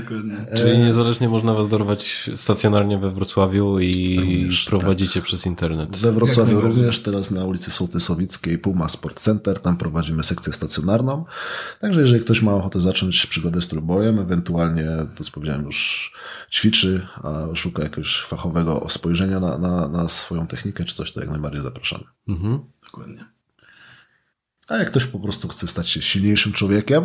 Dokładnie. 0.00 0.36
Czyli 0.56 0.78
niezależnie 0.78 1.28
można 1.28 1.54
was 1.54 1.68
dorwać 1.68 2.30
stacjonarnie 2.34 2.98
we 2.98 3.10
Wrocławiu 3.10 3.78
i 3.78 4.16
również, 4.20 4.64
prowadzicie 4.64 5.14
tak. 5.14 5.22
przez 5.22 5.46
internet. 5.46 5.96
We 5.96 6.12
Wrocławiu 6.12 6.60
również, 6.60 7.02
teraz 7.02 7.30
na 7.30 7.44
ulicy 7.44 7.70
Sołtysowickiej 7.70 8.58
Puma 8.58 8.88
Sport 8.88 9.20
Center, 9.20 9.60
tam 9.60 9.76
prowadzimy 9.76 10.22
sekcję 10.22 10.52
stacjonarną. 10.52 11.24
Także 11.80 12.00
jeżeli 12.00 12.24
ktoś 12.24 12.42
ma 12.42 12.54
ochotę 12.54 12.80
zacząć 12.80 13.26
przygodę 13.26 13.60
z 13.60 13.68
trójbojem, 13.68 14.18
ewentualnie, 14.18 14.86
to 15.16 15.24
co 15.24 15.30
powiedziałem 15.30 15.64
już, 15.64 16.12
ćwiczy, 16.50 17.06
a 17.14 17.54
szuka 17.54 17.82
jakiegoś 17.82 18.20
fachowego 18.20 18.86
spojrzenia 18.88 19.40
na, 19.40 19.58
na, 19.58 19.88
na 19.88 20.08
swoją 20.08 20.46
technikę 20.46 20.84
czy 20.84 20.94
coś, 20.94 21.12
to 21.12 21.20
jak 21.20 21.30
najbardziej 21.30 21.60
zapraszamy. 21.60 22.04
Mhm. 22.28 22.60
Dokładnie. 22.84 23.33
A 24.68 24.76
jak 24.76 24.88
ktoś 24.88 25.06
po 25.06 25.18
prostu 25.18 25.48
chce 25.48 25.66
stać 25.66 25.90
się 25.90 26.02
silniejszym 26.02 26.52
człowiekiem 26.52 27.04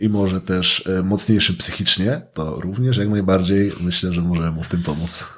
i 0.00 0.08
może 0.08 0.40
też 0.40 0.86
e, 0.86 1.02
mocniejszym 1.02 1.56
psychicznie, 1.56 2.22
to 2.34 2.60
również 2.60 2.96
jak 2.96 3.08
najbardziej 3.08 3.72
myślę, 3.80 4.12
że 4.12 4.22
możemy 4.22 4.50
mu 4.50 4.62
w 4.62 4.68
tym 4.68 4.82
pomóc. 4.82 5.28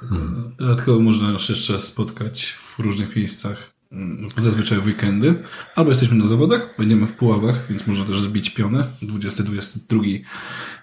Dodatkowo 0.57 0.99
można 0.99 1.31
nas 1.31 1.49
jeszcze 1.49 1.79
spotkać 1.79 2.45
w 2.45 2.79
różnych 2.79 3.15
miejscach, 3.15 3.73
mm, 3.91 4.27
zazwyczaj 4.37 4.81
w 4.81 4.85
weekendy, 4.85 5.35
albo 5.75 5.91
jesteśmy 5.91 6.17
na 6.17 6.25
zawodach, 6.25 6.75
będziemy 6.77 7.07
w 7.07 7.13
Puławach, 7.13 7.65
więc 7.69 7.87
można 7.87 8.05
też 8.05 8.21
zbić 8.21 8.49
pionę. 8.49 8.87
20-22 9.01 10.23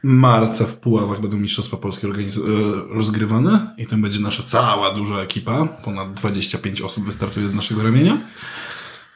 marca 0.03 0.65
w 0.65 0.77
Puławach 0.77 1.21
będą 1.21 1.37
Mistrzostwa 1.37 1.77
Polskie 1.77 2.09
rozgrywane 2.91 3.75
i 3.79 3.87
tam 3.87 4.03
będzie 4.03 4.21
nasza 4.21 4.43
cała 4.43 4.95
duża 4.95 5.15
ekipa, 5.15 5.65
ponad 5.85 6.15
25 6.15 6.81
osób 6.81 7.05
wystartuje 7.05 7.49
z 7.49 7.55
naszego 7.55 7.83
ramienia. 7.83 8.19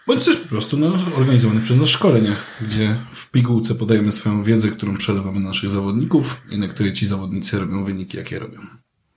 Bądź 0.06 0.24
też 0.24 0.36
po 0.36 0.48
prostu 0.48 0.78
no, 0.78 0.98
organizowany 1.16 1.60
przez 1.60 1.76
nas 1.76 1.88
szkolenia, 1.88 2.36
gdzie 2.60 2.96
w 3.12 3.30
pigułce 3.30 3.74
podajemy 3.74 4.12
swoją 4.12 4.42
wiedzę, 4.42 4.68
którą 4.68 4.96
przelewamy 4.96 5.40
na 5.40 5.48
naszych 5.48 5.70
zawodników 5.70 6.42
i 6.50 6.58
na 6.58 6.68
której 6.68 6.92
ci 6.92 7.06
zawodnicy 7.06 7.58
robią 7.58 7.84
wyniki, 7.84 8.16
jakie 8.16 8.38
robią. 8.38 8.60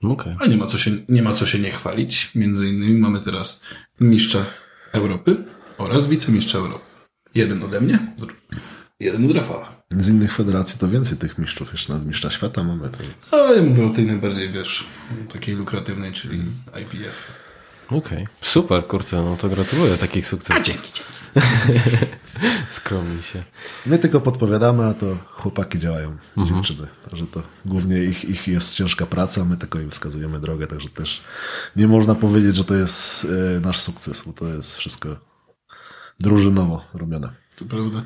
Okay. 0.02 0.36
A 0.40 0.46
nie 0.46 0.56
ma, 0.56 0.66
co 0.66 0.78
się, 0.78 0.90
nie 1.08 1.22
ma 1.22 1.32
co 1.32 1.46
się 1.46 1.58
nie 1.58 1.70
chwalić. 1.70 2.30
Między 2.34 2.68
innymi 2.68 2.98
mamy 2.98 3.20
teraz 3.20 3.62
mistrza 4.00 4.46
Europy 4.92 5.36
oraz 5.78 6.06
wicemistrza 6.06 6.58
Europy. 6.58 6.84
Jeden 7.34 7.62
ode 7.62 7.80
mnie, 7.80 7.98
jeden 9.00 9.24
od 9.24 9.36
Rafała. 9.36 9.84
Z 9.90 10.08
innych 10.08 10.32
federacji 10.32 10.80
to 10.80 10.88
więcej 10.88 11.18
tych 11.18 11.38
mistrzów, 11.38 11.72
jeszcze 11.72 11.92
nawet 11.92 12.08
mistrza 12.08 12.30
świata 12.30 12.64
mamy. 12.64 12.90
To... 12.90 12.98
No, 13.32 13.54
ja 13.54 13.62
mówię 13.62 13.86
o 13.86 13.90
tej 13.90 14.06
najbardziej, 14.06 14.50
wiesz, 14.50 14.84
takiej 15.32 15.54
lukratywnej, 15.54 16.12
czyli 16.12 16.38
IPF. 16.82 17.43
Okej, 17.94 18.22
okay. 18.22 18.26
super, 18.42 18.86
kurczę, 18.86 19.22
no 19.22 19.36
to 19.36 19.48
gratuluję 19.48 19.98
takich 19.98 20.26
sukcesów. 20.26 20.62
A 20.62 20.64
dzięki, 20.64 20.92
dzięki. 20.92 21.14
Skromni 22.70 23.22
się. 23.22 23.44
My 23.86 23.98
tylko 23.98 24.20
podpowiadamy, 24.20 24.84
a 24.84 24.94
to 24.94 25.06
chłopaki 25.30 25.78
działają, 25.78 26.16
dziewczyny. 26.36 26.88
Także 27.08 27.26
to 27.26 27.42
głównie 27.66 28.04
ich, 28.04 28.24
ich 28.24 28.48
jest 28.48 28.74
ciężka 28.74 29.06
praca, 29.06 29.44
my 29.44 29.56
tylko 29.56 29.80
im 29.80 29.90
wskazujemy 29.90 30.40
drogę, 30.40 30.66
także 30.66 30.88
też 30.88 31.22
nie 31.76 31.88
można 31.88 32.14
powiedzieć, 32.14 32.56
że 32.56 32.64
to 32.64 32.74
jest 32.74 33.26
e, 33.56 33.60
nasz 33.60 33.80
sukces, 33.80 34.24
bo 34.26 34.32
to 34.32 34.48
jest 34.48 34.76
wszystko 34.76 35.16
drużynowo 36.20 36.84
robione. 36.94 37.30
To 37.56 37.64
prawda. 37.64 38.04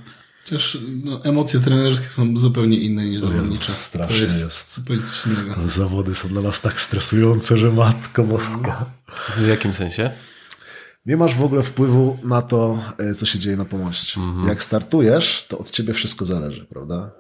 Chociaż 0.49 0.79
no, 1.05 1.25
emocje 1.25 1.61
trenerskie 1.61 2.09
są 2.09 2.37
zupełnie 2.37 2.81
inne 2.81 3.05
niż 3.05 3.19
zawodnicze. 3.19 3.73
strasznie 3.73 4.17
to 4.17 4.25
jest, 4.25 4.39
jest. 4.41 4.75
zupełnie 4.75 5.03
coś 5.03 5.27
innego. 5.27 5.69
Zawody 5.69 6.15
są 6.15 6.29
dla 6.29 6.43
nas 6.43 6.61
tak 6.61 6.81
stresujące, 6.81 7.59
że 7.59 7.73
matko 7.73 8.25
boska. 8.25 8.87
W 9.37 9.47
jakim 9.47 9.75
sensie? 9.75 10.11
Nie 11.07 11.17
masz 11.17 11.35
w 11.35 11.43
ogóle 11.43 11.63
wpływu 11.63 12.19
na 12.25 12.43
to, 12.43 12.83
e, 12.99 13.15
co 13.15 13.27
się 13.27 13.39
dzieje 13.39 13.57
na 13.57 13.65
pomoście. 13.65 14.21
Jak 14.49 14.63
startujesz, 14.63 15.45
to 15.49 15.59
od 15.59 15.71
ciebie 15.71 15.95
wszystko 15.95 16.25
zależy, 16.25 16.65
prawda? 16.65 17.11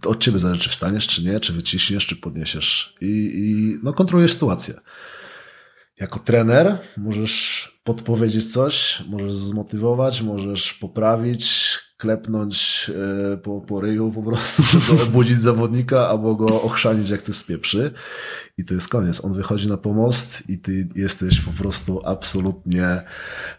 To 0.00 0.10
Od 0.10 0.20
ciebie 0.20 0.38
zależy, 0.38 0.60
czy 0.60 0.70
wstaniesz, 0.70 1.06
czy 1.06 1.24
nie, 1.24 1.40
czy 1.40 1.52
wyciśniesz, 1.52 2.06
czy 2.06 2.16
podniesiesz. 2.16 2.94
I, 3.00 3.06
i 3.34 3.78
no, 3.82 3.92
kontrolujesz 3.92 4.32
sytuację. 4.32 4.74
Jako 6.00 6.18
trener 6.18 6.78
możesz 6.96 7.68
podpowiedzieć 7.84 8.52
coś, 8.52 9.02
możesz 9.08 9.34
zmotywować, 9.34 10.22
możesz 10.22 10.74
poprawić, 10.74 11.78
klepnąć 11.96 12.90
e, 13.32 13.36
po, 13.36 13.60
po 13.60 13.80
ryju 13.80 14.12
po 14.12 14.22
prostu, 14.22 14.62
żeby 14.72 15.02
obudzić 15.02 15.40
zawodnika, 15.40 16.08
albo 16.08 16.34
go 16.34 16.62
ochrzanić 16.62 17.10
jak 17.10 17.22
coś 17.22 17.36
spieprzy. 17.36 17.92
I 18.58 18.64
to 18.64 18.74
jest 18.74 18.88
koniec. 18.88 19.24
On 19.24 19.34
wychodzi 19.34 19.68
na 19.68 19.76
pomost 19.76 20.50
i 20.50 20.58
ty 20.58 20.88
jesteś 20.94 21.40
po 21.40 21.50
prostu 21.50 22.02
absolutnie 22.04 23.02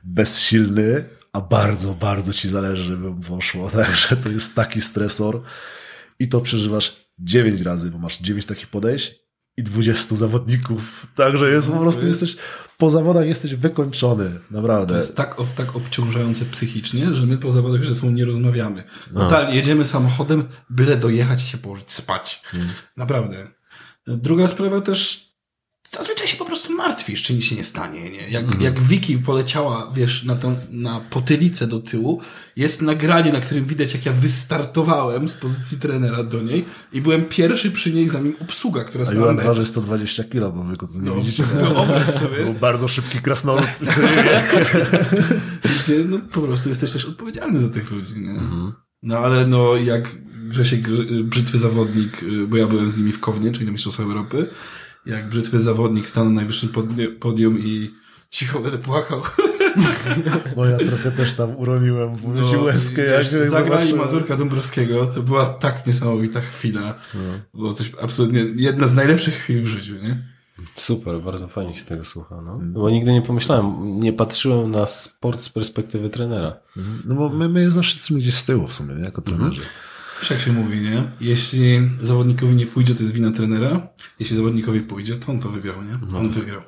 bezsilny, 0.04 1.04
a 1.34 1.42
bardzo, 1.42 1.94
bardzo 1.94 2.34
ci 2.34 2.50
zależy, 2.50 2.84
żeby 2.84 3.22
poszło. 3.22 3.70
Także 3.84 4.18
to 4.18 4.30
jest 4.30 4.56
taki 4.56 4.82
stresor 4.82 5.42
i 6.20 6.30
to 6.30 6.42
przeżywasz 6.42 7.08
9 7.20 7.62
razy, 7.62 7.92
bo 7.92 7.98
masz 7.98 8.20
9 8.20 8.46
takich 8.46 8.68
podejść 8.68 9.26
i 9.58 9.64
20 9.64 10.16
zawodników. 10.16 11.08
Także 11.16 11.49
jest 11.49 11.72
po 11.72 11.78
prostu, 11.80 12.05
jest- 12.08 12.22
jesteś, 12.22 12.43
po 12.78 12.89
zawodach 12.89 13.26
jesteś 13.28 13.55
wykończony, 13.55 14.32
naprawdę. 14.51 14.93
To 14.93 14.97
jest 14.97 15.16
tak, 15.16 15.36
tak 15.55 15.76
obciążające 15.76 16.45
psychicznie, 16.45 17.16
że 17.16 17.26
my 17.26 17.38
po 17.38 17.51
zawodach 17.51 17.80
już 17.80 17.89
ze 17.89 17.95
sobą 17.95 18.12
nie 18.12 18.26
rozmawiamy. 18.26 18.84
Totalnie, 19.14 19.55
jedziemy 19.55 19.86
samochodem, 19.86 20.43
byle 20.70 20.97
dojechać 20.97 21.43
i 21.43 21.47
się 21.47 21.58
położyć 21.58 21.91
spać. 21.91 22.41
Naprawdę. 22.97 23.47
Druga 24.08 24.47
sprawa 24.47 24.82
też, 24.82 25.26
zazwyczaj 25.92 26.28
się 26.28 26.38
po 26.38 26.46
prostu 26.46 26.74
martwisz, 26.74 27.24
czy 27.24 27.34
nic 27.34 27.44
się 27.44 27.56
nie 27.56 27.64
stanie. 27.64 28.10
Nie? 28.10 28.30
Jak, 28.30 28.62
jak 28.62 28.80
Wiki 28.80 29.18
poleciała, 29.18 29.92
wiesz, 29.96 30.24
na, 30.24 30.36
tą, 30.36 30.56
na 30.72 31.02
potylicę 31.10 31.68
do 31.68 31.80
tyłu, 31.80 32.22
jest 32.56 32.82
nagranie, 32.82 33.32
na 33.32 33.42
którym 33.42 33.66
widać, 33.66 33.94
jak 33.94 34.06
ja 34.06 34.14
wystartowałem 34.14 35.30
z 35.30 35.34
pozycji 35.34 35.78
trenera 35.80 36.24
do 36.24 36.42
niej 36.42 36.66
i 36.94 37.02
byłem 37.02 37.26
pierwszy 37.26 37.72
przy 37.72 37.94
niej, 37.94 38.10
zanim 38.10 38.36
obsługa, 38.42 38.84
która 38.84 39.04
A 39.04 39.08
stała 39.08 39.22
Juran 39.22 39.36
na 39.36 39.44
waży 39.44 39.66
120 39.66 40.24
kilo, 40.24 40.52
bo 40.52 40.64
wy 40.64 40.78
nie 41.00 41.10
No, 41.10 41.16
widzicie. 41.16 41.44
wyobraź 41.54 42.10
sobie. 42.10 42.44
Był 42.44 42.54
bardzo 42.54 42.88
szybki 42.88 43.20
krasnolud. 43.20 43.68
gdzie 45.84 46.04
no, 46.06 46.20
po 46.32 46.42
prostu 46.42 46.70
jesteś 46.70 46.92
też 46.92 47.06
odpowiedzialny 47.06 47.60
za 47.60 47.70
tych 47.70 47.92
ludzi, 47.92 48.20
nie? 48.20 48.40
No 49.04 49.18
ale 49.18 49.48
no 49.48 49.76
jak 49.76 50.16
Grzesiek 50.50 50.82
Brzytwy 51.24 51.60
Zawodnik, 51.60 52.24
y, 52.24 52.48
bo 52.48 52.58
ja 52.58 52.68
byłem 52.68 52.92
z 52.92 52.98
nimi 52.98 53.12
w 53.12 53.20
Kownie, 53.20 53.52
czyli 53.52 53.66
na 53.66 53.72
Mistrzostwach 53.72 54.06
Europy, 54.08 54.50
jak 55.08 55.30
Brzytwy 55.30 55.62
Zawodnik 55.62 56.10
stanął 56.10 56.30
na 56.30 56.36
najwyższym 56.36 56.70
podium 57.20 57.60
i 57.60 57.91
cicho 58.30 58.60
będę 58.60 58.78
płakał. 58.78 59.22
No 60.58 60.66
ja 60.66 60.78
trochę 60.78 61.12
też 61.12 61.34
tam 61.34 61.55
uroniłem 61.55 62.16
w 62.16 62.24
No, 62.36 62.51
no, 62.53 62.62
łezkę, 62.62 63.05
i 63.05 63.10
jak 63.10 63.24
Zagrali 63.24 63.49
zobaczyłem. 63.49 63.97
Mazurka 63.97 64.38
Dąbrowskiego, 64.38 65.05
to 65.05 65.24
była 65.24 65.45
tak 65.45 65.88
niesamowita 65.88 66.41
chwila. 66.41 66.95
Było 67.53 67.74
coś 67.74 67.91
absolutnie, 68.01 68.45
jedna 68.55 68.88
z 68.88 68.95
najlepszych 68.95 69.34
chwil 69.34 69.64
w 69.64 69.68
życiu, 69.68 69.93
nie? 69.93 70.18
Super, 70.76 71.22
bardzo 71.22 71.47
fajnie 71.47 71.76
się 71.76 71.86
tego 71.86 72.05
słucha. 72.05 72.41
No. 72.41 72.60
Bo 72.62 72.89
nigdy 72.89 73.12
nie 73.12 73.22
pomyślałem, 73.22 73.99
nie 73.99 74.14
patrzyłem 74.14 74.72
na 74.72 74.86
sport 74.86 75.41
z 75.41 75.49
perspektywy 75.49 76.10
trenera. 76.10 76.53
No 77.05 77.16
bo 77.16 77.30
my, 77.30 77.49
my 77.49 77.72
zawsze 77.72 77.93
jesteśmy 77.93 78.20
gdzieś 78.20 78.34
z 78.34 78.45
tyłu 78.45 78.68
w 78.68 78.74
sumie, 78.74 78.95
nie? 78.95 79.03
jako 79.03 79.22
trenerzy. 79.22 79.62
Wiesz 80.20 80.30
jak 80.30 80.39
się 80.39 80.53
mówi, 80.53 80.82
nie? 80.82 81.03
Jeśli 81.22 81.89
zawodnikowi 82.01 82.55
nie 82.55 82.68
pójdzie, 82.68 82.95
to 82.95 83.01
jest 83.01 83.13
wina 83.13 83.32
trenera. 83.32 83.88
Jeśli 84.20 84.38
zawodnikowi 84.38 84.82
pójdzie, 84.82 85.15
to 85.15 85.32
on 85.32 85.39
to 85.39 85.49
wygrał, 85.49 85.76
nie? 85.84 86.18
On 86.18 86.30
wygrał. 86.30 86.61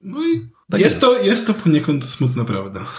No 0.00 0.26
i 0.26 0.48
Tak 0.70 0.80
jest, 0.80 0.94
jest. 0.94 1.00
To, 1.00 1.22
jest 1.22 1.46
to 1.46 1.54
poniekąd 1.54 2.04
smutna 2.04 2.44
prawda. 2.44 2.80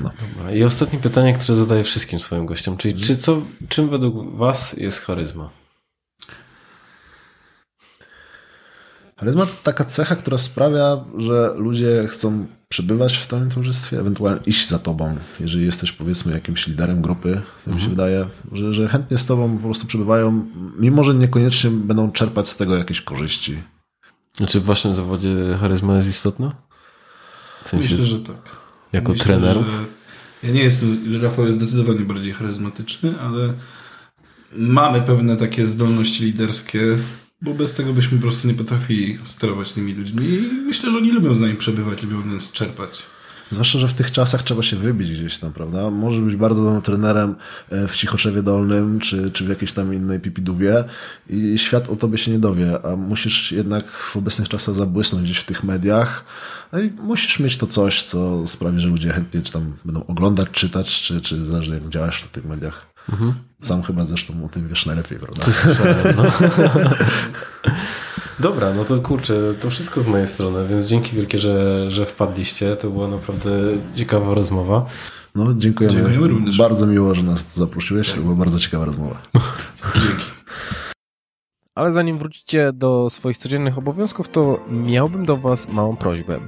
Dobra. 0.00 0.52
I 0.54 0.62
ostatnie 0.62 0.98
pytanie, 0.98 1.34
które 1.34 1.54
zadaję 1.54 1.84
wszystkim 1.84 2.20
swoim 2.20 2.46
gościom, 2.46 2.76
czyli 2.76 3.02
czy 3.02 3.16
co, 3.16 3.42
czym 3.68 3.88
według 3.88 4.36
Was 4.36 4.72
jest 4.72 5.00
charyzma? 5.00 5.50
Charyzma 9.16 9.46
to 9.46 9.52
taka 9.62 9.84
cecha, 9.84 10.16
która 10.16 10.38
sprawia, 10.38 11.04
że 11.16 11.54
ludzie 11.56 12.06
chcą 12.10 12.46
przebywać 12.68 13.16
w 13.16 13.26
tym 13.26 13.50
towarzystwie, 13.50 14.00
ewentualnie 14.00 14.40
iść 14.46 14.68
za 14.68 14.78
tobą. 14.78 15.16
Jeżeli 15.40 15.64
jesteś 15.64 15.92
powiedzmy 15.92 16.32
jakimś 16.32 16.66
liderem 16.66 17.02
grupy, 17.02 17.40
to 17.64 17.74
mi 17.74 17.80
się 17.80 17.88
wydaje, 17.88 18.26
że, 18.52 18.74
że 18.74 18.88
chętnie 18.88 19.18
z 19.18 19.26
tobą 19.26 19.56
po 19.56 19.62
prostu 19.62 19.86
przebywają, 19.86 20.46
mimo 20.78 21.04
że 21.04 21.14
niekoniecznie 21.14 21.70
będą 21.70 22.12
czerpać 22.12 22.48
z 22.48 22.56
tego 22.56 22.76
jakieś 22.76 23.00
korzyści. 23.00 23.58
Czy 24.46 24.60
w 24.60 24.64
Waszym 24.64 24.94
zawodzie 24.94 25.34
charyzma 25.60 25.96
jest 25.96 26.08
istotna? 26.08 26.52
W 27.64 27.68
sensie, 27.68 27.90
Myślę, 27.90 28.06
że 28.06 28.18
tak. 28.20 28.56
jako 28.92 29.12
Myślę, 29.12 29.24
trenerów? 29.26 29.66
że 29.66 30.48
Ja 30.48 30.54
nie 30.54 30.62
jestem, 30.62 31.20
Rafał 31.22 31.46
jest 31.46 31.58
zdecydowanie 31.58 32.00
bardziej 32.00 32.32
charyzmatyczny, 32.32 33.20
ale 33.20 33.54
mamy 34.52 35.00
pewne 35.02 35.36
takie 35.36 35.66
zdolności 35.66 36.24
liderskie, 36.24 36.98
bo 37.42 37.54
bez 37.54 37.74
tego 37.74 37.92
byśmy 37.92 38.18
po 38.18 38.22
prostu 38.22 38.48
nie 38.48 38.54
potrafili 38.54 39.18
sterować 39.24 39.72
tymi 39.72 39.94
ludźmi 39.94 40.26
i 40.26 40.40
myślę, 40.66 40.90
że 40.90 40.96
oni 40.96 41.12
lubią 41.12 41.34
z 41.34 41.40
nami 41.40 41.54
przebywać, 41.54 42.02
lubią 42.02 42.26
nas 42.26 42.52
czerpać. 42.52 43.02
Zwłaszcza, 43.50 43.78
że 43.78 43.88
w 43.88 43.94
tych 43.94 44.12
czasach 44.12 44.42
trzeba 44.42 44.62
się 44.62 44.76
wybić 44.76 45.12
gdzieś 45.12 45.38
tam, 45.38 45.52
prawda? 45.52 45.90
Możesz 45.90 46.20
być 46.20 46.36
bardzo 46.36 46.64
dobrym 46.64 46.82
trenerem 46.82 47.34
e, 47.68 47.88
w 47.88 47.96
Cichoczewie 47.96 48.42
Dolnym, 48.42 49.00
czy, 49.00 49.30
czy 49.30 49.44
w 49.44 49.48
jakiejś 49.48 49.72
tam 49.72 49.94
innej 49.94 50.20
pipidówie 50.20 50.84
i 51.30 51.58
świat 51.58 51.88
o 51.88 51.96
tobie 51.96 52.18
się 52.18 52.30
nie 52.30 52.38
dowie, 52.38 52.86
a 52.86 52.96
musisz 52.96 53.52
jednak 53.52 53.90
w 53.90 54.16
obecnych 54.16 54.48
czasach 54.48 54.74
zabłysnąć 54.74 55.24
gdzieś 55.24 55.38
w 55.38 55.44
tych 55.44 55.64
mediach 55.64 56.24
no 56.72 56.80
i 56.80 56.90
musisz 56.90 57.38
mieć 57.40 57.56
to 57.56 57.66
coś, 57.66 58.02
co 58.02 58.46
sprawi, 58.46 58.80
że 58.80 58.88
ludzie 58.88 59.12
chętnie 59.12 59.42
czy 59.42 59.52
tam 59.52 59.72
będą 59.84 60.06
oglądać, 60.06 60.48
czytać, 60.50 61.00
czy, 61.00 61.20
czy 61.20 61.44
zależy 61.44 61.74
jak 61.74 61.88
działasz 61.88 62.22
w 62.22 62.28
tych 62.28 62.44
mediach. 62.44 62.86
Sam 63.60 63.82
chyba 63.82 64.04
zresztą 64.04 64.44
o 64.44 64.48
tym 64.48 64.68
wiesz 64.68 64.86
najlepiej, 64.86 65.18
prawda? 65.18 65.42
No. 66.16 66.24
Dobra, 68.40 68.74
no 68.74 68.84
to 68.84 69.00
kurczę, 69.00 69.54
to 69.60 69.70
wszystko 69.70 70.00
z 70.00 70.06
mojej 70.06 70.26
strony, 70.26 70.68
więc 70.68 70.86
dzięki 70.86 71.16
wielkie, 71.16 71.38
że, 71.38 71.90
że 71.90 72.06
wpadliście. 72.06 72.76
To 72.76 72.90
była 72.90 73.08
naprawdę 73.08 73.50
ciekawa 73.94 74.34
rozmowa. 74.34 74.86
No, 75.34 75.54
dziękujemy. 75.54 75.96
Dziękujemy 75.96 76.28
również. 76.28 76.58
Bardzo 76.58 76.86
miło, 76.86 77.14
że 77.14 77.22
nas 77.22 77.56
zaprosiłeś. 77.56 78.14
To 78.14 78.20
była 78.20 78.34
bardzo 78.34 78.58
ciekawa 78.58 78.84
rozmowa. 78.84 79.22
Dzięki. 80.02 80.24
Ale 81.74 81.92
zanim 81.92 82.18
wrócicie 82.18 82.72
do 82.72 83.10
swoich 83.10 83.38
codziennych 83.38 83.78
obowiązków, 83.78 84.28
to 84.28 84.64
miałbym 84.70 85.26
do 85.26 85.36
Was 85.36 85.68
małą 85.68 85.96
prośbę. 85.96 86.40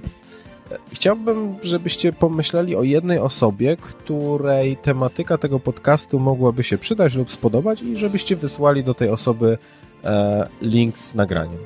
Chciałbym, 0.92 1.54
żebyście 1.62 2.12
pomyśleli 2.12 2.76
o 2.76 2.82
jednej 2.82 3.18
osobie, 3.18 3.76
której 3.76 4.76
tematyka 4.76 5.38
tego 5.38 5.60
podcastu 5.60 6.18
mogłaby 6.18 6.62
się 6.62 6.78
przydać 6.78 7.14
lub 7.14 7.32
spodobać 7.32 7.82
i 7.82 7.96
żebyście 7.96 8.36
wysłali 8.36 8.84
do 8.84 8.94
tej 8.94 9.08
osoby 9.08 9.58
e, 10.04 10.48
link 10.62 10.98
z 10.98 11.14
nagraniem. 11.14 11.58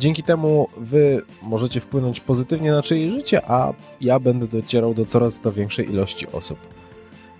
Dzięki 0.00 0.22
temu 0.22 0.68
Wy 0.76 1.22
możecie 1.42 1.80
wpłynąć 1.80 2.20
pozytywnie 2.20 2.72
na 2.72 2.82
czyjeś 2.82 3.12
życie, 3.12 3.50
a 3.50 3.72
ja 4.00 4.18
będę 4.18 4.46
docierał 4.46 4.94
do 4.94 5.06
coraz 5.06 5.40
to 5.40 5.52
większej 5.52 5.90
ilości 5.90 6.26
osób. 6.32 6.58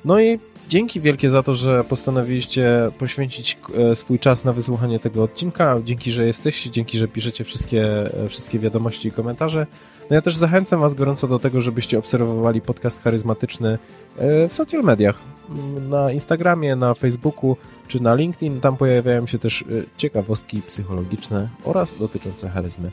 No 0.05 0.21
i 0.21 0.39
dzięki 0.69 1.01
wielkie 1.01 1.31
za 1.31 1.43
to, 1.43 1.55
że 1.55 1.85
postanowiliście 1.85 2.91
poświęcić 2.99 3.59
e, 3.75 3.97
swój 3.97 4.19
czas 4.19 4.45
na 4.45 4.53
wysłuchanie 4.53 4.99
tego 4.99 5.23
odcinka. 5.23 5.81
Dzięki, 5.85 6.13
że 6.13 6.27
jesteście, 6.27 6.71
dzięki, 6.71 6.99
że 6.99 7.09
piszecie 7.09 7.45
wszystkie, 7.45 7.85
e, 8.25 8.29
wszystkie 8.29 8.59
wiadomości 8.59 9.09
i 9.09 9.13
komentarze. 9.13 9.67
No 10.11 10.15
ja 10.17 10.23
też 10.23 10.37
zachęcam 10.37 10.81
Was 10.81 10.95
gorąco 10.95 11.29
do 11.29 11.39
tego, 11.39 11.61
żebyście 11.61 11.99
obserwowali 11.99 12.61
podcast 12.61 13.03
charyzmatyczny 13.03 13.79
e, 14.19 14.49
w 14.49 14.53
social 14.53 14.83
mediach. 14.83 15.19
Mm, 15.51 15.89
Na 15.89 16.13
Instagramie, 16.13 16.77
na 16.77 16.95
Facebooku 16.95 17.57
czy 17.89 18.03
na 18.03 18.15
LinkedIn. 18.15 18.61
Tam 18.61 18.77
pojawiają 18.77 19.27
się 19.27 19.39
też 19.39 19.63
e, 19.63 19.65
ciekawostki 19.97 20.63
psychologiczne 20.63 21.49
oraz 21.65 21.99
dotyczące 21.99 22.49
charyzmy. 22.49 22.91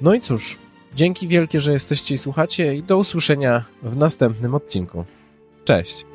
No 0.00 0.14
i 0.14 0.20
cóż, 0.20 0.58
dzięki 0.94 1.28
wielkie, 1.28 1.60
że 1.60 1.72
jesteście 1.72 2.14
i 2.14 2.18
słuchacie 2.18 2.74
i 2.74 2.82
do 2.82 2.98
usłyszenia 2.98 3.64
w 3.82 3.96
następnym 3.96 4.54
odcinku. 4.54 5.04
Cześć! 5.64 6.06